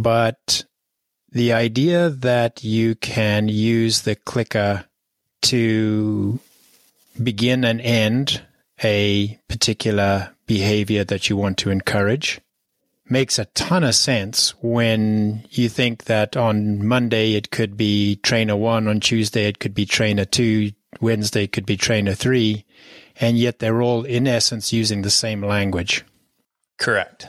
but 0.00 0.64
the 1.30 1.52
idea 1.52 2.10
that 2.10 2.62
you 2.62 2.94
can 2.94 3.48
use 3.48 4.02
the 4.02 4.14
clicker 4.14 4.84
to 5.42 6.38
begin 7.22 7.64
and 7.64 7.80
end 7.80 8.42
a 8.82 9.38
particular 9.48 10.34
behavior 10.46 11.04
that 11.04 11.28
you 11.28 11.36
want 11.36 11.58
to 11.58 11.70
encourage 11.70 12.40
makes 13.08 13.38
a 13.38 13.44
ton 13.46 13.84
of 13.84 13.94
sense 13.94 14.54
when 14.62 15.44
you 15.50 15.68
think 15.68 16.04
that 16.04 16.36
on 16.36 16.86
Monday 16.86 17.34
it 17.34 17.50
could 17.50 17.76
be 17.76 18.16
trainer 18.16 18.56
one, 18.56 18.88
on 18.88 19.00
Tuesday 19.00 19.46
it 19.46 19.58
could 19.58 19.74
be 19.74 19.84
trainer 19.84 20.24
two, 20.24 20.72
Wednesday 21.00 21.46
could 21.46 21.66
be 21.66 21.76
trainer 21.76 22.14
three, 22.14 22.64
and 23.20 23.36
yet 23.36 23.58
they're 23.58 23.82
all 23.82 24.04
in 24.04 24.26
essence 24.26 24.72
using 24.72 25.02
the 25.02 25.10
same 25.10 25.42
language. 25.42 26.04
Correct. 26.78 27.26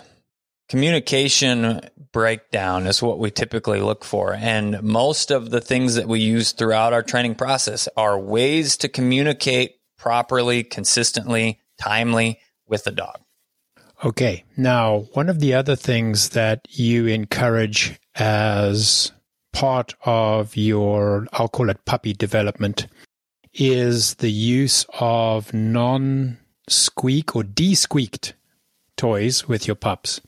Communication 0.69 1.81
breakdown 2.11 2.87
is 2.87 3.01
what 3.01 3.19
we 3.19 3.29
typically 3.29 3.81
look 3.81 4.03
for. 4.03 4.33
And 4.33 4.81
most 4.81 5.31
of 5.31 5.49
the 5.49 5.61
things 5.61 5.95
that 5.95 6.07
we 6.07 6.19
use 6.19 6.51
throughout 6.51 6.93
our 6.93 7.03
training 7.03 7.35
process 7.35 7.89
are 7.97 8.19
ways 8.19 8.77
to 8.77 8.87
communicate 8.87 9.75
properly, 9.97 10.63
consistently, 10.63 11.59
timely 11.77 12.39
with 12.67 12.85
the 12.85 12.91
dog. 12.91 13.19
Okay. 14.03 14.43
Now, 14.57 15.05
one 15.13 15.29
of 15.29 15.39
the 15.39 15.53
other 15.53 15.75
things 15.75 16.29
that 16.29 16.67
you 16.69 17.07
encourage 17.07 17.99
as 18.15 19.11
part 19.53 19.95
of 20.05 20.55
your, 20.55 21.27
I'll 21.33 21.47
call 21.47 21.69
it 21.69 21.85
puppy 21.85 22.13
development, 22.13 22.87
is 23.53 24.15
the 24.15 24.31
use 24.31 24.85
of 24.99 25.53
non 25.53 26.37
squeak 26.67 27.35
or 27.35 27.43
de 27.43 27.75
squeaked 27.75 28.33
toys 28.97 29.47
with 29.47 29.67
your 29.67 29.75
pups. 29.75 30.21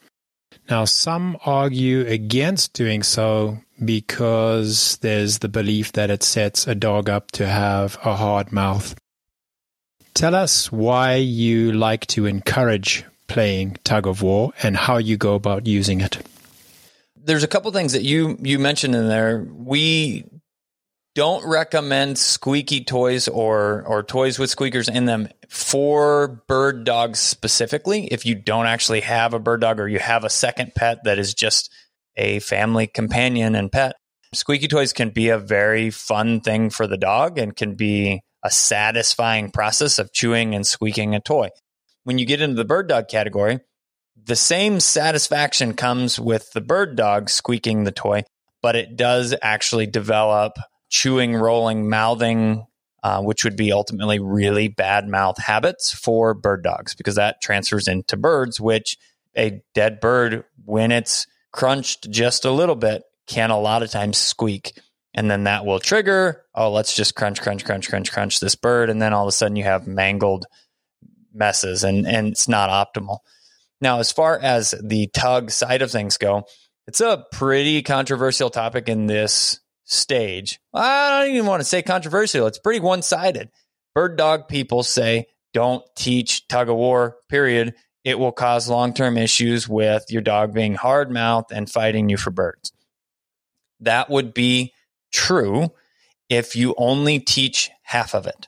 Now, 0.70 0.86
some 0.86 1.38
argue 1.46 2.06
against 2.06 2.74
doing 2.74 3.04
so 3.04 3.60
because 3.84 4.98
there's 4.98 5.40
the 5.40 5.50
belief 5.50 5.92
that 5.94 6.10
it 6.10 6.24
sets 6.24 6.68
a 6.68 6.76
dog 6.76 7.10
up 7.10 7.32
to 7.32 7.48
have 7.48 7.98
a 8.04 8.16
hard 8.16 8.52
mouth. 8.52 8.96
Tell 10.14 10.34
us 10.34 10.72
why 10.72 11.16
you 11.16 11.74
like 11.74 12.08
to 12.08 12.26
encourage 12.26 13.04
playing 13.28 13.78
tug 13.84 14.08
of 14.08 14.22
war 14.22 14.54
and 14.64 14.78
how 14.78 14.98
you 14.98 15.18
go 15.18 15.36
about 15.36 15.68
using 15.68 16.00
it. 16.02 16.26
There's 17.18 17.44
a 17.44 17.48
couple 17.48 17.72
things 17.72 17.94
that 17.94 18.04
you 18.04 18.38
you 18.42 18.60
mentioned 18.60 18.96
in 18.96 19.10
there. 19.10 19.46
We 19.52 20.26
don't 21.16 21.46
recommend 21.48 22.18
squeaky 22.18 22.84
toys 22.84 23.28
or 23.28 23.84
or 23.88 24.04
toys 24.04 24.38
with 24.38 24.50
squeakers 24.50 24.88
in 24.88 25.06
them 25.06 25.28
for 25.50 26.44
bird 26.48 26.84
dogs 26.84 27.20
specifically. 27.20 28.08
If 28.08 28.26
you 28.26 28.36
don't 28.36 28.66
actually 28.66 29.02
have 29.02 29.34
a 29.34 29.40
bird 29.40 29.62
dog 29.62 29.80
or 29.80 29.88
you 29.88 30.00
have 30.00 30.24
a 30.24 30.30
second 30.30 30.74
pet 30.76 31.00
that 31.04 31.20
is 31.20 31.34
just 31.34 31.72
a 32.16 32.40
family 32.40 32.88
companion 32.88 33.56
and 33.56 33.72
pet, 33.72 33.96
squeaky 34.34 34.68
toys 34.68 34.94
can 34.94 35.10
be 35.10 35.30
a 35.30 35.38
very 35.38 35.90
fun 35.90 36.42
thing 36.42 36.70
for 36.70 36.88
the 36.88 36.98
dog 36.98 37.38
and 37.38 37.56
can 37.56 37.76
be 37.76 38.22
a 38.44 38.52
satisfying 38.52 39.52
process 39.52 40.00
of 40.00 40.14
chewing 40.14 40.54
and 40.54 40.68
squeaking 40.68 41.16
a 41.16 41.20
toy 41.20 41.50
when 42.06 42.20
you 42.20 42.26
get 42.26 42.40
into 42.40 42.56
the 42.56 42.64
bird 42.64 42.88
dog 42.88 43.10
category, 43.10 43.60
the 44.16 44.36
same 44.36 44.80
satisfaction 44.80 45.74
comes 45.74 46.18
with 46.20 46.54
the 46.54 46.62
bird 46.62 46.96
dog 46.96 47.30
squeaking 47.30 47.84
the 47.84 47.92
toy, 47.92 48.24
but 48.62 48.76
it 48.76 48.96
does 48.96 49.36
actually 49.42 49.88
develop 49.88 50.54
chewing, 50.90 51.36
rolling, 51.36 51.90
mouthing, 51.90 52.66
uh, 53.06 53.22
which 53.22 53.44
would 53.44 53.56
be 53.56 53.72
ultimately 53.72 54.18
really 54.18 54.68
bad 54.68 55.08
mouth 55.08 55.38
habits 55.38 55.94
for 55.94 56.34
bird 56.34 56.64
dogs 56.64 56.96
because 56.96 57.14
that 57.14 57.40
transfers 57.40 57.88
into 57.88 58.18
birds, 58.18 58.60
which 58.60 58.98
a 59.38 59.62
dead 59.76 60.00
bird, 60.00 60.44
when 60.66 60.92
it's 60.92 61.28
crunched 61.52 62.10
just 62.10 62.46
a 62.46 62.52
little 62.52 62.76
bit, 62.76 63.04
can 63.28 63.52
a 63.52 63.60
lot 63.60 63.84
of 63.84 63.92
times 63.92 64.18
squeak. 64.18 64.82
And 65.14 65.30
then 65.30 65.44
that 65.44 65.68
will 65.68 65.80
trigger, 65.80 66.46
oh, 66.56 66.72
let's 66.72 66.96
just 66.96 67.14
crunch, 67.14 67.44
crunch, 67.44 67.64
crunch, 67.64 67.90
crunch, 67.90 68.12
crunch 68.12 68.40
this 68.40 68.56
bird. 68.56 68.90
And 68.90 69.00
then 69.00 69.14
all 69.14 69.26
of 69.26 69.30
a 69.30 69.34
sudden 69.34 69.56
you 69.56 69.66
have 69.66 69.86
mangled 69.86 70.48
messes 71.32 71.84
and, 71.84 72.08
and 72.08 72.30
it's 72.30 72.48
not 72.48 72.72
optimal. 72.72 73.20
Now, 73.80 74.00
as 74.00 74.12
far 74.12 74.40
as 74.42 74.74
the 74.84 75.12
tug 75.14 75.52
side 75.52 75.84
of 75.84 75.92
things 75.92 76.18
go, 76.18 76.48
it's 76.88 77.02
a 77.02 77.24
pretty 77.32 77.84
controversial 77.84 78.50
topic 78.50 78.90
in 78.90 79.06
this 79.06 79.60
stage. 79.86 80.60
I 80.74 81.22
don't 81.24 81.34
even 81.36 81.46
want 81.46 81.62
to 81.62 81.66
say 81.66 81.82
controversial. 81.82 82.48
It's 82.48 82.60
pretty 82.60 82.80
one 82.80 83.02
sided. 83.02 83.50
Bird 83.94 84.18
dog 84.18 84.48
people 84.48 84.84
say 84.84 85.28
don't 85.54 85.84
teach 85.96 86.48
tug 86.48 86.70
of 86.70 86.76
war, 86.76 87.18
period. 87.30 87.76
It 88.04 88.20
will 88.20 88.34
cause 88.34 88.68
long 88.68 88.94
term 88.94 89.18
issues 89.18 89.70
with 89.70 90.06
your 90.10 90.22
dog 90.22 90.54
being 90.54 90.76
hard 90.76 91.10
mouthed 91.10 91.52
and 91.52 91.70
fighting 91.70 92.10
you 92.10 92.18
for 92.18 92.32
birds. 92.32 92.74
That 93.80 94.10
would 94.10 94.34
be 94.34 94.74
true 95.14 95.72
if 96.30 96.56
you 96.56 96.76
only 96.78 97.20
teach 97.20 97.72
half 97.84 98.14
of 98.14 98.28
it. 98.28 98.48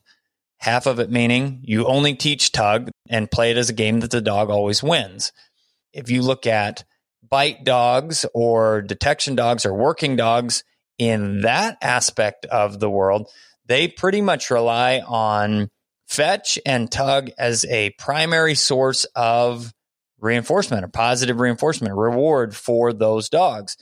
Half 0.58 0.86
of 0.86 1.00
it 1.00 1.12
meaning 1.12 1.60
you 1.64 1.86
only 1.86 2.16
teach 2.16 2.52
tug 2.52 2.90
and 3.10 3.32
play 3.32 3.52
it 3.52 3.58
as 3.58 3.70
a 3.70 3.74
game 3.74 4.00
that 4.02 4.12
the 4.12 4.22
dog 4.22 4.50
always 4.50 4.84
wins. 4.84 5.32
If 5.94 6.10
you 6.10 6.24
look 6.24 6.46
at 6.46 6.84
bite 7.28 7.64
dogs 7.64 8.26
or 8.34 8.82
detection 8.82 9.36
dogs 9.36 9.66
or 9.66 9.74
working 9.74 10.16
dogs 10.16 10.64
in 10.98 11.42
that 11.42 11.78
aspect 11.82 12.46
of 12.46 12.80
the 12.80 12.90
world, 12.90 13.30
they 13.66 13.88
pretty 13.88 14.22
much 14.22 14.50
rely 14.50 15.02
on 15.06 15.70
fetch 16.08 16.58
and 16.66 16.90
tug 16.92 17.30
as 17.38 17.66
a 17.66 17.92
primary 18.00 18.56
source 18.56 19.06
of 19.16 19.74
reinforcement 20.20 20.84
or 20.84 20.88
positive 20.88 21.40
reinforcement, 21.40 21.94
reward 21.94 22.56
for 22.56 22.94
those 22.94 23.30
dogs. 23.30 23.78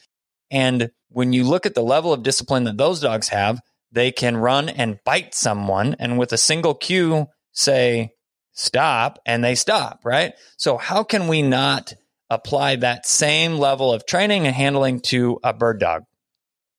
And 0.51 0.91
when 1.09 1.33
you 1.33 1.43
look 1.43 1.65
at 1.65 1.75
the 1.75 1.83
level 1.83 2.11
of 2.11 2.23
discipline 2.23 2.65
that 2.65 2.77
those 2.77 2.99
dogs 2.99 3.29
have, 3.29 3.61
they 3.91 4.11
can 4.11 4.35
run 4.37 4.67
and 4.67 4.99
bite 5.05 5.33
someone 5.33 5.95
and 5.99 6.17
with 6.17 6.33
a 6.33 6.37
single 6.37 6.73
cue 6.73 7.27
say 7.53 8.11
stop 8.51 9.19
and 9.25 9.43
they 9.43 9.55
stop, 9.55 10.01
right? 10.03 10.33
So 10.57 10.77
how 10.77 11.03
can 11.03 11.27
we 11.27 11.41
not 11.41 11.93
apply 12.29 12.77
that 12.77 13.05
same 13.05 13.57
level 13.57 13.93
of 13.93 14.05
training 14.05 14.45
and 14.45 14.55
handling 14.55 14.99
to 15.01 15.39
a 15.43 15.53
bird 15.53 15.79
dog? 15.79 16.03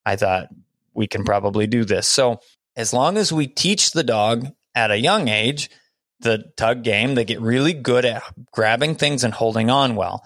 I 0.06 0.16
thought 0.16 0.48
we 0.94 1.08
can 1.08 1.24
probably 1.24 1.66
do 1.66 1.84
this. 1.84 2.06
So 2.06 2.40
as 2.76 2.94
long 2.94 3.18
as 3.18 3.32
we 3.32 3.48
teach 3.48 3.90
the 3.90 4.04
dog 4.04 4.46
at 4.74 4.92
a 4.92 4.98
young 4.98 5.28
age, 5.28 5.68
the 6.20 6.44
tug 6.56 6.82
game, 6.84 7.14
they 7.14 7.24
get 7.24 7.40
really 7.40 7.74
good 7.74 8.04
at 8.04 8.22
grabbing 8.52 8.94
things 8.94 9.24
and 9.24 9.34
holding 9.34 9.68
on 9.68 9.96
well. 9.96 10.24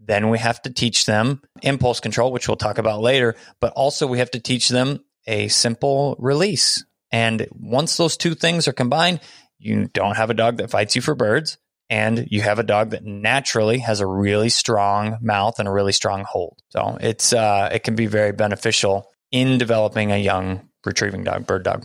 Then 0.00 0.30
we 0.30 0.38
have 0.38 0.62
to 0.62 0.70
teach 0.70 1.04
them 1.04 1.42
impulse 1.62 2.00
control, 2.00 2.32
which 2.32 2.48
we'll 2.48 2.56
talk 2.56 2.78
about 2.78 3.02
later, 3.02 3.34
but 3.60 3.72
also 3.74 4.06
we 4.06 4.18
have 4.18 4.30
to 4.30 4.40
teach 4.40 4.68
them 4.68 5.04
a 5.26 5.48
simple 5.48 6.16
release. 6.18 6.84
And 7.10 7.46
once 7.52 7.96
those 7.96 8.16
two 8.16 8.34
things 8.34 8.66
are 8.66 8.72
combined, 8.72 9.20
you 9.58 9.88
don't 9.92 10.16
have 10.16 10.30
a 10.30 10.34
dog 10.34 10.56
that 10.58 10.70
fights 10.70 10.96
you 10.96 11.02
for 11.02 11.14
birds 11.14 11.58
and 11.92 12.26
you 12.30 12.40
have 12.40 12.58
a 12.58 12.62
dog 12.62 12.88
that 12.90 13.04
naturally 13.04 13.76
has 13.76 14.00
a 14.00 14.06
really 14.06 14.48
strong 14.48 15.18
mouth 15.20 15.58
and 15.58 15.68
a 15.68 15.70
really 15.70 15.92
strong 15.92 16.24
hold. 16.26 16.56
So 16.70 16.96
it's 17.02 17.34
uh, 17.34 17.68
it 17.70 17.84
can 17.84 17.94
be 17.94 18.06
very 18.06 18.32
beneficial 18.32 19.10
in 19.30 19.58
developing 19.58 20.10
a 20.10 20.16
young 20.16 20.70
retrieving 20.86 21.22
dog, 21.22 21.46
bird 21.46 21.64
dog. 21.64 21.84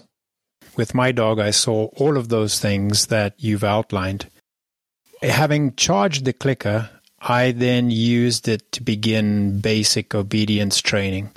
With 0.78 0.96
my 0.96 1.12
dog, 1.12 1.40
I 1.40 1.52
saw 1.52 1.88
all 1.98 2.16
of 2.16 2.30
those 2.30 2.58
things 2.58 3.08
that 3.08 3.34
you've 3.38 3.66
outlined. 3.66 4.30
Having 5.22 5.76
charged 5.76 6.24
the 6.24 6.32
clicker, 6.32 6.90
I 7.20 7.52
then 7.52 7.92
used 7.92 8.48
it 8.48 8.72
to 8.74 8.84
begin 8.84 9.60
basic 9.60 10.16
obedience 10.16 10.80
training. 10.80 11.32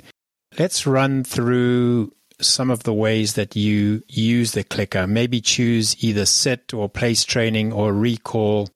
Let's 0.57 0.87
run 0.87 1.25
through 1.25 2.13
some 2.41 2.69
of 2.69 2.83
the 2.83 2.93
ways 2.93 3.33
that 3.35 3.55
you 3.55 4.03
use 4.07 4.51
the 4.51 4.63
clicker. 4.63 5.07
Maybe 5.07 5.41
choose 5.41 5.95
either 6.03 6.25
sit 6.25 6.73
or 6.73 6.89
place 6.89 7.23
training 7.23 7.71
or 7.73 7.93
recall 7.93 8.69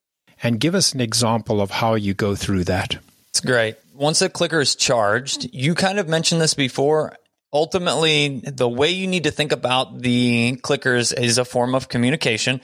and 0.43 0.60
give 0.60 0.75
us 0.75 0.93
an 0.93 1.01
example 1.01 1.62
of 1.62 1.71
how 1.71 1.95
you 1.95 2.13
go 2.13 2.36
through 2.36 2.65
that. 2.65 2.97
It's 3.30 3.41
great. 3.41 3.75
Once 3.93 4.19
the 4.19 4.30
clicker 4.30 4.60
is 4.60 4.75
charged, 4.75 5.47
you 5.54 5.75
kind 5.75 5.99
of 5.99 6.08
mentioned 6.08 6.41
this 6.41 6.54
before. 6.54 7.17
Ultimately, 7.54 8.41
the 8.45 8.67
way 8.67 8.89
you 8.89 9.08
need 9.08 9.23
to 9.23 9.32
think 9.32 9.51
about 9.51 10.01
the 10.01 10.58
clickers 10.62 11.17
is 11.17 11.38
a 11.38 11.45
form 11.45 11.73
of 11.73 11.88
communication. 11.88 12.62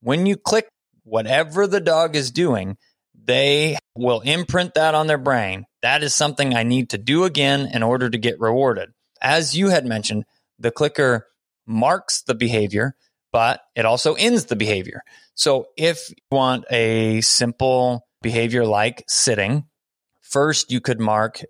When 0.00 0.26
you 0.26 0.36
click 0.36 0.68
whatever 1.04 1.66
the 1.66 1.80
dog 1.80 2.16
is 2.16 2.30
doing, 2.30 2.76
they 3.14 3.78
will 3.96 4.20
imprint 4.20 4.74
that 4.74 4.94
on 4.94 5.06
their 5.06 5.18
brain. 5.18 5.64
That 5.82 6.02
is 6.02 6.14
something 6.14 6.54
I 6.54 6.62
need 6.64 6.90
to 6.90 6.98
do 6.98 7.24
again 7.24 7.70
in 7.72 7.82
order 7.82 8.10
to 8.10 8.18
get 8.18 8.40
rewarded. 8.40 8.90
As 9.22 9.56
you 9.56 9.68
had 9.68 9.86
mentioned, 9.86 10.24
the 10.58 10.70
clicker 10.70 11.26
marks 11.66 12.22
the 12.22 12.34
behavior, 12.34 12.96
but 13.32 13.60
it 13.74 13.84
also 13.84 14.14
ends 14.14 14.46
the 14.46 14.56
behavior. 14.56 15.02
So 15.34 15.66
if 15.76 16.08
you 16.10 16.16
want 16.30 16.64
a 16.70 17.20
simple 17.20 18.06
behavior 18.22 18.64
like 18.64 19.04
sitting, 19.08 19.64
first 20.20 20.70
you 20.70 20.80
could 20.80 21.00
mark 21.00 21.42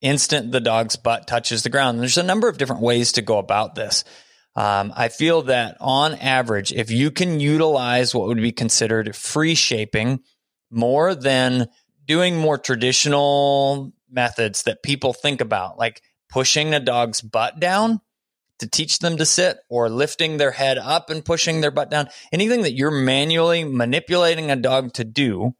instant 0.00 0.52
the 0.52 0.60
dog's 0.60 0.96
butt 0.96 1.26
touches 1.26 1.62
the 1.62 1.70
ground. 1.70 1.98
There's 1.98 2.18
a 2.18 2.22
number 2.22 2.48
of 2.48 2.58
different 2.58 2.82
ways 2.82 3.12
to 3.12 3.22
go 3.22 3.38
about 3.38 3.74
this. 3.74 4.04
Um, 4.56 4.92
I 4.94 5.08
feel 5.08 5.42
that 5.42 5.76
on 5.80 6.14
average, 6.14 6.72
if 6.72 6.90
you 6.90 7.10
can 7.10 7.40
utilize 7.40 8.14
what 8.14 8.28
would 8.28 8.36
be 8.36 8.52
considered 8.52 9.16
free 9.16 9.54
shaping 9.54 10.20
more 10.70 11.14
than 11.14 11.68
doing 12.06 12.36
more 12.36 12.58
traditional 12.58 13.92
methods 14.10 14.64
that 14.64 14.82
people 14.82 15.12
think 15.12 15.40
about, 15.40 15.78
like 15.78 16.02
pushing 16.34 16.74
a 16.74 16.80
dog's 16.80 17.20
butt 17.20 17.60
down 17.60 18.00
to 18.58 18.68
teach 18.68 18.98
them 18.98 19.16
to 19.16 19.24
sit 19.24 19.58
or 19.68 19.88
lifting 19.88 20.36
their 20.36 20.50
head 20.50 20.78
up 20.78 21.08
and 21.08 21.24
pushing 21.24 21.60
their 21.60 21.70
butt 21.70 21.92
down, 21.92 22.08
anything 22.32 22.62
that 22.62 22.72
you're 22.72 22.90
manually 22.90 23.62
manipulating 23.62 24.50
a 24.50 24.56
dog 24.56 24.92
to 24.92 25.04
do 25.04 25.54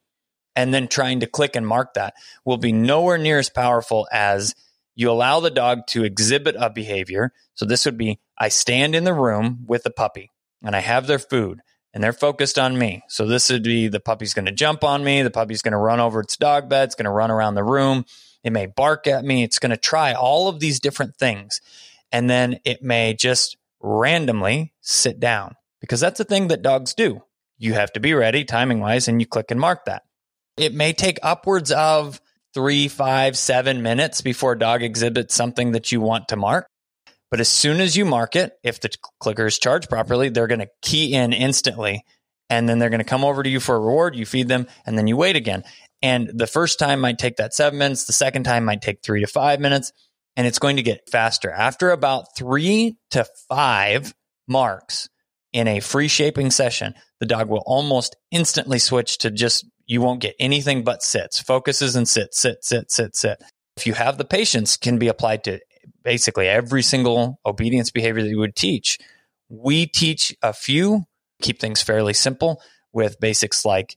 and 0.57 0.75
then 0.75 0.89
trying 0.89 1.21
to 1.21 1.29
click 1.29 1.55
and 1.55 1.65
mark 1.65 1.95
that 1.95 2.15
will 2.45 2.57
be 2.57 2.73
nowhere 2.73 3.19
near 3.19 3.39
as 3.39 3.49
powerful 3.49 4.09
as 4.11 4.53
you 4.97 5.09
allow 5.09 5.39
the 5.39 5.49
dog 5.49 5.87
to 5.87 6.03
exhibit 6.03 6.57
a 6.59 6.69
behavior. 6.69 7.33
So 7.55 7.67
this 7.67 7.85
would 7.85 7.97
be 7.97 8.19
I 8.37 8.49
stand 8.49 8.97
in 8.97 9.05
the 9.05 9.15
room 9.15 9.61
with 9.69 9.85
the 9.85 9.91
puppy 9.91 10.33
and 10.61 10.75
I 10.75 10.81
have 10.81 11.07
their 11.07 11.21
food 11.21 11.61
and 11.93 12.03
they're 12.03 12.13
focused 12.13 12.59
on 12.59 12.77
me. 12.77 13.05
So 13.09 13.29
this 13.29 13.49
would 13.49 13.63
be 13.63 13.87
the 13.87 14.01
puppy's 14.01 14.35
going 14.35 14.47
to 14.47 14.53
jump 14.53 14.83
on 14.83 15.05
me. 15.05 15.23
The 15.23 15.31
puppy's 15.31 15.63
going 15.63 15.71
to 15.71 15.79
run 15.79 16.01
over 16.01 16.19
its 16.19 16.37
dog 16.37 16.69
bed. 16.69 16.89
It's 16.89 16.97
going 16.97 17.05
to 17.05 17.13
run 17.13 17.31
around 17.31 17.55
the 17.55 17.63
room. 17.63 18.07
It 18.45 18.53
may 18.53 18.67
bark 18.67 19.07
at 19.07 19.25
me. 19.25 19.43
It's 19.43 19.59
going 19.59 19.71
to 19.71 19.77
try 19.77 20.13
all 20.13 20.49
of 20.49 20.61
these 20.61 20.79
different 20.79 21.17
things. 21.17 21.61
And 22.13 22.31
then 22.31 22.61
it 22.65 22.83
may 22.83 23.15
just 23.15 23.57
randomly 23.81 24.73
sit 24.81 25.19
down 25.19 25.57
because 25.81 26.01
that's 26.01 26.21
a 26.21 26.25
thing 26.25 26.49
that 26.49 26.63
dogs 26.63 26.95
do. 26.95 27.23
You 27.59 27.75
have 27.75 27.93
to 27.95 28.01
be 28.01 28.15
ready 28.15 28.45
timing 28.45 28.81
wise 28.81 29.09
and 29.09 29.21
you 29.21 29.27
click 29.27 29.51
and 29.51 29.61
mark 29.61 29.87
that. 29.87 30.03
It 30.57 30.75
may 30.75 30.93
take 30.93 31.19
upwards 31.23 31.73
of 31.73 32.21
three, 32.53 32.89
five, 32.89 33.37
seven 33.37 33.83
minutes 33.83 34.21
before 34.21 34.53
a 34.53 34.59
dog 34.59 34.83
exhibits 34.83 35.35
something 35.35 35.73
that 35.73 35.91
you 35.91 36.01
want 36.01 36.29
to 36.29 36.37
mark. 36.37 36.69
But 37.31 37.41
as 37.41 37.49
soon 37.49 37.81
as 37.81 37.97
you 37.97 38.05
mark 38.05 38.37
it, 38.37 38.57
if 38.63 38.81
the 38.81 38.91
clicker 39.19 39.47
is 39.47 39.59
charged 39.59 39.91
properly, 39.91 40.29
they're 40.29 40.47
going 40.47 40.61
to 40.61 40.71
key 40.83 41.15
in 41.15 41.33
instantly. 41.33 42.05
And 42.49 42.69
then 42.69 42.79
they're 42.79 42.91
going 42.91 43.01
to 43.01 43.05
come 43.05 43.25
over 43.25 43.43
to 43.43 43.49
you 43.49 43.59
for 43.59 43.75
a 43.75 43.81
reward. 43.81 44.15
You 44.15 44.27
feed 44.27 44.49
them 44.49 44.69
and 44.87 44.97
then 44.97 45.07
you 45.07 45.17
wait 45.17 45.35
again. 45.35 45.65
And 46.05 46.31
the 46.35 46.47
first 46.47 46.79
time 46.79 47.01
might 47.01 47.17
take 47.17 47.37
that 47.37 47.55
seven 47.55 47.79
minutes. 47.79 48.05
The 48.05 48.12
second 48.12 48.43
time 48.43 48.67
might 48.67 48.83
take 48.83 49.03
three 49.03 49.23
to 49.23 49.27
five 49.27 49.59
minutes. 49.59 49.90
And 50.37 50.47
it's 50.47 50.59
going 50.59 50.77
to 50.77 50.83
get 50.83 51.09
faster. 51.09 51.51
After 51.51 51.93
about 51.93 52.37
three 52.37 52.99
to 53.12 53.25
five 53.49 54.12
marks 54.47 55.09
in 55.55 55.67
a 55.67 55.81
free 55.81 56.09
shaping 56.09 56.51
session, 56.51 56.93
the 57.21 57.27
dog 57.27 57.49
will 57.49 57.62
almost 57.64 58.17
instantly 58.31 58.79
switch 58.79 59.17
to 59.19 59.31
just 59.31 59.64
you 59.87 60.03
won't 60.03 60.21
get 60.21 60.37
anything 60.38 60.85
but 60.85 61.03
sits, 61.03 61.40
focuses 61.40 61.97
and 61.97 62.07
sit, 62.07 62.35
sit, 62.35 62.62
sit, 62.62 62.90
sit, 62.90 63.17
sit. 63.17 63.43
If 63.79 63.87
you 63.87 63.95
have 63.95 64.19
the 64.19 64.27
patience, 64.27 64.77
can 64.77 64.99
be 64.99 65.09
applied 65.09 65.45
to 65.45 65.61
basically 66.03 66.49
every 66.49 66.83
single 66.83 67.40
obedience 67.47 67.90
behavior 67.90 68.23
that 68.23 68.29
you 68.29 68.40
would 68.40 68.57
teach. 68.57 68.99
We 69.49 69.87
teach 69.87 70.37
a 70.43 70.53
few, 70.53 71.05
keep 71.40 71.61
things 71.61 71.81
fairly 71.81 72.12
simple 72.12 72.61
with 72.93 73.21
basics 73.21 73.64
like 73.64 73.97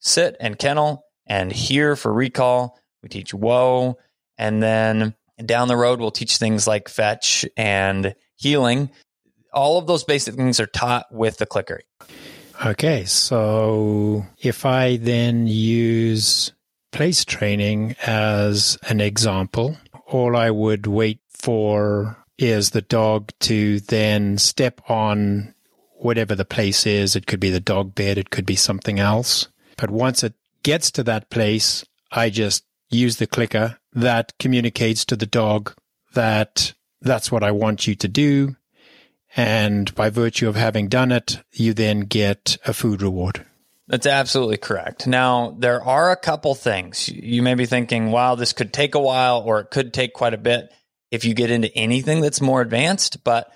sit 0.00 0.34
and 0.40 0.58
kennel 0.58 1.04
and 1.26 1.52
here 1.52 1.96
for 1.96 2.12
recall. 2.12 2.78
We 3.02 3.08
teach 3.08 3.34
whoa. 3.34 3.98
And 4.38 4.62
then 4.62 5.14
down 5.44 5.68
the 5.68 5.76
road, 5.76 6.00
we'll 6.00 6.10
teach 6.10 6.38
things 6.38 6.66
like 6.66 6.88
fetch 6.88 7.44
and 7.56 8.14
heeling. 8.36 8.90
All 9.52 9.78
of 9.78 9.86
those 9.86 10.04
basic 10.04 10.34
things 10.34 10.60
are 10.60 10.66
taught 10.66 11.06
with 11.12 11.38
the 11.38 11.46
clicker. 11.46 11.80
Okay, 12.64 13.04
so 13.04 14.24
if 14.38 14.64
I 14.64 14.96
then 14.96 15.46
use 15.46 16.52
place 16.92 17.24
training 17.24 17.96
as 18.06 18.78
an 18.88 19.00
example, 19.00 19.76
all 20.06 20.36
I 20.36 20.50
would 20.50 20.86
wait 20.86 21.20
for 21.28 22.16
is 22.38 22.70
the 22.70 22.82
dog 22.82 23.32
to 23.40 23.80
then 23.80 24.38
step 24.38 24.80
on 24.88 25.54
whatever 25.96 26.34
the 26.34 26.44
place 26.44 26.86
is. 26.86 27.16
It 27.16 27.26
could 27.26 27.40
be 27.40 27.50
the 27.50 27.60
dog 27.60 27.94
bed, 27.94 28.18
it 28.18 28.30
could 28.30 28.46
be 28.46 28.56
something 28.56 28.98
else. 28.98 29.48
But 29.76 29.90
once 29.90 30.22
it 30.22 30.34
gets 30.62 30.90
to 30.92 31.02
that 31.04 31.30
place, 31.30 31.84
I 32.10 32.30
just 32.30 32.64
use 32.90 33.16
the 33.16 33.26
clicker 33.26 33.78
that 33.92 34.32
communicates 34.38 35.04
to 35.06 35.16
the 35.16 35.26
dog 35.26 35.74
that 36.14 36.74
that's 37.00 37.32
what 37.32 37.42
I 37.42 37.50
want 37.50 37.86
you 37.86 37.94
to 37.96 38.08
do. 38.08 38.56
And 39.34 39.94
by 39.94 40.10
virtue 40.10 40.48
of 40.48 40.56
having 40.56 40.88
done 40.88 41.10
it, 41.10 41.42
you 41.52 41.72
then 41.72 42.00
get 42.00 42.58
a 42.66 42.72
food 42.74 43.00
reward. 43.00 43.46
That's 43.88 44.06
absolutely 44.06 44.58
correct. 44.58 45.06
Now, 45.06 45.56
there 45.58 45.82
are 45.82 46.10
a 46.10 46.16
couple 46.16 46.54
things. 46.54 47.08
You 47.08 47.42
may 47.42 47.54
be 47.54 47.66
thinking, 47.66 48.10
wow, 48.10 48.34
this 48.34 48.52
could 48.52 48.72
take 48.72 48.94
a 48.94 49.00
while 49.00 49.40
or 49.40 49.60
it 49.60 49.70
could 49.70 49.92
take 49.92 50.12
quite 50.12 50.34
a 50.34 50.38
bit 50.38 50.72
if 51.10 51.24
you 51.24 51.34
get 51.34 51.50
into 51.50 51.74
anything 51.76 52.20
that's 52.20 52.40
more 52.40 52.60
advanced, 52.60 53.24
but 53.24 53.52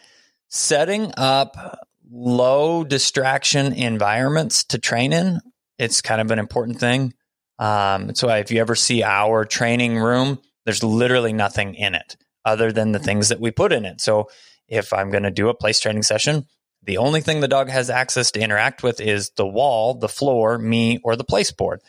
setting 0.48 1.12
up 1.16 1.86
low 2.10 2.84
distraction 2.84 3.72
environments 3.72 4.64
to 4.64 4.78
train 4.78 5.12
in, 5.12 5.40
it's 5.78 6.00
kind 6.00 6.20
of 6.20 6.30
an 6.30 6.38
important 6.38 6.78
thing. 6.80 7.14
Um, 7.58 8.14
so 8.14 8.28
if 8.30 8.50
you 8.50 8.60
ever 8.60 8.74
see 8.74 9.02
our 9.02 9.44
training 9.44 9.98
room, 9.98 10.40
there's 10.64 10.82
literally 10.82 11.32
nothing 11.32 11.74
in 11.74 11.94
it 11.94 12.16
other 12.44 12.72
than 12.72 12.92
the 12.92 12.98
things 12.98 13.28
that 13.30 13.40
we 13.40 13.50
put 13.50 13.72
in 13.72 13.84
it. 13.84 14.00
So 14.00 14.28
if 14.68 14.92
I'm 14.92 15.10
going 15.10 15.22
to 15.22 15.30
do 15.30 15.48
a 15.48 15.54
place 15.54 15.80
training 15.80 16.02
session, 16.02 16.46
the 16.82 16.98
only 16.98 17.20
thing 17.20 17.40
the 17.40 17.48
dog 17.48 17.68
has 17.68 17.90
access 17.90 18.30
to 18.32 18.40
interact 18.40 18.82
with 18.82 19.00
is 19.00 19.30
the 19.30 19.46
wall, 19.46 19.94
the 19.94 20.08
floor, 20.08 20.58
me, 20.58 21.00
or 21.02 21.16
the 21.16 21.24
place 21.24 21.50
board. 21.50 21.80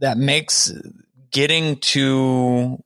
That 0.00 0.18
makes 0.18 0.72
getting 1.30 1.76
to 1.76 2.82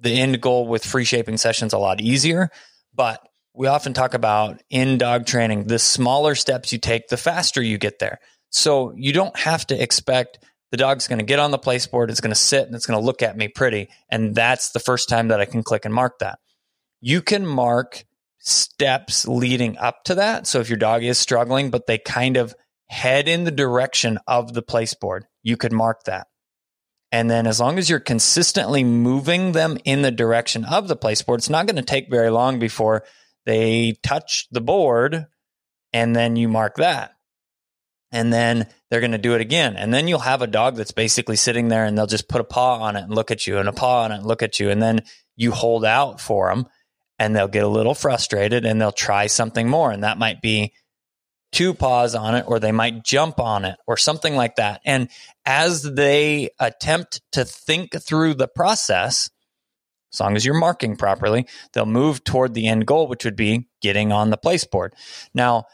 the 0.00 0.20
end 0.20 0.40
goal 0.40 0.66
with 0.66 0.84
free 0.84 1.04
shaping 1.04 1.36
sessions 1.36 1.72
a 1.72 1.78
lot 1.78 2.00
easier. 2.00 2.50
But 2.94 3.20
we 3.54 3.66
often 3.66 3.94
talk 3.94 4.14
about 4.14 4.60
in 4.70 4.98
dog 4.98 5.26
training, 5.26 5.64
the 5.64 5.78
smaller 5.78 6.34
steps 6.34 6.72
you 6.72 6.78
take, 6.78 7.08
the 7.08 7.16
faster 7.16 7.62
you 7.62 7.78
get 7.78 7.98
there. 7.98 8.20
So 8.50 8.92
you 8.96 9.12
don't 9.12 9.36
have 9.38 9.66
to 9.68 9.80
expect 9.80 10.38
the 10.70 10.76
dog's 10.76 11.08
going 11.08 11.18
to 11.18 11.24
get 11.24 11.38
on 11.38 11.50
the 11.50 11.58
place 11.58 11.86
board, 11.86 12.10
it's 12.10 12.20
going 12.20 12.30
to 12.30 12.34
sit, 12.34 12.66
and 12.66 12.74
it's 12.74 12.86
going 12.86 12.98
to 12.98 13.04
look 13.04 13.22
at 13.22 13.36
me 13.36 13.48
pretty. 13.48 13.88
And 14.10 14.34
that's 14.34 14.70
the 14.70 14.80
first 14.80 15.08
time 15.08 15.28
that 15.28 15.40
I 15.40 15.46
can 15.46 15.62
click 15.62 15.84
and 15.84 15.94
mark 15.94 16.18
that. 16.18 16.38
You 17.00 17.22
can 17.22 17.46
mark 17.46 18.04
steps 18.38 19.26
leading 19.26 19.78
up 19.78 20.04
to 20.04 20.16
that. 20.16 20.46
So 20.46 20.60
if 20.60 20.68
your 20.68 20.78
dog 20.78 21.04
is 21.04 21.18
struggling, 21.18 21.70
but 21.70 21.86
they 21.86 21.98
kind 21.98 22.36
of 22.36 22.54
head 22.88 23.28
in 23.28 23.44
the 23.44 23.50
direction 23.50 24.18
of 24.26 24.52
the 24.52 24.62
place 24.62 24.94
board, 24.94 25.26
you 25.42 25.56
could 25.56 25.72
mark 25.72 26.04
that. 26.04 26.26
And 27.10 27.30
then 27.30 27.46
as 27.46 27.60
long 27.60 27.78
as 27.78 27.88
you're 27.88 28.00
consistently 28.00 28.84
moving 28.84 29.52
them 29.52 29.78
in 29.84 30.02
the 30.02 30.10
direction 30.10 30.64
of 30.64 30.88
the 30.88 30.96
place 30.96 31.22
board, 31.22 31.40
it's 31.40 31.48
not 31.48 31.66
going 31.66 31.76
to 31.76 31.82
take 31.82 32.10
very 32.10 32.30
long 32.30 32.58
before 32.58 33.04
they 33.46 33.96
touch 34.02 34.46
the 34.50 34.60
board 34.60 35.26
and 35.92 36.14
then 36.14 36.36
you 36.36 36.48
mark 36.48 36.76
that. 36.76 37.12
And 38.10 38.32
then 38.32 38.66
they're 38.90 39.00
going 39.00 39.12
to 39.12 39.18
do 39.18 39.34
it 39.34 39.40
again. 39.40 39.76
And 39.76 39.92
then 39.92 40.08
you'll 40.08 40.20
have 40.20 40.40
a 40.40 40.46
dog 40.46 40.76
that's 40.76 40.92
basically 40.92 41.36
sitting 41.36 41.68
there 41.68 41.84
and 41.84 41.96
they'll 41.96 42.06
just 42.06 42.28
put 42.28 42.40
a 42.40 42.44
paw 42.44 42.78
on 42.80 42.96
it 42.96 43.02
and 43.02 43.14
look 43.14 43.30
at 43.30 43.46
you 43.46 43.58
and 43.58 43.68
a 43.68 43.72
paw 43.72 44.04
on 44.04 44.12
it 44.12 44.16
and 44.16 44.26
look 44.26 44.42
at 44.42 44.58
you. 44.58 44.70
And 44.70 44.80
then 44.80 45.02
you 45.36 45.52
hold 45.52 45.84
out 45.84 46.20
for 46.20 46.48
them 46.48 46.66
and 47.18 47.36
they'll 47.36 47.48
get 47.48 47.64
a 47.64 47.68
little 47.68 47.94
frustrated 47.94 48.64
and 48.64 48.80
they'll 48.80 48.92
try 48.92 49.26
something 49.26 49.68
more. 49.68 49.90
And 49.90 50.04
that 50.04 50.18
might 50.18 50.40
be 50.40 50.72
two 51.52 51.74
paws 51.74 52.14
on 52.14 52.34
it 52.34 52.44
or 52.46 52.58
they 52.58 52.72
might 52.72 53.04
jump 53.04 53.40
on 53.40 53.64
it 53.64 53.76
or 53.86 53.96
something 53.96 54.36
like 54.36 54.56
that. 54.56 54.80
And 54.84 55.08
as 55.44 55.82
they 55.82 56.50
attempt 56.58 57.20
to 57.32 57.44
think 57.44 58.00
through 58.00 58.34
the 58.34 58.48
process, 58.48 59.30
as 60.12 60.20
long 60.20 60.36
as 60.36 60.44
you're 60.44 60.58
marking 60.58 60.96
properly, 60.96 61.46
they'll 61.72 61.86
move 61.86 62.24
toward 62.24 62.54
the 62.54 62.66
end 62.66 62.86
goal, 62.86 63.08
which 63.08 63.24
would 63.24 63.36
be 63.36 63.68
getting 63.82 64.12
on 64.12 64.30
the 64.30 64.36
place 64.36 64.64
board. 64.64 64.94
Now, 65.34 65.64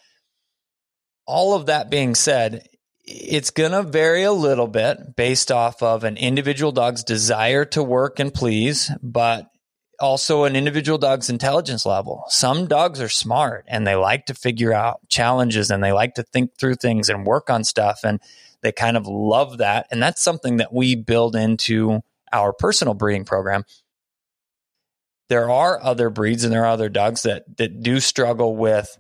all 1.27 1.55
of 1.55 1.67
that 1.67 1.91
being 1.91 2.15
said, 2.15 2.69
it's 3.05 3.51
going 3.51 3.73
to 3.73 3.83
vary 3.83 4.23
a 4.23 4.33
little 4.33 4.67
bit 4.67 5.17
based 5.17 5.53
off 5.53 5.83
of 5.83 6.05
an 6.05 6.17
individual 6.17 6.73
dog's 6.73 7.05
desire 7.05 7.65
to 7.67 7.83
work 7.83 8.19
and 8.19 8.33
please, 8.33 8.91
but 9.03 9.51
also 10.01 10.45
an 10.45 10.57
individual 10.57 10.99
dog's 10.99 11.31
intelligence 11.31 11.87
level. 11.87 12.25
Some 12.29 12.67
dogs 12.67 13.01
are 13.01 13.09
smart 13.09 13.65
and 13.69 13.87
they 13.87 13.95
like 13.95 14.27
to 14.27 14.35
figure 14.35 14.73
out 14.73 15.01
challenges 15.09 15.71
and 15.71 15.83
they 15.83 15.93
like 15.93 16.15
to 16.15 16.23
think 16.23 16.57
through 16.59 16.77
things 16.77 17.09
and 17.09 17.27
work 17.27 17.51
on 17.51 17.65
stuff 17.65 18.01
and 18.05 18.21
they 18.63 18.73
kind 18.73 18.97
of 18.97 19.07
love 19.07 19.59
that. 19.59 19.87
And 19.91 20.03
that's 20.03 20.23
something 20.23 20.57
that 20.57 20.73
we 20.73 20.95
build 20.97 21.37
into 21.37 22.01
our 22.33 22.53
personal 22.53 22.95
breeding 22.95 23.25
program. 23.25 23.65
There 25.29 25.51
are 25.51 25.83
other 25.83 26.11
breeds 26.11 26.45
and 26.45 26.53
there 26.53 26.65
are 26.65 26.69
other 26.69 26.89
dogs 26.89 27.23
that 27.23 27.57
that 27.57 27.83
do 27.83 28.01
struggle 28.01 28.57
with 28.57 28.99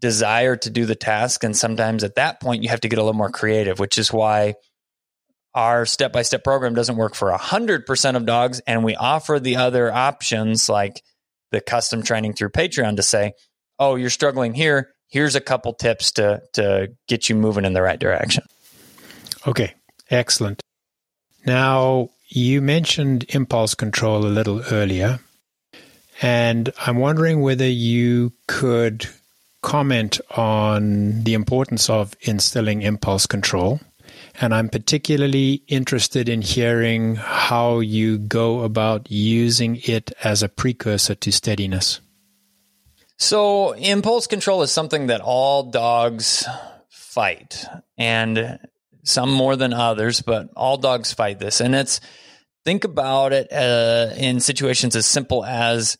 desire 0.00 0.56
to 0.56 0.70
do 0.70 0.86
the 0.86 0.94
task 0.94 1.44
and 1.44 1.56
sometimes 1.56 2.04
at 2.04 2.16
that 2.16 2.40
point 2.40 2.62
you 2.62 2.68
have 2.68 2.80
to 2.80 2.88
get 2.88 2.98
a 2.98 3.02
little 3.02 3.14
more 3.14 3.30
creative, 3.30 3.78
which 3.78 3.98
is 3.98 4.12
why 4.12 4.54
our 5.54 5.86
step 5.86 6.12
by 6.12 6.22
step 6.22 6.44
program 6.44 6.74
doesn't 6.74 6.96
work 6.96 7.14
for 7.14 7.30
100% 7.30 8.16
of 8.16 8.26
dogs. 8.26 8.60
And 8.66 8.84
we 8.84 8.94
offer 8.94 9.40
the 9.40 9.56
other 9.56 9.92
options 9.92 10.68
like 10.68 11.02
the 11.50 11.60
custom 11.60 12.02
training 12.02 12.34
through 12.34 12.50
Patreon 12.50 12.96
to 12.96 13.02
say, 13.02 13.32
oh, 13.78 13.96
you're 13.96 14.10
struggling 14.10 14.54
here. 14.54 14.90
Here's 15.08 15.34
a 15.34 15.40
couple 15.40 15.72
tips 15.72 16.12
to, 16.12 16.42
to 16.52 16.92
get 17.06 17.28
you 17.28 17.34
moving 17.34 17.64
in 17.64 17.72
the 17.72 17.82
right 17.82 17.98
direction. 17.98 18.44
Okay, 19.46 19.74
excellent. 20.10 20.60
Now, 21.46 22.10
you 22.28 22.60
mentioned 22.60 23.24
impulse 23.30 23.74
control 23.74 24.26
a 24.26 24.28
little 24.28 24.60
earlier, 24.70 25.20
and 26.20 26.70
I'm 26.78 26.98
wondering 26.98 27.40
whether 27.40 27.66
you 27.66 28.32
could 28.46 29.08
comment 29.62 30.20
on 30.30 31.24
the 31.24 31.34
importance 31.34 31.90
of 31.90 32.14
instilling 32.20 32.82
impulse 32.82 33.26
control 33.26 33.80
and 34.40 34.54
I'm 34.54 34.68
particularly 34.68 35.62
interested 35.66 36.28
in 36.28 36.42
hearing 36.42 37.16
how 37.16 37.80
you 37.80 38.18
go 38.18 38.60
about 38.60 39.10
using 39.10 39.80
it 39.84 40.12
as 40.22 40.42
a 40.42 40.48
precursor 40.48 41.14
to 41.16 41.32
steadiness. 41.32 42.00
So, 43.16 43.72
impulse 43.72 44.28
control 44.28 44.62
is 44.62 44.70
something 44.70 45.08
that 45.08 45.20
all 45.20 45.64
dogs 45.64 46.46
fight, 46.88 47.66
and 47.96 48.60
some 49.02 49.32
more 49.32 49.56
than 49.56 49.72
others, 49.72 50.22
but 50.22 50.50
all 50.54 50.76
dogs 50.76 51.12
fight 51.12 51.40
this. 51.40 51.60
And 51.60 51.74
it's 51.74 52.00
think 52.64 52.84
about 52.84 53.32
it 53.32 53.52
uh, 53.52 54.14
in 54.16 54.38
situations 54.38 54.94
as 54.94 55.06
simple 55.06 55.44
as 55.44 55.98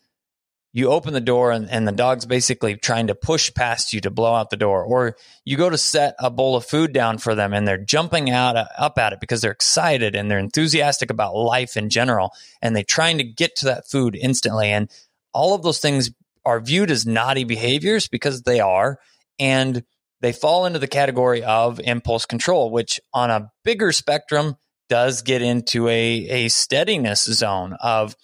you 0.73 0.89
open 0.89 1.15
the 1.15 1.21
door 1.21 1.51
and, 1.51 1.69
and 1.71 1.89
the 1.89 1.93
dog's 1.93 2.27
basically 2.27 2.77
trying 2.77 3.07
to 3.07 3.15
push 3.15 3.53
past 3.55 3.93
you 3.93 4.01
to 4.03 4.11
blow 4.11 4.35
out 4.35 4.51
the 4.51 4.57
door. 4.57 4.85
Or 4.85 5.17
you 5.45 5.57
go 5.57 5.71
to 5.71 5.79
set 5.79 6.15
a 6.19 6.31
bowl 6.31 6.57
of 6.57 6.65
food 6.65 6.93
down 6.93 7.19
for 7.19 7.35
them 7.35 7.53
and 7.53 7.67
they're 7.67 7.79
jumping 7.79 8.31
out 8.31 8.57
uh, 8.57 8.67
up 8.77 8.99
at 8.99 9.13
it 9.13 9.21
because 9.21 9.41
they're 9.41 9.51
excited 9.51 10.15
and 10.15 10.31
they're 10.31 10.39
enthusiastic 10.39 11.11
about 11.11 11.35
life 11.35 11.77
in 11.77 11.89
general 11.89 12.33
and 12.61 12.77
they're 12.77 12.85
trying 12.85 13.19
to 13.19 13.25
get 13.25 13.57
to 13.57 13.67
that 13.67 13.89
food 13.89 14.15
instantly. 14.15 14.69
And 14.69 14.91
all 15.33 15.55
of 15.55 15.63
those 15.63 15.81
things 15.81 16.11
are 16.45 16.61
viewed 16.61 16.91
as 16.91 17.07
naughty 17.07 17.45
behaviors 17.45 18.09
because 18.09 18.43
they 18.43 18.61
are. 18.61 18.99
And 19.39 19.85
they 20.21 20.33
fall 20.33 20.67
into 20.67 20.79
the 20.79 20.89
category 20.89 21.45
of 21.45 21.81
impulse 21.81 22.27
control 22.27 22.71
which 22.71 23.01
on 23.15 23.31
a 23.31 23.51
bigger 23.65 23.93
spectrum 23.93 24.57
does 24.89 25.23
get 25.23 25.43
into 25.43 25.87
a, 25.89 25.95
a 25.95 26.49
steadiness 26.49 27.25
zone 27.25 27.77
of 27.81 28.17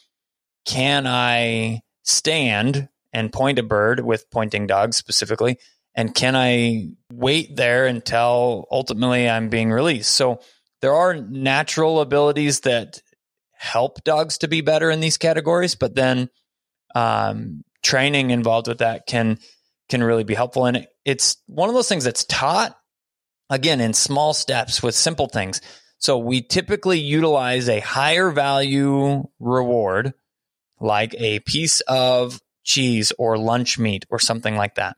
can 0.64 1.06
i 1.06 1.80
stand 2.04 2.88
and 3.12 3.32
point 3.32 3.58
a 3.58 3.62
bird 3.62 4.00
with 4.00 4.30
pointing 4.30 4.66
dogs 4.66 4.96
specifically? 4.96 5.58
And 5.94 6.14
can 6.14 6.34
I 6.36 6.90
wait 7.12 7.56
there 7.56 7.86
until 7.86 8.66
ultimately 8.70 9.28
I'm 9.28 9.48
being 9.48 9.70
released? 9.70 10.12
So 10.12 10.40
there 10.80 10.94
are 10.94 11.14
natural 11.14 12.00
abilities 12.00 12.60
that 12.60 13.00
help 13.52 14.04
dogs 14.04 14.38
to 14.38 14.48
be 14.48 14.60
better 14.60 14.90
in 14.90 15.00
these 15.00 15.16
categories, 15.16 15.74
but 15.74 15.94
then 15.94 16.28
um, 16.94 17.64
training 17.82 18.30
involved 18.30 18.68
with 18.68 18.78
that 18.78 19.06
can 19.06 19.38
can 19.88 20.02
really 20.02 20.24
be 20.24 20.34
helpful. 20.34 20.66
And 20.66 20.86
it's 21.04 21.36
one 21.46 21.68
of 21.68 21.74
those 21.74 21.88
things 21.88 22.04
that's 22.04 22.24
taught 22.24 22.76
again 23.50 23.80
in 23.80 23.92
small 23.92 24.34
steps 24.34 24.82
with 24.82 24.94
simple 24.94 25.28
things. 25.28 25.60
So 25.98 26.18
we 26.18 26.42
typically 26.42 26.98
utilize 26.98 27.68
a 27.68 27.80
higher 27.80 28.30
value 28.30 29.24
reward 29.38 30.14
like 30.80 31.14
a 31.18 31.40
piece 31.40 31.80
of 31.82 32.40
cheese 32.64 33.12
or 33.18 33.38
lunch 33.38 33.78
meat 33.78 34.06
or 34.10 34.18
something 34.18 34.56
like 34.56 34.76
that. 34.76 34.96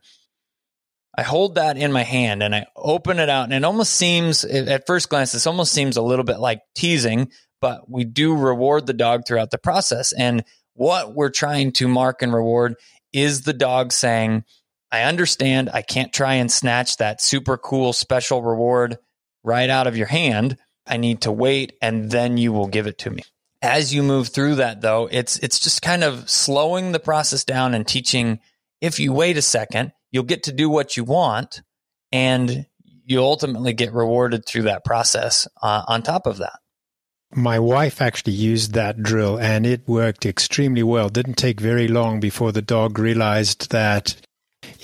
I 1.18 1.22
hold 1.22 1.54
that 1.54 1.78
in 1.78 1.92
my 1.92 2.02
hand 2.02 2.42
and 2.42 2.54
I 2.54 2.66
open 2.76 3.18
it 3.18 3.30
out, 3.30 3.44
and 3.44 3.54
it 3.54 3.64
almost 3.64 3.94
seems, 3.94 4.44
at 4.44 4.86
first 4.86 5.08
glance, 5.08 5.32
this 5.32 5.46
almost 5.46 5.72
seems 5.72 5.96
a 5.96 6.02
little 6.02 6.24
bit 6.24 6.38
like 6.38 6.60
teasing, 6.74 7.30
but 7.60 7.90
we 7.90 8.04
do 8.04 8.36
reward 8.36 8.86
the 8.86 8.92
dog 8.92 9.22
throughout 9.26 9.50
the 9.50 9.58
process. 9.58 10.12
And 10.12 10.44
what 10.74 11.14
we're 11.14 11.30
trying 11.30 11.72
to 11.72 11.88
mark 11.88 12.20
and 12.20 12.34
reward 12.34 12.74
is 13.12 13.42
the 13.42 13.54
dog 13.54 13.92
saying, 13.92 14.44
I 14.92 15.02
understand 15.04 15.70
I 15.72 15.80
can't 15.82 16.12
try 16.12 16.34
and 16.34 16.52
snatch 16.52 16.98
that 16.98 17.22
super 17.22 17.56
cool 17.56 17.94
special 17.94 18.42
reward 18.42 18.98
right 19.42 19.70
out 19.70 19.86
of 19.86 19.96
your 19.96 20.06
hand. 20.06 20.58
I 20.86 20.98
need 20.98 21.22
to 21.22 21.32
wait 21.32 21.72
and 21.80 22.10
then 22.10 22.36
you 22.36 22.52
will 22.52 22.68
give 22.68 22.86
it 22.86 22.98
to 22.98 23.10
me 23.10 23.22
as 23.62 23.94
you 23.94 24.02
move 24.02 24.28
through 24.28 24.56
that 24.56 24.80
though 24.80 25.08
it's 25.10 25.38
it's 25.38 25.58
just 25.58 25.82
kind 25.82 26.04
of 26.04 26.28
slowing 26.28 26.92
the 26.92 27.00
process 27.00 27.44
down 27.44 27.74
and 27.74 27.86
teaching 27.86 28.38
if 28.80 28.98
you 29.00 29.12
wait 29.12 29.36
a 29.36 29.42
second 29.42 29.92
you'll 30.10 30.22
get 30.22 30.44
to 30.44 30.52
do 30.52 30.68
what 30.68 30.96
you 30.96 31.04
want 31.04 31.62
and 32.12 32.66
you 33.04 33.20
ultimately 33.20 33.72
get 33.72 33.92
rewarded 33.92 34.44
through 34.44 34.62
that 34.62 34.84
process 34.84 35.48
uh, 35.62 35.82
on 35.88 36.02
top 36.02 36.26
of 36.26 36.38
that 36.38 36.58
my 37.34 37.58
wife 37.58 38.00
actually 38.00 38.32
used 38.32 38.72
that 38.72 39.02
drill 39.02 39.38
and 39.38 39.66
it 39.66 39.86
worked 39.86 40.24
extremely 40.24 40.82
well. 40.82 41.08
Didn't 41.08 41.34
take 41.34 41.60
very 41.60 41.88
long 41.88 42.20
before 42.20 42.52
the 42.52 42.62
dog 42.62 42.98
realized 42.98 43.70
that 43.70 44.16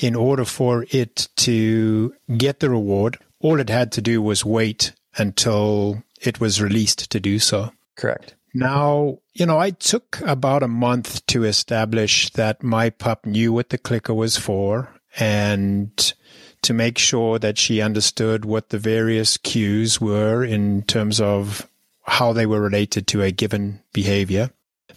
in 0.01 0.15
order 0.15 0.45
for 0.45 0.85
it 0.91 1.29
to 1.37 2.15
get 2.37 2.61
the 2.61 2.71
reward, 2.71 3.19
all 3.41 3.61
it 3.61 3.71
had 3.71 3.93
to 3.93 4.03
do 4.03 4.21
was 4.21 4.45
wait 4.45 4.93
until 5.17 6.03
it 6.21 6.41
was 6.41 6.63
released 6.63 7.11
to 7.11 7.21
do 7.21 7.39
so. 7.39 7.73
Correct. 7.97 8.35
Now, 8.55 9.19
you 9.33 9.47
know, 9.47 9.59
I 9.59 9.71
took 9.71 10.21
about 10.21 10.63
a 10.63 10.69
month 10.69 11.25
to 11.27 11.45
establish 11.45 12.31
that 12.31 12.63
my 12.63 12.91
pup 12.91 13.25
knew 13.25 13.53
what 13.53 13.71
the 13.71 13.79
clicker 13.79 14.15
was 14.15 14.37
for 14.37 14.95
and 15.19 16.15
to 16.63 16.75
make 16.75 16.99
sure 16.99 17.39
that 17.39 17.59
she 17.59 17.81
understood 17.81 18.45
what 18.45 18.69
the 18.69 18.79
various 18.79 19.37
cues 19.37 20.01
were 20.01 20.45
in 20.45 20.83
terms 20.83 21.21
of 21.21 21.69
how 22.03 22.33
they 22.33 22.47
were 22.47 22.61
related 22.61 23.07
to 23.09 23.23
a 23.23 23.31
given 23.31 23.81
behavior. 23.93 24.51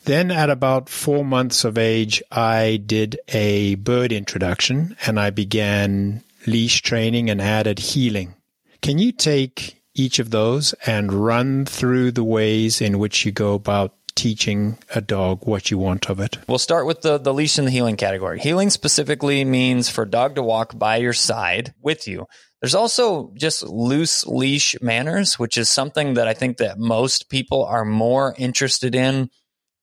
Then 0.03 0.31
at 0.31 0.49
about 0.49 0.89
four 0.89 1.25
months 1.25 1.63
of 1.63 1.77
age, 1.77 2.21
I 2.31 2.81
did 2.85 3.19
a 3.29 3.75
bird 3.75 4.11
introduction 4.11 4.95
and 5.07 5.19
I 5.19 5.31
began 5.31 6.23
leash 6.45 6.81
training 6.81 7.29
and 7.29 7.41
added 7.41 7.79
heeling. 7.79 8.35
Can 8.81 8.99
you 8.99 9.11
take 9.11 9.74
each 9.95 10.19
of 10.19 10.29
those 10.29 10.73
and 10.85 11.11
run 11.11 11.65
through 11.65 12.11
the 12.11 12.23
ways 12.23 12.81
in 12.81 12.99
which 12.99 13.25
you 13.25 13.31
go 13.31 13.53
about 13.53 13.93
teaching 14.15 14.77
a 14.93 15.01
dog 15.01 15.45
what 15.45 15.71
you 15.71 15.77
want 15.77 16.09
of 16.09 16.19
it? 16.19 16.37
We'll 16.47 16.57
start 16.57 16.85
with 16.85 17.01
the, 17.01 17.17
the 17.17 17.33
leash 17.33 17.57
and 17.57 17.67
the 17.67 17.71
heeling 17.71 17.97
category. 17.97 18.39
Heeling 18.39 18.69
specifically 18.69 19.43
means 19.43 19.89
for 19.89 20.03
a 20.03 20.09
dog 20.09 20.35
to 20.35 20.43
walk 20.43 20.77
by 20.77 20.97
your 20.97 21.13
side 21.13 21.73
with 21.81 22.07
you. 22.07 22.27
There's 22.61 22.75
also 22.75 23.33
just 23.35 23.63
loose 23.63 24.25
leash 24.25 24.75
manners, 24.81 25.37
which 25.37 25.57
is 25.57 25.69
something 25.69 26.15
that 26.15 26.27
I 26.27 26.33
think 26.33 26.57
that 26.57 26.79
most 26.79 27.29
people 27.29 27.65
are 27.65 27.85
more 27.85 28.33
interested 28.37 28.95
in 28.95 29.29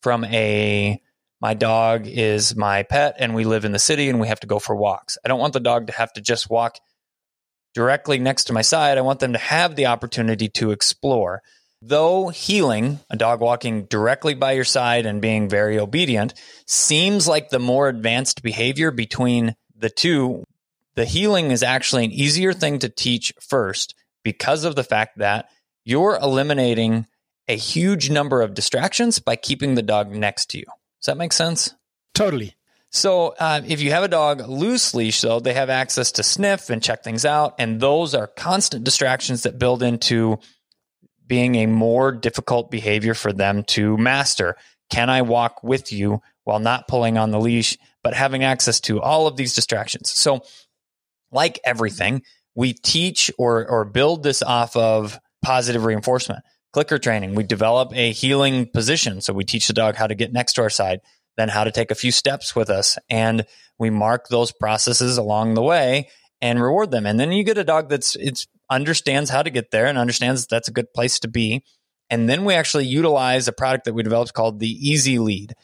from 0.00 0.24
a 0.24 1.00
my 1.40 1.54
dog 1.54 2.06
is 2.06 2.54
my 2.54 2.84
pet 2.84 3.16
and 3.18 3.34
we 3.34 3.44
live 3.44 3.64
in 3.64 3.72
the 3.72 3.78
city 3.78 4.08
and 4.08 4.20
we 4.20 4.28
have 4.28 4.40
to 4.40 4.46
go 4.46 4.60
for 4.60 4.76
walks. 4.76 5.18
I 5.24 5.28
don't 5.28 5.40
want 5.40 5.52
the 5.52 5.60
dog 5.60 5.88
to 5.88 5.92
have 5.92 6.12
to 6.12 6.20
just 6.20 6.48
walk 6.48 6.78
directly 7.75 8.18
next 8.18 8.45
to 8.45 8.53
my 8.53 8.62
side. 8.62 8.99
I 8.99 9.03
want 9.03 9.20
them 9.20 9.33
to 9.33 9.39
have 9.39 9.77
the 9.77 9.87
opportunity 9.87 10.49
to 10.51 10.70
explore. 10.70 11.43
Though 11.81 12.29
heeling, 12.29 13.01
a 13.11 13.16
dog 13.16 13.41
walking 13.41 13.87
directly 13.87 14.35
by 14.35 14.53
your 14.53 14.64
side 14.64 15.05
and 15.05 15.20
being 15.20 15.49
very 15.49 15.79
obedient, 15.79 16.35
seems 16.66 17.27
like 17.27 17.51
the 17.51 17.59
more 17.59 17.89
advanced 17.89 18.43
behavior 18.43 18.91
between 18.91 19.57
the 19.77 19.91
two, 19.91 20.45
The 20.95 21.05
heeling 21.07 21.51
is 21.51 21.62
actually 21.62 22.05
an 22.05 22.12
easier 22.12 22.53
thing 22.53 22.79
to 22.81 22.89
teach 22.89 23.33
first 23.41 23.95
because 24.23 24.64
of 24.64 24.77
the 24.77 24.85
fact 24.85 25.18
that 25.18 25.47
you're 25.85 26.18
eliminating 26.20 27.07
a 27.49 27.57
huge 27.57 28.11
number 28.11 28.43
of 28.43 28.55
distractions 28.55 29.18
by 29.18 29.37
keeping 29.37 29.75
the 29.75 29.83
dog 29.83 30.11
next 30.11 30.51
to 30.51 30.59
you. 30.59 30.66
Does 31.01 31.07
that 31.07 31.16
make 31.16 31.33
sense? 31.33 31.75
Totally. 32.14 32.55
So, 32.95 33.28
uh, 33.38 33.62
if 33.66 33.80
you 33.80 33.90
have 33.93 34.05
a 34.05 34.09
dog 34.09 34.47
loose 34.47 34.93
leash, 34.93 35.22
though, 35.22 35.40
they 35.40 35.55
have 35.55 35.70
access 35.70 36.12
to 36.12 36.22
sniff 36.22 36.68
and 36.68 36.82
check 36.82 37.03
things 37.03 37.24
out. 37.24 37.55
And 37.59 37.80
those 37.80 38.14
are 38.14 38.26
constant 38.26 38.84
distractions 38.84 39.45
that 39.45 39.59
build 39.59 39.82
into 39.82 40.38
being 41.26 41.55
a 41.55 41.66
more 41.66 42.12
difficult 42.12 42.70
behavior 42.70 43.14
for 43.14 43.32
them 43.32 43.64
to 43.64 43.97
master. 43.97 44.57
Can 44.90 45.09
I 45.09 45.22
walk 45.22 45.64
with 45.64 45.90
you 45.90 46.20
while 46.45 46.59
not 46.59 46.86
pulling 46.86 47.16
on 47.16 47.30
the 47.30 47.40
leash, 47.40 47.78
but 48.03 48.12
having 48.12 48.45
access 48.45 48.78
to 48.80 49.01
all 49.01 49.26
of 49.26 49.36
these 49.36 49.55
distractions? 49.55 50.11
So, 50.11 50.45
like 51.30 51.59
everything, 51.64 52.20
we 52.55 52.74
teach 52.74 53.30
or, 53.38 53.66
or 53.66 53.86
build 53.86 54.22
this 54.22 54.43
off 54.43 54.76
of 54.76 55.18
positive 55.40 55.86
reinforcement. 55.86 56.45
Clicker 56.74 56.99
training, 56.99 57.34
we 57.34 57.43
develop 57.43 57.95
a 57.95 58.12
heeling 58.12 58.66
position. 58.66 59.22
So, 59.22 59.32
we 59.32 59.45
teach 59.45 59.66
the 59.66 59.72
dog 59.72 59.97
how 59.97 60.07
to 60.07 60.14
get 60.14 60.34
next 60.34 60.53
to 60.55 60.61
our 60.62 60.68
side 60.68 61.01
then 61.37 61.49
how 61.49 61.64
to 61.64 61.70
take 61.70 61.91
a 61.91 61.97
few 61.97 62.12
steps 62.12 62.55
with 62.55 62.70
us. 62.70 62.99
And 63.09 63.47
we 63.78 63.91
mark 63.91 64.28
those 64.28 64.53
processes 64.53 65.18
along 65.18 65.55
the 65.55 65.62
way 65.62 66.09
and 66.41 66.62
reward 66.62 66.91
them. 66.91 67.07
And 67.07 67.18
then 67.18 67.33
you 67.33 67.45
get 67.45 67.59
a 67.59 67.64
dog 67.64 67.89
that's 67.89 68.16
it's 68.16 68.47
understands 68.70 69.30
how 69.30 69.43
to 69.43 69.51
get 69.51 69.70
there 69.70 69.87
and 69.87 69.99
understands 69.99 70.47
that's 70.47 70.68
a 70.68 70.72
good 70.72 70.93
place 70.93 71.20
to 71.20 71.28
be. 71.28 71.64
And 72.11 72.28
then 72.28 72.45
we 72.45 72.55
actually 72.55 72.87
utilize 72.87 73.49
a 73.49 73.53
product 73.53 73.85
that 73.85 73.95
we 73.95 74.03
developed 74.03 74.35
called 74.35 74.61
the 74.61 74.68
Easy 74.68 75.18
Lead. 75.18 75.55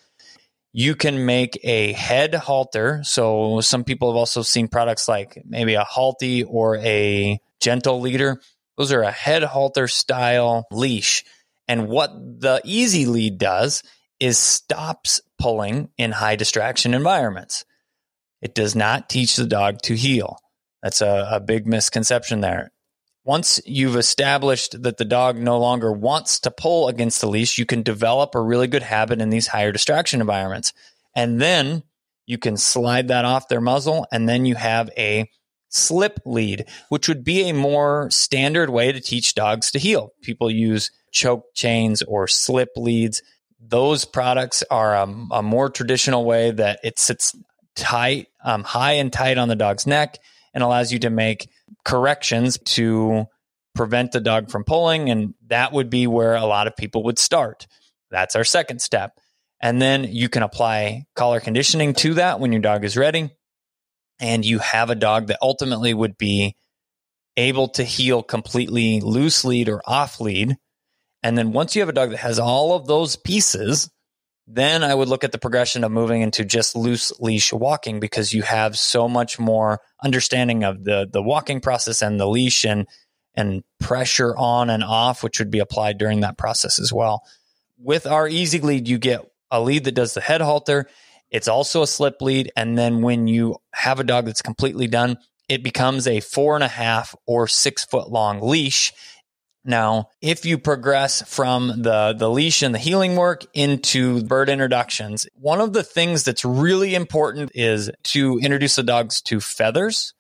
You 0.73 0.95
can 0.95 1.27
make 1.27 1.59
a 1.65 1.93
head 1.93 2.35
halter. 2.35 3.01
So 3.03 3.61
some 3.61 3.85
people 3.85 4.11
have 4.11 4.17
also 4.17 4.43
seen 4.43 4.69
products 4.69 5.09
like 5.09 5.43
maybe 5.47 5.75
a 5.75 5.85
Halti 5.85 6.45
or 6.47 6.77
a 6.79 7.41
gentle 7.61 8.01
leader. 8.01 8.41
Those 8.77 8.93
are 8.93 9.03
a 9.03 9.11
head 9.11 9.43
halter 9.43 9.89
style 9.89 10.67
leash. 10.71 11.25
And 11.67 11.89
what 11.89 12.13
the 12.15 12.61
Easy 12.65 13.07
Lead 13.07 13.39
does 13.39 13.83
is 14.21 14.39
stops 14.39 15.21
pulling 15.39 15.91
in 15.97 16.13
high 16.13 16.37
distraction 16.37 16.95
environments. 16.95 17.65
It 18.41 18.55
does 18.55 18.75
not 18.75 19.09
teach 19.09 19.37
the 19.37 19.47
dog 19.47 19.83
to 19.83 19.95
heel. 19.95 20.39
That's 20.83 21.01
a, 21.01 21.29
a 21.33 21.41
big 21.41 21.67
misconception 21.67 22.41
there. 22.41 22.73
Once 23.25 23.61
you've 23.67 23.97
established 23.97 24.81
that 24.83 24.97
the 24.97 25.05
dog 25.05 25.37
no 25.37 25.59
longer 25.59 25.93
wants 25.93 26.41
to 26.41 26.51
pull 26.51 26.89
against 26.89 27.21
the 27.21 27.29
leash, 27.29 27.59
you 27.59 27.67
can 27.67 27.83
develop 27.83 28.35
a 28.35 28.41
really 28.41 28.67
good 28.67 28.83
habit 28.83 29.21
in 29.21 29.29
these 29.29 29.49
higher 29.49 29.73
distraction 29.73 30.21
environments. 30.21 30.73
And 31.15 31.41
then 31.41 31.83
you 32.27 32.39
can 32.39 32.57
slide 32.57 33.09
that 33.09 33.25
off 33.25 33.49
their 33.49 33.61
muzzle, 33.61 34.07
and 34.13 34.29
then 34.29 34.47
you 34.47 34.55
have 34.55 34.91
a 34.97 35.31
slip 35.69 36.21
lead, 36.25 36.67
which 36.89 37.09
would 37.09 37.25
be 37.25 37.49
a 37.49 37.55
more 37.55 38.09
standard 38.11 38.71
way 38.71 38.93
to 38.93 39.01
teach 39.01 39.35
dogs 39.35 39.71
to 39.73 39.79
heel. 39.79 40.13
People 40.23 40.51
use 40.51 40.91
choke 41.13 41.45
chains 41.55 42.03
or 42.03 42.29
slip 42.29 42.71
leads 42.77 43.23
those 43.61 44.05
products 44.05 44.63
are 44.71 44.95
a, 44.95 45.15
a 45.33 45.43
more 45.43 45.69
traditional 45.69 46.25
way 46.25 46.51
that 46.51 46.81
it 46.85 46.99
sits 46.99 47.37
tight, 47.75 48.29
um, 48.45 48.65
high 48.65 48.93
and 48.93 49.13
tight 49.13 49.39
on 49.39 49.49
the 49.49 49.57
dog's 49.57 49.87
neck 49.87 50.19
and 50.55 50.63
allows 50.63 50.93
you 50.93 50.99
to 51.01 51.11
make 51.11 51.49
corrections 51.85 52.59
to 52.65 53.27
prevent 53.75 54.13
the 54.13 54.21
dog 54.21 54.51
from 54.51 54.65
pulling. 54.65 55.11
And 55.11 55.35
that 55.47 55.73
would 55.73 55.91
be 55.91 56.07
where 56.07 56.35
a 56.35 56.47
lot 56.47 56.67
of 56.67 56.77
people 56.77 57.05
would 57.05 57.19
start. 57.19 57.67
That's 58.11 58.37
our 58.37 58.45
second 58.45 58.81
step. 58.81 59.13
And 59.61 59.83
then 59.83 60.05
you 60.05 60.29
can 60.29 60.43
apply 60.43 61.05
collar 61.15 61.41
conditioning 61.41 61.95
to 61.95 62.15
that 62.15 62.41
when 62.41 62.53
your 62.53 62.63
dog 62.63 62.85
is 62.85 62.97
ready. 62.97 63.31
And 64.21 64.45
you 64.45 64.59
have 64.59 64.91
a 64.91 64.97
dog 64.97 65.29
that 65.29 65.39
ultimately 65.43 65.95
would 65.95 66.19
be 66.19 66.57
able 67.37 67.69
to 67.69 67.85
heel 67.85 68.23
completely 68.23 69.01
loose 69.01 69.45
lead 69.45 69.69
or 69.69 69.81
off 69.87 70.21
lead 70.21 70.57
and 71.23 71.37
then 71.37 71.53
once 71.53 71.75
you 71.75 71.83
have 71.83 71.89
a 71.89 71.93
dog 71.93 72.11
that 72.11 72.19
has 72.19 72.39
all 72.39 72.75
of 72.75 72.87
those 72.87 73.17
pieces, 73.17 73.91
then 74.47 74.83
I 74.83 74.95
would 74.95 75.09
look 75.09 75.25
at 75.25 75.33
the 75.33 75.39
progression 75.39 75.85
of 75.85 75.93
moving 75.93 76.23
into 76.23 76.45
just 76.45 76.75
loose 76.75 77.13
leash 77.21 77.53
walking 77.53 78.01
because 78.01 78.33
you 78.33 78.43
have 78.43 78.79
so 78.79 79.09
much 79.09 79.39
more 79.39 79.81
understanding 80.03 80.65
of 80.65 80.85
the 80.85 81.09
the 81.11 81.23
walking 81.23 81.61
process 81.61 82.03
and 82.03 82.19
the 82.19 82.27
leash 82.27 82.65
and 82.65 82.87
and 83.35 83.63
pressure 83.79 84.37
on 84.37 84.71
and 84.71 84.83
off, 84.83 85.23
which 85.23 85.39
would 85.39 85.51
be 85.51 85.61
applied 85.61 85.99
during 85.99 86.21
that 86.21 86.39
process 86.39 86.81
as 86.81 86.93
well. 86.93 87.23
With 87.79 88.07
our 88.07 88.27
easy 88.27 88.59
lead, 88.59 88.89
you 88.89 88.99
get 88.99 89.21
a 89.51 89.61
lead 89.61 89.85
that 89.85 89.95
does 89.95 90.15
the 90.15 90.21
head 90.21 90.41
halter. 90.41 90.89
It's 91.31 91.47
also 91.47 91.83
a 91.83 91.87
slip 91.87 92.21
lead. 92.21 92.51
And 92.57 92.77
then 92.77 93.03
when 93.03 93.29
you 93.29 93.57
have 93.73 94.01
a 94.01 94.05
dog 94.05 94.27
that's 94.27 94.43
completely 94.43 94.89
done, 94.89 95.19
it 95.49 95.63
becomes 95.63 96.07
a 96.07 96.21
four 96.21 96.55
and 96.55 96.65
a 96.65 96.69
half 96.69 97.15
or 97.27 97.47
six 97.47 97.85
foot 97.85 98.11
long 98.11 98.41
leash. 98.41 98.93
Now, 99.65 100.11
if 100.23 100.47
you 100.47 100.57
progress 100.57 101.23
from 101.23 101.83
the, 101.83 102.15
the 102.17 102.31
leash 102.31 102.63
and 102.63 102.75
the 102.75 102.79
heeling 102.79 103.17
work 103.17 103.45
into 103.55 104.23
bird 104.25 104.49
introductions, 104.49 105.27
one 105.35 105.61
of 105.61 105.73
the 105.73 105.83
things 105.83 106.25
that's 106.25 106.45
really 106.45 106.95
important 106.95 107.51
is 107.55 107.91
to 108.05 108.39
introduce 108.39 108.77
the 108.77 108.83
dogs 108.83 109.21
to 109.23 109.41
feathers. 109.41 110.15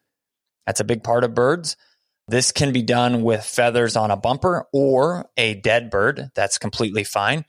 That's 0.67 0.81
a 0.81 0.85
big 0.85 1.03
part 1.03 1.25
of 1.25 1.35
birds. 1.35 1.77
This 2.27 2.53
can 2.53 2.73
be 2.73 2.83
done 2.83 3.23
with 3.23 3.43
feathers 3.43 3.97
on 3.97 4.11
a 4.11 4.17
bumper 4.17 4.67
or 4.73 5.31
a 5.39 5.55
dead 5.55 5.89
bird. 5.89 6.29
That's 6.35 6.59
completely 6.59 7.05
fine. 7.05 7.47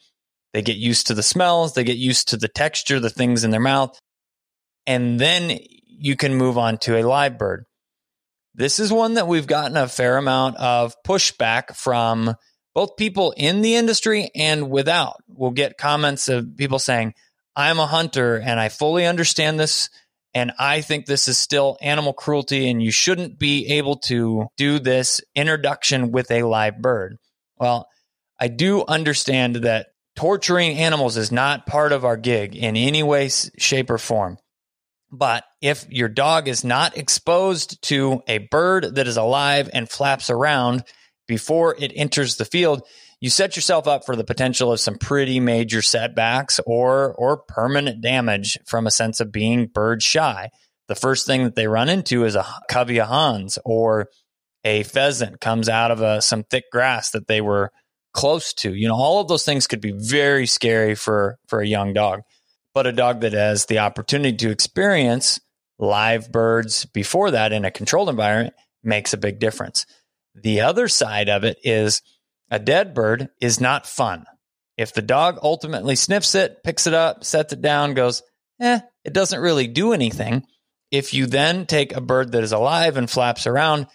They 0.54 0.62
get 0.62 0.78
used 0.78 1.08
to 1.08 1.14
the 1.14 1.24
smells, 1.24 1.74
they 1.74 1.84
get 1.84 1.98
used 1.98 2.30
to 2.30 2.38
the 2.38 2.48
texture, 2.48 3.00
the 3.00 3.10
things 3.10 3.44
in 3.44 3.52
their 3.52 3.60
mouth. 3.60 4.00
And 4.88 5.20
then 5.20 5.60
you 5.86 6.16
can 6.16 6.36
move 6.36 6.58
on 6.58 6.78
to 6.80 6.98
a 6.98 7.04
live 7.04 7.38
bird. 7.38 7.66
This 8.60 8.78
is 8.78 8.91
one 8.91 9.14
that 9.14 9.30
we've 9.30 9.47
gotten 9.47 9.78
a 9.78 9.88
fair 9.88 10.18
amount 10.18 10.57
of 10.57 11.01
pushback 11.03 11.78
from 11.78 12.36
both 12.76 12.97
people 12.97 13.34
in 13.38 13.62
the 13.62 13.76
industry 13.76 14.32
and 14.36 14.70
without. 14.70 15.24
We'll 15.30 15.51
get 15.51 15.78
comments 15.78 16.28
of 16.28 16.57
people 16.57 16.78
saying, 16.78 17.14
I'm 17.55 17.80
a 17.80 17.86
hunter 17.86 18.36
and 18.36 18.60
I 18.60 18.68
fully 18.68 19.05
understand 19.05 19.62
this. 19.62 19.89
And 20.34 20.51
I 20.60 20.82
think 20.82 21.05
this 21.05 21.30
is 21.30 21.38
still 21.38 21.78
animal 21.80 22.12
cruelty 22.12 22.70
and 22.70 22.84
you 22.84 22.91
shouldn't 22.91 23.39
be 23.39 23.78
able 23.78 23.95
to 24.07 24.47
do 24.57 24.80
this 24.80 25.22
introduction 25.36 26.12
with 26.12 26.30
a 26.30 26.43
live 26.43 26.82
bird. 26.82 27.16
Well, 27.55 27.88
I 28.41 28.49
do 28.49 28.84
understand 28.86 29.55
that 29.55 29.88
torturing 30.18 30.78
animals 30.78 31.16
is 31.16 31.32
not 31.32 31.66
part 31.66 31.93
of 31.93 32.03
our 32.03 32.18
gig 32.18 32.57
in 32.57 32.76
any 32.76 33.03
way, 33.03 33.30
shape, 33.30 33.89
or 33.89 33.97
form. 33.97 34.38
But 35.12 35.43
if 35.62 35.86
your 35.89 36.10
dog 36.10 36.47
is 36.47 36.64
not 36.64 36.97
exposed 36.97 37.82
to 37.84 38.22
a 38.28 38.39
bird 38.39 38.95
that 38.95 39.07
is 39.07 39.18
alive 39.18 39.70
and 39.74 39.89
flaps 39.89 40.30
around 40.30 40.84
before 41.28 41.76
it 41.80 41.91
enters 41.95 42.36
the 42.36 42.45
field, 42.45 42.84
you 43.20 43.30
set 43.30 43.55
yourself 43.55 43.88
up 43.88 44.05
for 44.05 44.16
the 44.16 44.24
potential 44.24 44.72
of 44.72 44.80
some 44.80 44.97
pretty 44.97 45.39
major 45.39 45.82
setbacks 45.82 46.60
or 46.66 47.14
or 47.16 47.38
permanent 47.47 48.01
damage 48.01 48.57
from 48.66 48.88
a 48.88 48.91
sense 48.91 49.20
of 49.20 49.32
being 49.32 49.68
bird 49.68 50.01
shy. 50.01 50.49
The 50.88 50.95
first 50.95 51.26
thing 51.26 51.43
that 51.43 51.55
they 51.55 51.68
run 51.68 51.89
into 51.89 52.24
is 52.24 52.36
a 52.36 52.45
covey 52.70 52.99
of 52.99 53.07
Huns 53.07 53.60
or 53.66 54.07
a 54.64 54.84
pheasant 54.84 55.39
comes 55.39 55.70
out 55.70 55.91
of 55.91 56.01
a, 56.01 56.22
some 56.22 56.43
thick 56.43 56.66
grass 56.72 57.12
that 57.12 57.28
they 57.28 57.41
were 57.41 57.72
close 58.14 58.53
to. 58.53 58.74
You 58.74 58.88
know, 58.88 58.95
all 58.95 59.22
of 59.22 59.28
those 59.28 59.45
things 59.45 59.68
could 59.68 59.82
be 59.82 59.93
very 59.95 60.45
scary 60.45 60.95
for 60.95 61.38
for 61.47 61.62
a 61.62 61.68
young 61.68 61.93
dog 61.93 62.22
but 62.74 62.88
a 62.88 62.91
dog 62.91 63.22
that 63.22 63.34
has 63.34 63.65
the 63.65 63.80
opportunity 63.80 64.36
to 64.38 64.51
experience 64.51 65.39
live 65.78 66.32
birds 66.32 66.86
before 66.86 67.32
that 67.32 67.53
in 67.53 67.65
a 67.65 67.72
controlled 67.72 68.09
environment 68.09 68.53
makes 68.84 69.13
a 69.13 69.17
big 69.17 69.39
difference. 69.39 69.86
The 70.36 70.61
other 70.61 70.88
side 70.88 71.30
of 71.30 71.43
it 71.43 71.57
is 71.63 72.01
a 72.51 72.59
dead 72.59 72.93
bird 72.93 73.30
is 73.41 73.59
not 73.59 73.86
fun. 73.86 74.26
If 74.78 74.93
the 74.93 75.01
dog 75.01 75.39
ultimately 75.43 75.95
sniffs 75.95 76.36
it, 76.36 76.63
picks 76.63 76.88
it 76.88 76.93
up, 76.93 77.24
sets 77.24 77.53
it 77.53 77.61
down, 77.61 77.93
goes, 77.93 78.24
eh, 78.61 78.80
it 79.03 79.13
doesn't 79.13 79.41
really 79.41 79.67
do 79.67 79.93
anything. 79.93 80.45
If 80.91 81.13
you 81.13 81.26
then 81.26 81.65
take 81.65 81.95
a 81.95 82.01
bird 82.01 82.32
that 82.32 82.43
is 82.43 82.51
alive 82.51 82.97
and 82.97 83.09
flaps 83.09 83.45
around, 83.45 83.88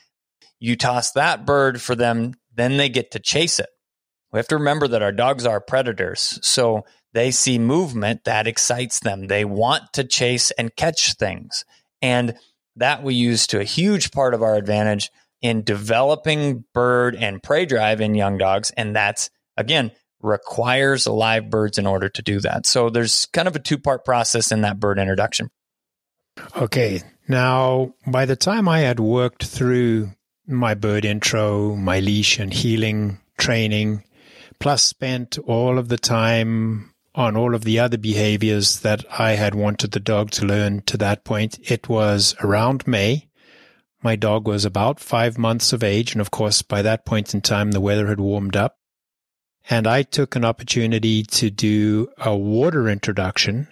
you 0.61 0.77
toss 0.77 1.12
that 1.12 1.47
bird 1.47 1.81
for 1.81 1.95
them, 1.95 2.35
then 2.55 2.77
they 2.77 2.89
get 2.89 3.12
to 3.12 3.18
chase 3.18 3.59
it. 3.59 3.68
We 4.33 4.39
have 4.39 4.49
to 4.49 4.59
remember 4.59 4.89
that 4.89 5.03
our 5.03 5.12
dogs 5.12 5.47
are 5.47 5.61
predators. 5.61 6.39
So 6.43 6.85
they 7.15 7.31
see 7.31 7.59
movement 7.59 8.25
that 8.25 8.47
excites 8.47 9.01
them. 9.01 9.29
They 9.29 9.45
want 9.45 9.93
to 9.95 10.05
chase 10.05 10.51
and 10.53 10.75
catch 10.75 11.15
things. 11.15 11.65
And 12.03 12.37
that 12.77 13.03
we 13.03 13.15
use 13.15 13.47
to 13.47 13.61
a 13.61 13.65
huge 13.65 14.11
part 14.11 14.35
of 14.35 14.43
our 14.43 14.57
advantage 14.57 15.11
in 15.41 15.62
developing 15.62 16.65
bird 16.75 17.15
and 17.15 17.43
prey 17.43 17.67
drive 17.67 18.01
in 18.01 18.15
young 18.15 18.37
dogs. 18.37 18.73
And 18.77 18.97
that's, 18.97 19.31
again, 19.57 19.93
requires 20.21 21.07
live 21.07 21.51
birds 21.51 21.79
in 21.79 21.87
order 21.87 22.09
to 22.09 22.23
do 22.23 22.41
that. 22.41 22.67
So 22.67 22.91
there's 22.91 23.27
kind 23.27 23.47
of 23.47 23.55
a 23.55 23.61
two 23.61 23.79
part 23.79 24.05
process 24.05 24.51
in 24.51 24.62
that 24.62 24.81
bird 24.81 24.99
introduction. 24.99 25.51
Okay. 26.57 27.03
Now, 27.29 27.95
by 28.07 28.27
the 28.27 28.37
time 28.37 28.69
I 28.69 28.81
had 28.81 28.99
worked 28.99 29.45
through 29.45 30.11
my 30.47 30.75
bird 30.75 31.05
intro, 31.05 31.77
my 31.77 32.01
leash 32.01 32.41
and 32.41 32.53
heeling 32.53 33.21
training, 33.39 34.03
plus 34.59 34.83
spent 34.83 35.39
all 35.39 35.79
of 35.79 35.89
the 35.89 35.97
time 35.97 36.94
on 37.15 37.37
all 37.37 37.55
of 37.55 37.65
the 37.65 37.79
other 37.79 37.99
behaviors 37.99 38.81
that 38.81 39.05
I 39.19 39.33
had 39.33 39.55
wanted 39.55 39.93
the 39.93 40.01
dog 40.01 40.31
to 40.33 40.47
learn 40.47 40.83
to 40.83 40.97
that 40.97 41.25
point. 41.25 41.59
It 41.71 41.89
was 41.89 42.35
around 42.43 42.87
May. 42.87 43.29
My 44.03 44.17
dog 44.17 44.49
was 44.49 44.65
about 44.65 45.01
five 45.01 45.39
months 45.39 45.73
of 45.73 45.85
age. 45.85 46.12
And 46.12 46.21
of 46.21 46.31
course, 46.31 46.62
by 46.62 46.83
that 46.83 47.07
point 47.07 47.33
in 47.33 47.41
time, 47.41 47.71
the 47.71 47.81
weather 47.81 48.09
had 48.09 48.21
warmed 48.21 48.57
up. 48.57 48.79
And 49.71 49.87
I 49.87 50.03
took 50.03 50.37
an 50.37 50.45
opportunity 50.45 51.23
to 51.23 51.51
do 51.51 52.09
a 52.19 52.37
water 52.37 52.89
introduction 52.89 53.69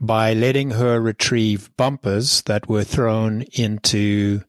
by 0.00 0.34
letting 0.34 0.72
her 0.72 1.00
retrieve 1.00 1.74
bumpers 1.76 2.42
that 2.42 2.68
were 2.68 2.84
thrown 2.84 3.42
into 3.52 4.42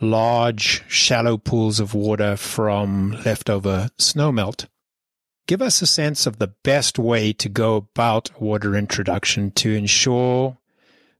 large, 0.00 0.84
shallow 0.88 1.38
pools 1.38 1.80
of 1.80 1.94
water 1.94 2.36
from 2.36 3.12
leftover 3.24 3.88
snowmelt. 3.98 4.66
Give 5.46 5.60
us 5.60 5.82
a 5.82 5.86
sense 5.86 6.26
of 6.26 6.38
the 6.38 6.54
best 6.62 6.98
way 6.98 7.32
to 7.34 7.48
go 7.48 7.76
about 7.76 8.30
water 8.40 8.76
introduction 8.76 9.50
to 9.52 9.72
ensure 9.72 10.56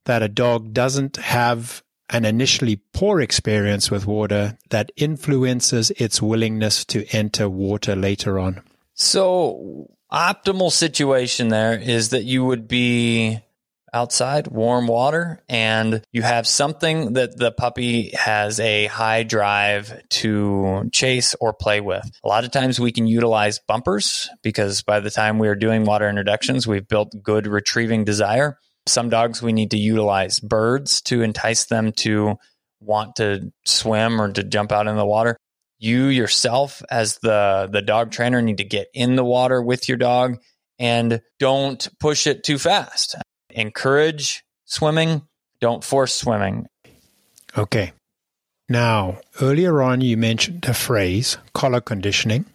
that 0.04 0.22
a 0.22 0.28
dog 0.28 0.72
doesn't 0.72 1.16
have 1.16 1.82
an 2.10 2.24
initially 2.24 2.76
poor 2.92 3.20
experience 3.20 3.90
with 3.90 4.06
water 4.06 4.58
that 4.70 4.92
influences 4.96 5.90
its 5.92 6.20
willingness 6.20 6.84
to 6.84 7.06
enter 7.16 7.48
water 7.48 7.96
later 7.96 8.38
on. 8.38 8.62
So, 8.94 9.88
optimal 10.12 10.70
situation 10.70 11.48
there 11.48 11.78
is 11.78 12.10
that 12.10 12.24
you 12.24 12.44
would 12.44 12.68
be 12.68 13.40
outside, 13.92 14.46
warm 14.48 14.86
water, 14.86 15.42
and 15.48 16.02
you 16.12 16.22
have 16.22 16.46
something 16.46 17.14
that 17.14 17.36
the 17.36 17.52
puppy 17.52 18.10
has 18.14 18.58
a 18.60 18.86
high 18.86 19.22
drive 19.22 20.02
to 20.08 20.88
chase 20.92 21.34
or 21.40 21.52
play 21.52 21.80
with. 21.80 22.10
A 22.24 22.28
lot 22.28 22.44
of 22.44 22.50
times 22.50 22.80
we 22.80 22.92
can 22.92 23.06
utilize 23.06 23.58
bumpers 23.58 24.30
because 24.42 24.82
by 24.82 25.00
the 25.00 25.10
time 25.10 25.38
we 25.38 25.48
are 25.48 25.54
doing 25.54 25.84
water 25.84 26.08
introductions, 26.08 26.66
we've 26.66 26.88
built 26.88 27.14
good 27.22 27.46
retrieving 27.46 28.04
desire. 28.04 28.58
Some 28.86 29.10
dogs 29.10 29.42
we 29.42 29.52
need 29.52 29.70
to 29.72 29.78
utilize 29.78 30.40
birds 30.40 31.02
to 31.02 31.22
entice 31.22 31.66
them 31.66 31.92
to 31.98 32.36
want 32.80 33.16
to 33.16 33.52
swim 33.64 34.20
or 34.20 34.32
to 34.32 34.42
jump 34.42 34.72
out 34.72 34.88
in 34.88 34.96
the 34.96 35.06
water. 35.06 35.36
You 35.78 36.06
yourself, 36.06 36.82
as 36.90 37.18
the, 37.18 37.68
the 37.70 37.82
dog 37.82 38.10
trainer, 38.12 38.40
need 38.40 38.58
to 38.58 38.64
get 38.64 38.88
in 38.94 39.16
the 39.16 39.24
water 39.24 39.60
with 39.62 39.88
your 39.88 39.98
dog 39.98 40.38
and 40.78 41.20
don't 41.38 41.88
push 42.00 42.26
it 42.26 42.42
too 42.44 42.58
fast. 42.58 43.16
Encourage 43.52 44.44
swimming, 44.64 45.22
don't 45.60 45.84
force 45.84 46.14
swimming. 46.14 46.66
Okay. 47.56 47.92
Now, 48.68 49.18
earlier 49.40 49.82
on, 49.82 50.00
you 50.00 50.16
mentioned 50.16 50.64
a 50.66 50.74
phrase, 50.74 51.36
collar 51.52 51.80
conditioning. 51.80 52.46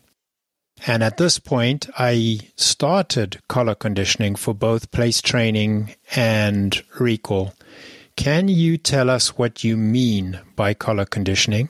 And 0.86 1.04
at 1.04 1.18
this 1.18 1.40
point, 1.40 1.90
I 1.98 2.40
started 2.56 3.40
collar 3.48 3.76
conditioning 3.76 4.36
for 4.36 4.54
both 4.54 4.92
place 4.92 5.22
training 5.22 5.96
and 6.16 6.84
recall. 7.00 7.54
Can 8.16 8.48
you 8.48 8.78
tell 8.78 9.10
us 9.10 9.38
what 9.38 9.64
you 9.64 9.78
mean 9.78 10.40
by 10.56 10.74
collar 10.74 11.06
conditioning 11.06 11.70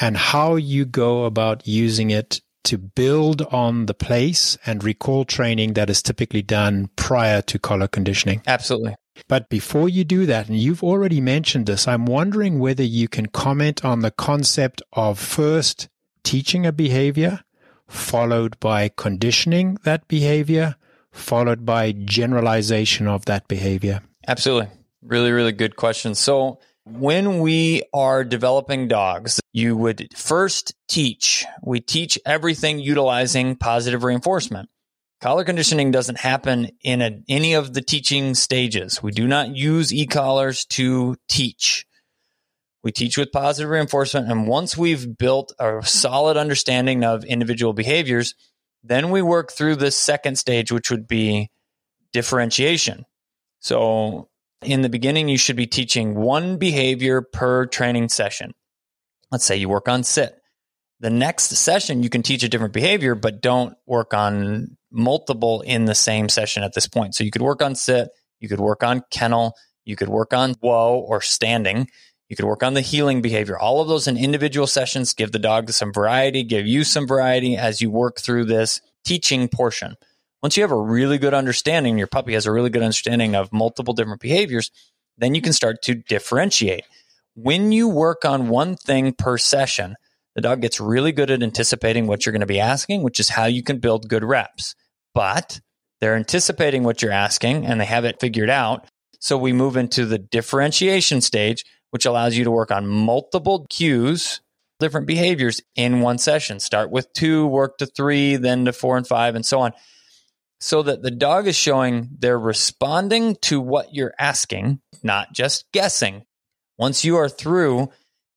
and 0.00 0.16
how 0.16 0.56
you 0.56 0.86
go 0.86 1.24
about 1.24 1.66
using 1.66 2.10
it 2.10 2.40
to 2.64 2.78
build 2.78 3.42
on 3.42 3.86
the 3.86 3.94
place 3.94 4.56
and 4.66 4.82
recall 4.82 5.24
training 5.24 5.74
that 5.74 5.90
is 5.90 6.02
typically 6.02 6.42
done 6.42 6.90
prior 6.96 7.42
to 7.42 7.58
collar 7.58 7.88
conditioning? 7.88 8.42
Absolutely. 8.46 8.94
But 9.28 9.48
before 9.48 9.88
you 9.88 10.04
do 10.04 10.26
that, 10.26 10.48
and 10.48 10.58
you've 10.58 10.82
already 10.82 11.20
mentioned 11.20 11.66
this, 11.66 11.86
I'm 11.86 12.06
wondering 12.06 12.58
whether 12.58 12.82
you 12.82 13.08
can 13.08 13.26
comment 13.26 13.84
on 13.84 14.00
the 14.00 14.10
concept 14.10 14.82
of 14.92 15.18
first 15.18 15.88
teaching 16.22 16.64
a 16.64 16.72
behavior 16.72 17.40
followed 17.92 18.58
by 18.58 18.88
conditioning 18.88 19.78
that 19.84 20.08
behavior, 20.08 20.74
followed 21.10 21.64
by 21.64 21.92
generalization 21.92 23.06
of 23.06 23.26
that 23.26 23.46
behavior? 23.48 24.00
Absolutely. 24.26 24.68
Really, 25.02 25.30
really 25.30 25.52
good 25.52 25.76
question. 25.76 26.14
So, 26.14 26.58
when 26.84 27.40
we 27.40 27.82
are 27.92 28.24
developing 28.24 28.88
dogs, 28.88 29.40
you 29.52 29.76
would 29.76 30.16
first 30.16 30.74
teach. 30.88 31.44
We 31.62 31.80
teach 31.80 32.18
everything 32.24 32.78
utilizing 32.78 33.56
positive 33.56 34.02
reinforcement. 34.02 34.70
Collar 35.20 35.44
conditioning 35.44 35.92
doesn't 35.92 36.18
happen 36.18 36.70
in 36.82 37.00
a, 37.00 37.20
any 37.28 37.54
of 37.54 37.74
the 37.74 37.82
teaching 37.82 38.34
stages. 38.34 39.02
We 39.02 39.12
do 39.12 39.28
not 39.28 39.54
use 39.54 39.92
e 39.92 40.06
collars 40.06 40.64
to 40.66 41.16
teach. 41.28 41.86
We 42.82 42.90
teach 42.90 43.16
with 43.16 43.30
positive 43.30 43.70
reinforcement. 43.70 44.28
And 44.28 44.48
once 44.48 44.76
we've 44.76 45.16
built 45.16 45.52
a 45.60 45.80
solid 45.84 46.36
understanding 46.36 47.04
of 47.04 47.22
individual 47.24 47.72
behaviors, 47.72 48.34
then 48.82 49.10
we 49.10 49.22
work 49.22 49.52
through 49.52 49.76
the 49.76 49.92
second 49.92 50.36
stage, 50.36 50.72
which 50.72 50.90
would 50.90 51.06
be 51.06 51.50
differentiation. 52.12 53.04
So 53.60 54.28
in 54.60 54.82
the 54.82 54.88
beginning, 54.88 55.28
you 55.28 55.38
should 55.38 55.56
be 55.56 55.68
teaching 55.68 56.16
one 56.16 56.56
behavior 56.56 57.22
per 57.22 57.66
training 57.66 58.08
session. 58.08 58.54
Let's 59.32 59.44
say 59.44 59.56
you 59.56 59.68
work 59.68 59.88
on 59.88 60.04
sit. 60.04 60.34
The 61.00 61.10
next 61.10 61.48
session, 61.48 62.02
you 62.02 62.10
can 62.10 62.22
teach 62.22 62.44
a 62.44 62.48
different 62.48 62.74
behavior, 62.74 63.16
but 63.16 63.40
don't 63.40 63.74
work 63.86 64.14
on 64.14 64.76
multiple 64.92 65.62
in 65.62 65.86
the 65.86 65.94
same 65.94 66.28
session 66.28 66.62
at 66.62 66.74
this 66.74 66.86
point. 66.86 67.14
So 67.14 67.24
you 67.24 67.32
could 67.32 67.42
work 67.42 67.62
on 67.62 67.74
sit, 67.74 68.10
you 68.38 68.48
could 68.48 68.60
work 68.60 68.84
on 68.84 69.02
kennel, 69.10 69.54
you 69.84 69.96
could 69.96 70.10
work 70.10 70.32
on 70.32 70.54
whoa 70.60 70.98
or 70.98 71.20
standing. 71.20 71.88
You 72.28 72.36
could 72.36 72.46
work 72.46 72.62
on 72.62 72.72
the 72.72 72.80
heeling 72.80 73.20
behavior. 73.20 73.58
All 73.58 73.82
of 73.82 73.88
those 73.88 74.08
in 74.08 74.16
individual 74.16 74.66
sessions 74.66 75.12
give 75.12 75.32
the 75.32 75.38
dog 75.38 75.70
some 75.70 75.92
variety, 75.92 76.44
give 76.44 76.66
you 76.66 76.82
some 76.82 77.06
variety 77.06 77.58
as 77.58 77.82
you 77.82 77.90
work 77.90 78.20
through 78.20 78.46
this 78.46 78.80
teaching 79.04 79.48
portion. 79.48 79.96
Once 80.42 80.56
you 80.56 80.62
have 80.62 80.72
a 80.72 80.80
really 80.80 81.18
good 81.18 81.34
understanding, 81.34 81.98
your 81.98 82.06
puppy 82.06 82.32
has 82.32 82.46
a 82.46 82.52
really 82.52 82.70
good 82.70 82.82
understanding 82.82 83.34
of 83.34 83.52
multiple 83.52 83.92
different 83.92 84.20
behaviors, 84.20 84.70
then 85.18 85.34
you 85.34 85.42
can 85.42 85.52
start 85.52 85.82
to 85.82 85.94
differentiate. 85.94 86.84
When 87.34 87.72
you 87.72 87.88
work 87.88 88.24
on 88.24 88.48
one 88.48 88.76
thing 88.76 89.12
per 89.12 89.38
session, 89.38 89.96
the 90.34 90.42
dog 90.42 90.60
gets 90.62 90.80
really 90.80 91.12
good 91.12 91.30
at 91.30 91.42
anticipating 91.42 92.06
what 92.06 92.24
you're 92.24 92.32
going 92.32 92.40
to 92.40 92.46
be 92.46 92.60
asking, 92.60 93.02
which 93.02 93.20
is 93.20 93.30
how 93.30 93.46
you 93.46 93.62
can 93.62 93.78
build 93.78 94.08
good 94.08 94.24
reps. 94.24 94.74
But 95.14 95.60
they're 96.00 96.16
anticipating 96.16 96.84
what 96.84 97.02
you're 97.02 97.12
asking 97.12 97.66
and 97.66 97.80
they 97.80 97.84
have 97.84 98.04
it 98.04 98.20
figured 98.20 98.50
out. 98.50 98.86
So 99.20 99.38
we 99.38 99.52
move 99.52 99.76
into 99.76 100.04
the 100.04 100.18
differentiation 100.18 101.20
stage 101.20 101.64
which 101.92 102.06
allows 102.06 102.36
you 102.36 102.44
to 102.44 102.50
work 102.50 102.70
on 102.72 102.86
multiple 102.86 103.66
cues, 103.68 104.40
different 104.80 105.06
behaviors 105.06 105.60
in 105.76 106.00
one 106.00 106.16
session. 106.16 106.58
Start 106.58 106.90
with 106.90 107.12
two, 107.12 107.46
work 107.46 107.76
to 107.78 107.86
three, 107.86 108.36
then 108.36 108.64
to 108.64 108.72
four 108.72 108.96
and 108.96 109.06
five, 109.06 109.34
and 109.34 109.44
so 109.44 109.60
on. 109.60 109.72
So 110.58 110.82
that 110.82 111.02
the 111.02 111.10
dog 111.10 111.46
is 111.46 111.56
showing 111.56 112.08
they're 112.18 112.38
responding 112.38 113.36
to 113.42 113.60
what 113.60 113.94
you're 113.94 114.14
asking, 114.18 114.80
not 115.02 115.34
just 115.34 115.66
guessing. 115.72 116.24
Once 116.82 117.04
you 117.04 117.16
are 117.16 117.28
through 117.28 117.88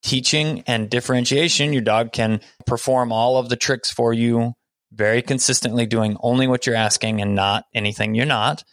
teaching 0.04 0.64
and 0.68 0.88
differentiation, 0.88 1.74
your 1.74 1.82
dog 1.82 2.12
can 2.14 2.40
perform 2.68 3.12
all 3.12 3.38
of 3.38 3.50
the 3.50 3.56
tricks 3.56 3.90
for 3.90 4.14
you 4.14 4.54
very 4.92 5.24
consistently, 5.24 5.88
doing 5.88 6.16
only 6.20 6.48
what 6.48 6.68
you're 6.68 6.76
asking 6.76 7.20
and 7.20 7.34
not 7.34 7.66
anything 7.74 8.14
you're 8.14 8.24
not. 8.24 8.64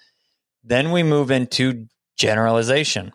Then 0.63 0.91
we 0.91 1.03
move 1.03 1.31
into 1.31 1.87
generalization. 2.19 3.15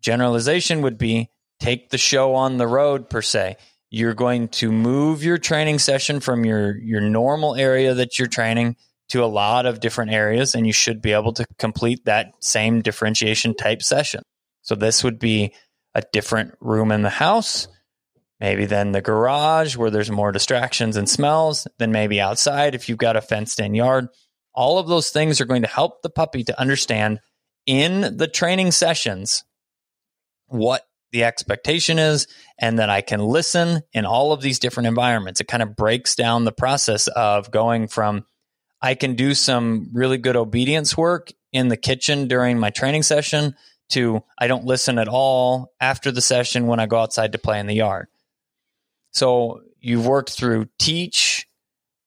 Generalization 0.00 0.82
would 0.82 0.98
be 0.98 1.30
take 1.58 1.90
the 1.90 1.98
show 1.98 2.36
on 2.36 2.58
the 2.58 2.68
road 2.68 3.10
per 3.10 3.20
se. 3.20 3.56
You're 3.90 4.14
going 4.14 4.46
to 4.50 4.70
move 4.70 5.24
your 5.24 5.36
training 5.36 5.80
session 5.80 6.20
from 6.20 6.44
your 6.44 6.78
your 6.78 7.00
normal 7.00 7.56
area 7.56 7.92
that 7.94 8.20
you're 8.20 8.28
training 8.28 8.76
to 9.08 9.24
a 9.24 9.26
lot 9.26 9.66
of 9.66 9.80
different 9.80 10.12
areas 10.12 10.54
and 10.54 10.64
you 10.64 10.72
should 10.72 11.02
be 11.02 11.10
able 11.10 11.32
to 11.32 11.44
complete 11.58 12.04
that 12.04 12.34
same 12.38 12.82
differentiation 12.82 13.52
type 13.56 13.82
session. 13.82 14.22
So 14.62 14.76
this 14.76 15.02
would 15.02 15.18
be 15.18 15.54
a 15.98 16.02
different 16.12 16.54
room 16.60 16.92
in 16.92 17.02
the 17.02 17.10
house, 17.10 17.68
maybe 18.40 18.66
then 18.66 18.92
the 18.92 19.02
garage 19.02 19.76
where 19.76 19.90
there's 19.90 20.10
more 20.10 20.32
distractions 20.32 20.96
and 20.96 21.08
smells, 21.08 21.66
then 21.78 21.92
maybe 21.92 22.20
outside 22.20 22.74
if 22.74 22.88
you've 22.88 22.98
got 22.98 23.16
a 23.16 23.20
fenced 23.20 23.60
in 23.60 23.74
yard. 23.74 24.08
All 24.54 24.78
of 24.78 24.88
those 24.88 25.10
things 25.10 25.40
are 25.40 25.44
going 25.44 25.62
to 25.62 25.68
help 25.68 26.02
the 26.02 26.10
puppy 26.10 26.44
to 26.44 26.60
understand 26.60 27.20
in 27.66 28.16
the 28.16 28.28
training 28.28 28.70
sessions 28.70 29.44
what 30.46 30.82
the 31.10 31.24
expectation 31.24 31.98
is 31.98 32.26
and 32.58 32.78
that 32.78 32.90
I 32.90 33.00
can 33.00 33.20
listen 33.20 33.82
in 33.92 34.04
all 34.04 34.32
of 34.32 34.40
these 34.40 34.58
different 34.58 34.86
environments. 34.86 35.40
It 35.40 35.48
kind 35.48 35.62
of 35.62 35.76
breaks 35.76 36.14
down 36.14 36.44
the 36.44 36.52
process 36.52 37.08
of 37.08 37.50
going 37.50 37.88
from 37.88 38.24
I 38.80 38.94
can 38.94 39.16
do 39.16 39.34
some 39.34 39.90
really 39.92 40.18
good 40.18 40.36
obedience 40.36 40.96
work 40.96 41.32
in 41.52 41.68
the 41.68 41.76
kitchen 41.76 42.28
during 42.28 42.58
my 42.58 42.70
training 42.70 43.02
session 43.02 43.56
to 43.90 44.22
I 44.38 44.46
don't 44.46 44.64
listen 44.64 44.98
at 44.98 45.08
all 45.08 45.72
after 45.80 46.10
the 46.10 46.20
session 46.20 46.66
when 46.66 46.80
I 46.80 46.86
go 46.86 46.98
outside 46.98 47.32
to 47.32 47.38
play 47.38 47.60
in 47.60 47.66
the 47.66 47.74
yard. 47.74 48.08
So 49.12 49.62
you've 49.80 50.06
worked 50.06 50.30
through 50.30 50.68
teach 50.78 51.46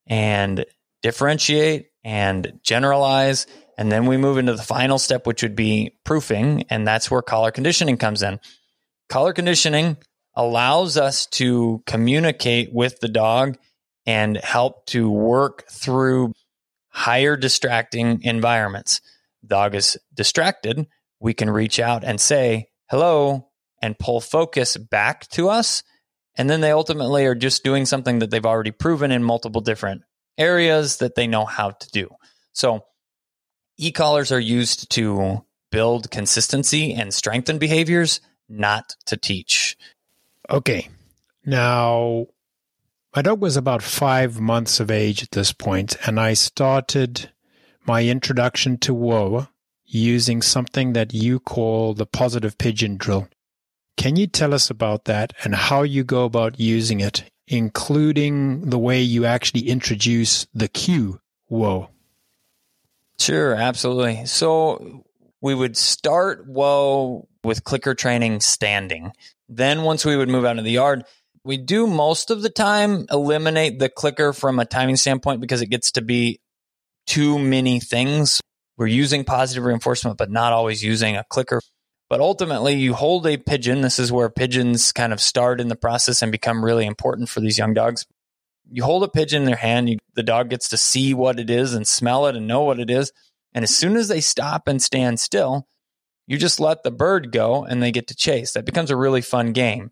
and 0.07 0.65
differentiate 1.01 1.87
and 2.03 2.59
generalize 2.63 3.47
and 3.81 3.91
then 3.91 4.05
we 4.05 4.15
move 4.15 4.37
into 4.37 4.53
the 4.53 4.61
final 4.61 4.99
step, 4.99 5.25
which 5.25 5.41
would 5.41 5.55
be 5.55 5.95
proofing. 6.03 6.65
And 6.69 6.87
that's 6.87 7.09
where 7.09 7.23
collar 7.23 7.49
conditioning 7.49 7.97
comes 7.97 8.21
in. 8.21 8.39
Collar 9.09 9.33
conditioning 9.33 9.97
allows 10.35 10.97
us 10.97 11.25
to 11.27 11.81
communicate 11.87 12.71
with 12.71 12.99
the 12.99 13.07
dog 13.07 13.57
and 14.05 14.37
help 14.37 14.85
to 14.87 15.09
work 15.09 15.67
through 15.67 16.33
higher 16.89 17.35
distracting 17.35 18.21
environments. 18.21 19.01
Dog 19.43 19.73
is 19.73 19.97
distracted. 20.13 20.85
We 21.21 21.33
can 21.35 21.49
reach 21.49 21.79
out 21.79 22.03
and 22.03 22.19
say, 22.19 22.69
hello, 22.89 23.47
and 23.81 23.97
pull 23.97 24.19
focus 24.19 24.75
back 24.75 25.27
to 25.29 25.49
us. 25.49 25.83
And 26.35 26.49
then 26.49 26.61
they 26.61 26.71
ultimately 26.71 27.25
are 27.25 27.35
just 27.35 27.63
doing 27.63 27.85
something 27.85 28.19
that 28.19 28.31
they've 28.31 28.45
already 28.45 28.71
proven 28.71 29.11
in 29.11 29.23
multiple 29.23 29.61
different 29.61 30.01
areas 30.37 30.97
that 30.97 31.15
they 31.15 31.27
know 31.27 31.45
how 31.45 31.71
to 31.71 31.89
do. 31.91 32.09
So 32.53 32.85
e 33.77 33.91
collars 33.91 34.31
are 34.31 34.39
used 34.39 34.89
to 34.91 35.45
build 35.71 36.09
consistency 36.09 36.93
and 36.93 37.13
strengthen 37.13 37.59
behaviors, 37.59 38.19
not 38.49 38.95
to 39.05 39.15
teach. 39.15 39.77
Okay. 40.49 40.89
Now, 41.45 42.27
my 43.15 43.21
dog 43.21 43.41
was 43.41 43.57
about 43.57 43.83
five 43.83 44.39
months 44.39 44.79
of 44.79 44.89
age 44.89 45.23
at 45.23 45.31
this 45.31 45.53
point, 45.53 45.95
and 46.05 46.19
I 46.19 46.33
started 46.33 47.31
my 47.85 48.05
introduction 48.05 48.77
to 48.79 48.93
Whoa 48.93 49.47
using 49.93 50.41
something 50.41 50.93
that 50.93 51.13
you 51.13 51.39
call 51.39 51.93
the 51.93 52.05
positive 52.05 52.57
pigeon 52.57 52.97
drill. 52.97 53.27
Can 53.97 54.15
you 54.15 54.27
tell 54.27 54.53
us 54.53 54.69
about 54.69 55.05
that 55.05 55.33
and 55.43 55.53
how 55.53 55.83
you 55.83 56.03
go 56.03 56.25
about 56.25 56.59
using 56.59 56.99
it, 56.99 57.23
including 57.47 58.69
the 58.69 58.79
way 58.79 59.01
you 59.01 59.25
actually 59.25 59.67
introduce 59.69 60.47
the 60.53 60.67
cue? 60.67 61.19
Whoa. 61.47 61.89
Sure, 63.19 63.53
absolutely. 63.53 64.25
So 64.25 65.03
we 65.41 65.53
would 65.53 65.77
start 65.77 66.47
whoa 66.47 67.27
with 67.43 67.63
clicker 67.63 67.93
training 67.93 68.39
standing. 68.39 69.11
Then 69.49 69.83
once 69.83 70.05
we 70.05 70.15
would 70.15 70.29
move 70.29 70.45
out 70.45 70.57
of 70.57 70.63
the 70.63 70.71
yard, 70.71 71.03
we 71.43 71.57
do 71.57 71.87
most 71.87 72.31
of 72.31 72.41
the 72.41 72.49
time 72.49 73.05
eliminate 73.11 73.79
the 73.79 73.89
clicker 73.89 74.31
from 74.31 74.59
a 74.59 74.65
timing 74.65 74.95
standpoint 74.95 75.41
because 75.41 75.61
it 75.61 75.69
gets 75.69 75.91
to 75.93 76.01
be 76.01 76.39
too 77.07 77.37
many 77.37 77.79
things. 77.79 78.39
We're 78.77 78.87
using 78.87 79.23
positive 79.23 79.65
reinforcement, 79.65 80.17
but 80.17 80.31
not 80.31 80.53
always 80.53 80.83
using 80.83 81.15
a 81.15 81.25
clicker. 81.29 81.61
But 82.09 82.19
ultimately, 82.19 82.75
you 82.75 82.93
hold 82.93 83.25
a 83.25 83.37
pigeon. 83.37 83.81
This 83.81 83.99
is 83.99 84.11
where 84.11 84.29
pigeons 84.29 84.91
kind 84.91 85.13
of 85.13 85.21
start 85.21 85.61
in 85.61 85.69
the 85.69 85.75
process 85.75 86.21
and 86.21 86.31
become 86.31 86.63
really 86.65 86.85
important 86.85 87.29
for 87.29 87.39
these 87.39 87.57
young 87.57 87.73
dogs. 87.73 88.05
You 88.69 88.83
hold 88.83 89.03
a 89.03 89.07
pigeon 89.07 89.43
in 89.43 89.45
their 89.45 89.55
hand, 89.55 89.89
you, 89.89 89.97
the 90.15 90.23
dog 90.23 90.49
gets 90.49 90.69
to 90.69 90.77
see 90.77 91.13
what 91.13 91.39
it 91.39 91.49
is 91.49 91.73
and 91.73 91.87
smell 91.87 92.27
it 92.27 92.35
and 92.35 92.47
know 92.47 92.63
what 92.63 92.79
it 92.79 92.89
is. 92.89 93.11
And 93.53 93.63
as 93.63 93.75
soon 93.75 93.97
as 93.97 94.07
they 94.07 94.21
stop 94.21 94.67
and 94.67 94.81
stand 94.81 95.19
still, 95.19 95.67
you 96.27 96.37
just 96.37 96.59
let 96.59 96.83
the 96.83 96.91
bird 96.91 97.31
go 97.31 97.65
and 97.65 97.81
they 97.81 97.91
get 97.91 98.07
to 98.07 98.15
chase. 98.15 98.53
That 98.53 98.65
becomes 98.65 98.91
a 98.91 98.95
really 98.95 99.21
fun 99.21 99.51
game. 99.51 99.91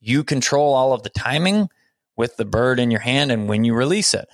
You 0.00 0.24
control 0.24 0.74
all 0.74 0.92
of 0.92 1.02
the 1.02 1.10
timing 1.10 1.68
with 2.16 2.36
the 2.36 2.44
bird 2.44 2.78
in 2.78 2.90
your 2.90 3.00
hand 3.00 3.30
and 3.32 3.48
when 3.48 3.64
you 3.64 3.74
release 3.74 4.14
it. 4.14 4.28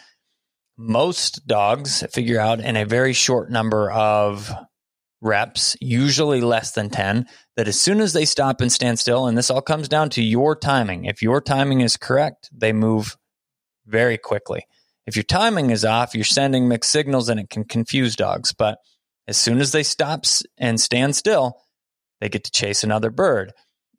Most 0.78 1.46
dogs 1.46 2.04
figure 2.12 2.38
out 2.38 2.60
in 2.60 2.76
a 2.76 2.84
very 2.84 3.12
short 3.12 3.50
number 3.50 3.90
of 3.90 4.52
reps, 5.22 5.76
usually 5.80 6.40
less 6.40 6.72
than 6.72 6.90
10, 6.90 7.26
that 7.56 7.68
as 7.68 7.80
soon 7.80 8.00
as 8.00 8.12
they 8.12 8.24
stop 8.24 8.60
and 8.60 8.70
stand 8.70 8.98
still, 8.98 9.26
and 9.26 9.36
this 9.36 9.50
all 9.50 9.62
comes 9.62 9.88
down 9.88 10.10
to 10.10 10.22
your 10.22 10.54
timing. 10.54 11.06
If 11.06 11.22
your 11.22 11.40
timing 11.40 11.80
is 11.80 11.96
correct, 11.96 12.50
they 12.52 12.72
move 12.72 13.16
very 13.86 14.18
quickly. 14.18 14.64
If 15.06 15.16
your 15.16 15.22
timing 15.22 15.70
is 15.70 15.84
off, 15.84 16.14
you're 16.14 16.24
sending 16.24 16.68
mixed 16.68 16.90
signals 16.90 17.28
and 17.28 17.40
it 17.40 17.48
can 17.48 17.64
confuse 17.64 18.16
dogs. 18.16 18.52
But 18.52 18.78
as 19.26 19.36
soon 19.36 19.60
as 19.60 19.72
they 19.72 19.82
stop 19.82 20.24
and 20.58 20.80
stand 20.80 21.16
still, 21.16 21.56
they 22.20 22.28
get 22.28 22.44
to 22.44 22.50
chase 22.50 22.84
another 22.84 23.10
bird. 23.10 23.52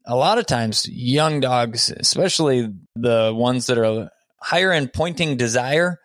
A 0.05 0.15
lot 0.15 0.38
of 0.38 0.45
times, 0.45 0.88
young 0.88 1.39
dogs, 1.39 1.89
especially 1.89 2.69
the 2.95 3.34
ones 3.36 3.67
that 3.67 3.78
are 3.78 4.09
higher 4.41 4.71
in 4.71 4.89
pointing 4.89 5.38
desire, 5.38 5.99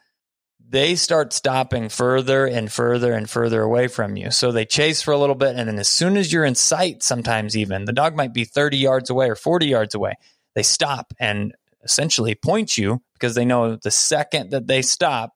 they 0.72 0.94
start 0.94 1.34
stopping 1.34 1.90
further 1.90 2.46
and 2.46 2.72
further 2.72 3.12
and 3.12 3.28
further 3.28 3.60
away 3.60 3.88
from 3.88 4.16
you. 4.16 4.30
So 4.30 4.50
they 4.50 4.64
chase 4.64 5.02
for 5.02 5.12
a 5.12 5.18
little 5.18 5.34
bit. 5.34 5.54
And 5.54 5.68
then 5.68 5.78
as 5.78 5.88
soon 5.88 6.16
as 6.16 6.32
you're 6.32 6.46
in 6.46 6.54
sight, 6.54 7.02
sometimes 7.02 7.54
even 7.54 7.84
the 7.84 7.92
dog 7.92 8.16
might 8.16 8.32
be 8.32 8.44
30 8.44 8.78
yards 8.78 9.10
away 9.10 9.28
or 9.28 9.36
40 9.36 9.66
yards 9.66 9.94
away, 9.94 10.14
they 10.54 10.62
stop 10.62 11.12
and 11.20 11.52
essentially 11.84 12.34
point 12.34 12.78
you 12.78 13.02
because 13.12 13.34
they 13.34 13.44
know 13.44 13.76
the 13.76 13.90
second 13.90 14.52
that 14.52 14.66
they 14.66 14.80
stop, 14.80 15.34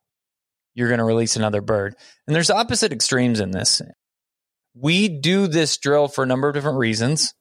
you're 0.74 0.88
going 0.88 0.98
to 0.98 1.04
release 1.04 1.36
another 1.36 1.60
bird. 1.60 1.94
And 2.26 2.34
there's 2.34 2.50
opposite 2.50 2.92
extremes 2.92 3.38
in 3.38 3.50
this. 3.50 3.82
We 4.74 5.08
do 5.08 5.48
this 5.48 5.76
drill 5.76 6.08
for 6.08 6.24
a 6.24 6.26
number 6.26 6.48
of 6.48 6.54
different 6.54 6.78
reasons. 6.78 7.34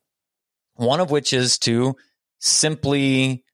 One 0.74 1.00
of 1.00 1.12
which 1.12 1.32
is 1.32 1.58
to 1.60 1.96
simply 2.40 3.45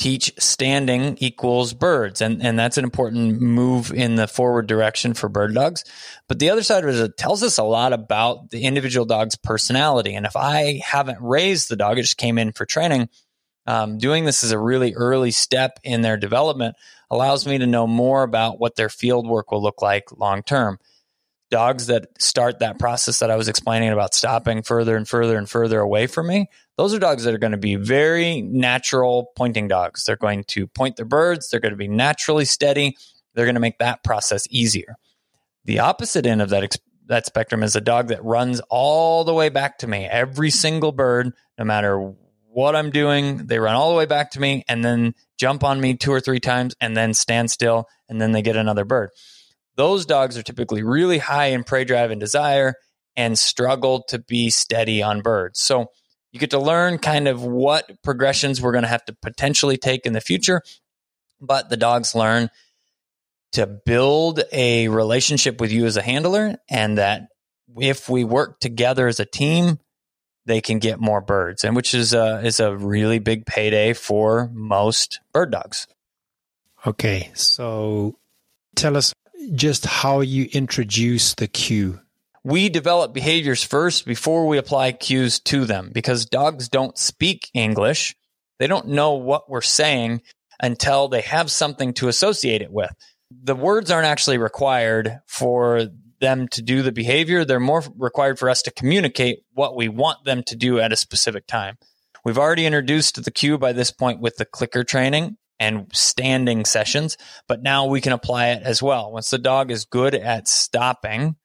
teach 0.00 0.32
standing 0.38 1.18
equals 1.18 1.74
birds. 1.74 2.22
And, 2.22 2.42
and 2.42 2.58
that's 2.58 2.78
an 2.78 2.84
important 2.84 3.38
move 3.40 3.92
in 3.92 4.14
the 4.14 4.26
forward 4.26 4.66
direction 4.66 5.12
for 5.12 5.28
bird 5.28 5.54
dogs. 5.54 5.84
But 6.26 6.38
the 6.38 6.48
other 6.48 6.62
side 6.62 6.84
of 6.84 6.88
it 6.88 6.96
is 6.96 7.10
tells 7.18 7.42
us 7.42 7.58
a 7.58 7.64
lot 7.64 7.92
about 7.92 8.48
the 8.48 8.64
individual 8.64 9.04
dog's 9.04 9.36
personality. 9.36 10.14
And 10.14 10.24
if 10.24 10.36
I 10.36 10.80
haven't 10.82 11.18
raised 11.20 11.68
the 11.68 11.76
dog, 11.76 11.98
it 11.98 12.02
just 12.02 12.16
came 12.16 12.38
in 12.38 12.52
for 12.52 12.64
training, 12.64 13.10
um, 13.66 13.98
doing 13.98 14.24
this 14.24 14.42
as 14.42 14.52
a 14.52 14.58
really 14.58 14.94
early 14.94 15.32
step 15.32 15.78
in 15.84 16.00
their 16.00 16.16
development 16.16 16.76
allows 17.10 17.46
me 17.46 17.58
to 17.58 17.66
know 17.66 17.86
more 17.86 18.22
about 18.22 18.58
what 18.58 18.76
their 18.76 18.88
field 18.88 19.28
work 19.28 19.52
will 19.52 19.62
look 19.62 19.82
like 19.82 20.10
long 20.18 20.42
term 20.42 20.78
dogs 21.50 21.88
that 21.88 22.06
start 22.22 22.60
that 22.60 22.78
process 22.78 23.18
that 23.18 23.30
I 23.30 23.36
was 23.36 23.48
explaining 23.48 23.90
about 23.90 24.14
stopping 24.14 24.62
further 24.62 24.96
and 24.96 25.06
further 25.06 25.36
and 25.36 25.50
further 25.50 25.80
away 25.80 26.06
from 26.06 26.28
me, 26.28 26.48
those 26.80 26.94
are 26.94 26.98
dogs 26.98 27.24
that 27.24 27.34
are 27.34 27.38
going 27.38 27.52
to 27.52 27.58
be 27.58 27.74
very 27.74 28.40
natural 28.40 29.32
pointing 29.36 29.68
dogs. 29.68 30.04
They're 30.04 30.16
going 30.16 30.44
to 30.44 30.66
point 30.66 30.96
their 30.96 31.04
birds, 31.04 31.50
they're 31.50 31.60
going 31.60 31.74
to 31.74 31.76
be 31.76 31.88
naturally 31.88 32.46
steady, 32.46 32.96
they're 33.34 33.44
going 33.44 33.54
to 33.54 33.60
make 33.60 33.78
that 33.78 34.02
process 34.02 34.46
easier. 34.50 34.96
The 35.66 35.80
opposite 35.80 36.24
end 36.24 36.40
of 36.40 36.48
that 36.48 36.76
that 37.06 37.26
spectrum 37.26 37.62
is 37.62 37.76
a 37.76 37.80
dog 37.80 38.08
that 38.08 38.24
runs 38.24 38.60
all 38.70 39.24
the 39.24 39.34
way 39.34 39.50
back 39.50 39.78
to 39.78 39.86
me. 39.86 40.06
Every 40.06 40.48
single 40.48 40.92
bird, 40.92 41.32
no 41.58 41.64
matter 41.64 42.14
what 42.46 42.74
I'm 42.74 42.90
doing, 42.90 43.46
they 43.48 43.58
run 43.58 43.74
all 43.74 43.90
the 43.90 43.96
way 43.96 44.06
back 44.06 44.30
to 44.32 44.40
me 44.40 44.64
and 44.66 44.82
then 44.82 45.14
jump 45.36 45.64
on 45.64 45.80
me 45.80 45.96
two 45.96 46.12
or 46.12 46.20
three 46.20 46.40
times 46.40 46.74
and 46.80 46.96
then 46.96 47.12
stand 47.12 47.50
still 47.50 47.88
and 48.08 48.20
then 48.20 48.32
they 48.32 48.42
get 48.42 48.56
another 48.56 48.84
bird 48.84 49.10
those 49.76 50.04
dogs 50.04 50.36
are 50.36 50.42
typically 50.42 50.82
really 50.82 51.16
high 51.16 51.46
in 51.46 51.64
prey 51.64 51.84
drive 51.84 52.10
and 52.10 52.20
desire 52.20 52.74
and 53.16 53.38
struggle 53.38 54.02
to 54.08 54.18
be 54.18 54.50
steady 54.50 55.02
on 55.02 55.22
birds. 55.22 55.58
So 55.58 55.86
you 56.32 56.40
get 56.40 56.50
to 56.50 56.58
learn 56.58 56.98
kind 56.98 57.28
of 57.28 57.42
what 57.42 58.02
progressions 58.02 58.60
we're 58.60 58.72
going 58.72 58.82
to 58.82 58.88
have 58.88 59.04
to 59.06 59.16
potentially 59.20 59.76
take 59.76 60.06
in 60.06 60.12
the 60.12 60.20
future, 60.20 60.62
but 61.40 61.68
the 61.68 61.76
dogs 61.76 62.14
learn 62.14 62.50
to 63.52 63.66
build 63.66 64.40
a 64.52 64.88
relationship 64.88 65.60
with 65.60 65.72
you 65.72 65.86
as 65.86 65.96
a 65.96 66.02
handler 66.02 66.56
and 66.68 66.98
that 66.98 67.28
if 67.76 68.08
we 68.08 68.24
work 68.24 68.60
together 68.60 69.08
as 69.08 69.20
a 69.20 69.24
team, 69.24 69.78
they 70.46 70.60
can 70.60 70.78
get 70.78 71.00
more 71.00 71.20
birds, 71.20 71.64
and 71.64 71.76
which 71.76 71.94
is 71.94 72.12
a, 72.12 72.40
is 72.44 72.60
a 72.60 72.76
really 72.76 73.18
big 73.18 73.46
payday 73.46 73.92
for 73.92 74.50
most 74.52 75.20
bird 75.32 75.50
dogs. 75.50 75.86
Okay, 76.86 77.30
so 77.34 78.18
tell 78.74 78.96
us 78.96 79.12
just 79.52 79.84
how 79.84 80.20
you 80.20 80.48
introduce 80.52 81.34
the 81.34 81.46
cue. 81.46 82.00
We 82.42 82.70
develop 82.70 83.12
behaviors 83.12 83.62
first 83.62 84.06
before 84.06 84.46
we 84.46 84.56
apply 84.56 84.92
cues 84.92 85.40
to 85.40 85.66
them 85.66 85.90
because 85.92 86.24
dogs 86.24 86.68
don't 86.68 86.96
speak 86.96 87.50
English. 87.52 88.16
They 88.58 88.66
don't 88.66 88.88
know 88.88 89.14
what 89.14 89.50
we're 89.50 89.60
saying 89.60 90.22
until 90.62 91.08
they 91.08 91.20
have 91.22 91.50
something 91.50 91.92
to 91.94 92.08
associate 92.08 92.62
it 92.62 92.72
with. 92.72 92.90
The 93.30 93.54
words 93.54 93.90
aren't 93.90 94.06
actually 94.06 94.38
required 94.38 95.20
for 95.26 95.88
them 96.20 96.48
to 96.48 96.62
do 96.62 96.82
the 96.82 96.92
behavior. 96.92 97.44
They're 97.44 97.60
more 97.60 97.82
required 97.96 98.38
for 98.38 98.50
us 98.50 98.62
to 98.62 98.70
communicate 98.70 99.40
what 99.52 99.76
we 99.76 99.88
want 99.88 100.24
them 100.24 100.42
to 100.44 100.56
do 100.56 100.78
at 100.78 100.92
a 100.92 100.96
specific 100.96 101.46
time. 101.46 101.78
We've 102.24 102.38
already 102.38 102.66
introduced 102.66 103.22
the 103.22 103.30
cue 103.30 103.56
by 103.56 103.72
this 103.72 103.90
point 103.90 104.20
with 104.20 104.36
the 104.36 104.44
clicker 104.44 104.84
training 104.84 105.38
and 105.58 105.86
standing 105.92 106.64
sessions, 106.64 107.16
but 107.48 107.62
now 107.62 107.86
we 107.86 108.00
can 108.00 108.12
apply 108.12 108.48
it 108.48 108.62
as 108.62 108.82
well. 108.82 109.12
Once 109.12 109.30
the 109.30 109.38
dog 109.38 109.70
is 109.70 109.84
good 109.84 110.14
at 110.14 110.48
stopping, 110.48 111.36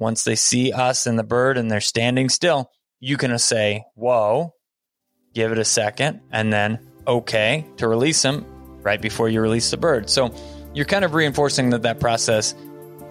once 0.00 0.24
they 0.24 0.34
see 0.34 0.72
us 0.72 1.06
and 1.06 1.18
the 1.18 1.22
bird 1.22 1.58
and 1.58 1.70
they're 1.70 1.80
standing 1.80 2.28
still, 2.28 2.70
you 2.98 3.16
can 3.16 3.38
say, 3.38 3.84
whoa, 3.94 4.54
give 5.34 5.52
it 5.52 5.58
a 5.58 5.64
second, 5.64 6.20
and 6.32 6.52
then 6.52 6.78
okay 7.06 7.66
to 7.76 7.86
release 7.86 8.22
them 8.22 8.44
right 8.82 9.00
before 9.00 9.28
you 9.28 9.40
release 9.40 9.70
the 9.70 9.76
bird. 9.76 10.08
So 10.08 10.34
you're 10.74 10.86
kind 10.86 11.04
of 11.04 11.14
reinforcing 11.14 11.70
that 11.70 11.82
that 11.82 12.00
process 12.00 12.54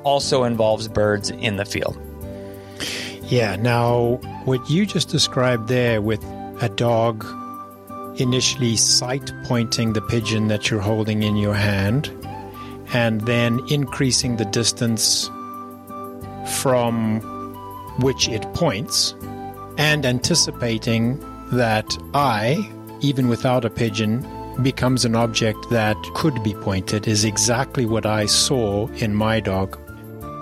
also 0.04 0.44
involves 0.44 0.88
birds 0.88 1.30
in 1.30 1.58
the 1.58 1.66
field. 1.66 1.98
Yeah. 3.24 3.56
Now, 3.56 4.16
what 4.46 4.68
you 4.70 4.86
just 4.86 5.10
described 5.10 5.68
there 5.68 6.02
with 6.02 6.24
a 6.62 6.70
dog 6.76 7.26
initially 8.20 8.76
sight 8.76 9.32
pointing 9.46 9.94
the 9.94 10.02
pigeon 10.02 10.48
that 10.48 10.70
you're 10.70 10.82
holding 10.82 11.22
in 11.22 11.38
your 11.38 11.54
hand 11.54 12.08
and 12.92 13.22
then 13.22 13.62
increasing 13.70 14.38
the 14.38 14.46
distance 14.46 15.30
from 16.50 17.22
which 18.00 18.28
it 18.28 18.42
points 18.54 19.16
and 19.78 20.06
anticipating 20.06 21.20
that 21.52 21.98
I, 22.14 22.70
even 23.02 23.28
without 23.28 23.66
a 23.66 23.70
pigeon, 23.70 24.28
becomes 24.62 25.06
an 25.06 25.16
object 25.16 25.70
that 25.70 25.98
could 26.16 26.44
be 26.44 26.54
pointed 26.54 27.08
is 27.08 27.24
exactly 27.24 27.86
what 27.86 28.06
I 28.06 28.26
saw 28.26 28.88
in 28.96 29.16
my 29.16 29.40
dog. 29.40 29.80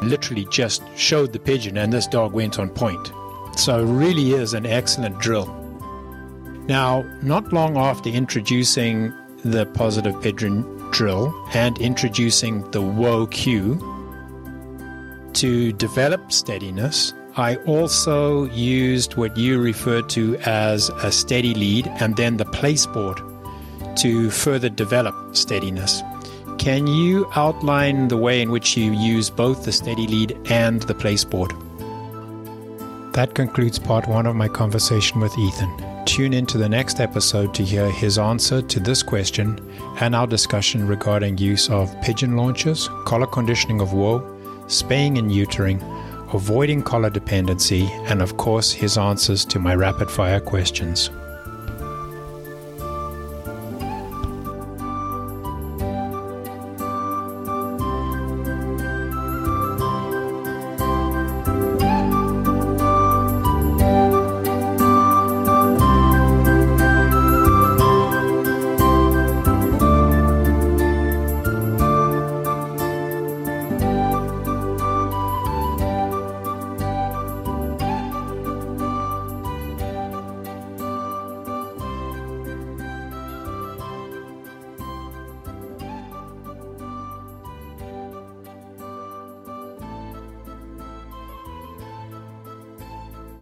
Literally 0.03 0.45
just 0.45 0.81
showed 0.95 1.33
the 1.33 1.39
pigeon 1.39 1.77
and 1.77 1.93
this 1.93 2.07
dog 2.07 2.33
went 2.33 2.57
on 2.59 2.69
point. 2.69 3.11
So, 3.55 3.83
really 3.83 4.33
is 4.33 4.53
an 4.53 4.65
excellent 4.65 5.19
drill. 5.19 5.47
Now, 6.67 7.03
not 7.21 7.53
long 7.53 7.77
after 7.77 8.09
introducing 8.09 9.13
the 9.43 9.65
positive 9.67 10.21
pigeon 10.21 10.63
drill 10.91 11.33
and 11.53 11.77
introducing 11.79 12.69
the 12.71 12.81
whoa 12.81 13.27
cue 13.27 13.75
to 15.37 15.71
develop 15.73 16.31
steadiness, 16.31 17.13
I 17.35 17.57
also 17.67 18.45
used 18.45 19.17
what 19.17 19.37
you 19.37 19.61
refer 19.61 20.01
to 20.01 20.35
as 20.37 20.89
a 21.03 21.11
steady 21.11 21.53
lead 21.53 21.87
and 21.99 22.17
then 22.17 22.37
the 22.37 22.45
placeboard 22.45 23.21
to 23.97 24.31
further 24.31 24.69
develop 24.69 25.15
steadiness. 25.35 26.01
Can 26.57 26.87
you 26.87 27.29
outline 27.35 28.07
the 28.07 28.17
way 28.17 28.41
in 28.41 28.49
which 28.49 28.75
you 28.75 28.91
use 28.93 29.29
both 29.29 29.63
the 29.63 29.71
steady 29.71 30.07
lead 30.07 30.35
and 30.49 30.81
the 30.81 30.95
placeboard? 30.95 31.53
That 33.13 33.35
concludes 33.35 33.77
part 33.77 34.07
one 34.07 34.25
of 34.25 34.35
my 34.35 34.47
conversation 34.47 35.21
with 35.21 35.37
Ethan. 35.37 36.05
Tune 36.05 36.33
in 36.33 36.47
to 36.47 36.57
the 36.57 36.69
next 36.69 36.99
episode 36.99 37.53
to 37.53 37.63
hear 37.63 37.91
his 37.91 38.17
answer 38.17 38.63
to 38.63 38.79
this 38.79 39.03
question 39.03 39.59
and 39.99 40.15
our 40.15 40.25
discussion 40.25 40.87
regarding 40.87 41.37
use 41.37 41.69
of 41.69 41.95
pigeon 42.01 42.35
launchers, 42.35 42.89
collar 43.05 43.27
conditioning 43.27 43.81
of 43.81 43.93
whoa, 43.93 44.36
spaying 44.67 45.17
and 45.17 45.31
neutering, 45.31 45.81
avoiding 46.33 46.83
collar 46.83 47.09
dependency, 47.09 47.89
and 48.05 48.21
of 48.21 48.37
course 48.37 48.71
his 48.71 48.97
answers 48.97 49.45
to 49.45 49.59
my 49.59 49.75
rapid 49.75 50.09
fire 50.09 50.39
questions. 50.39 51.09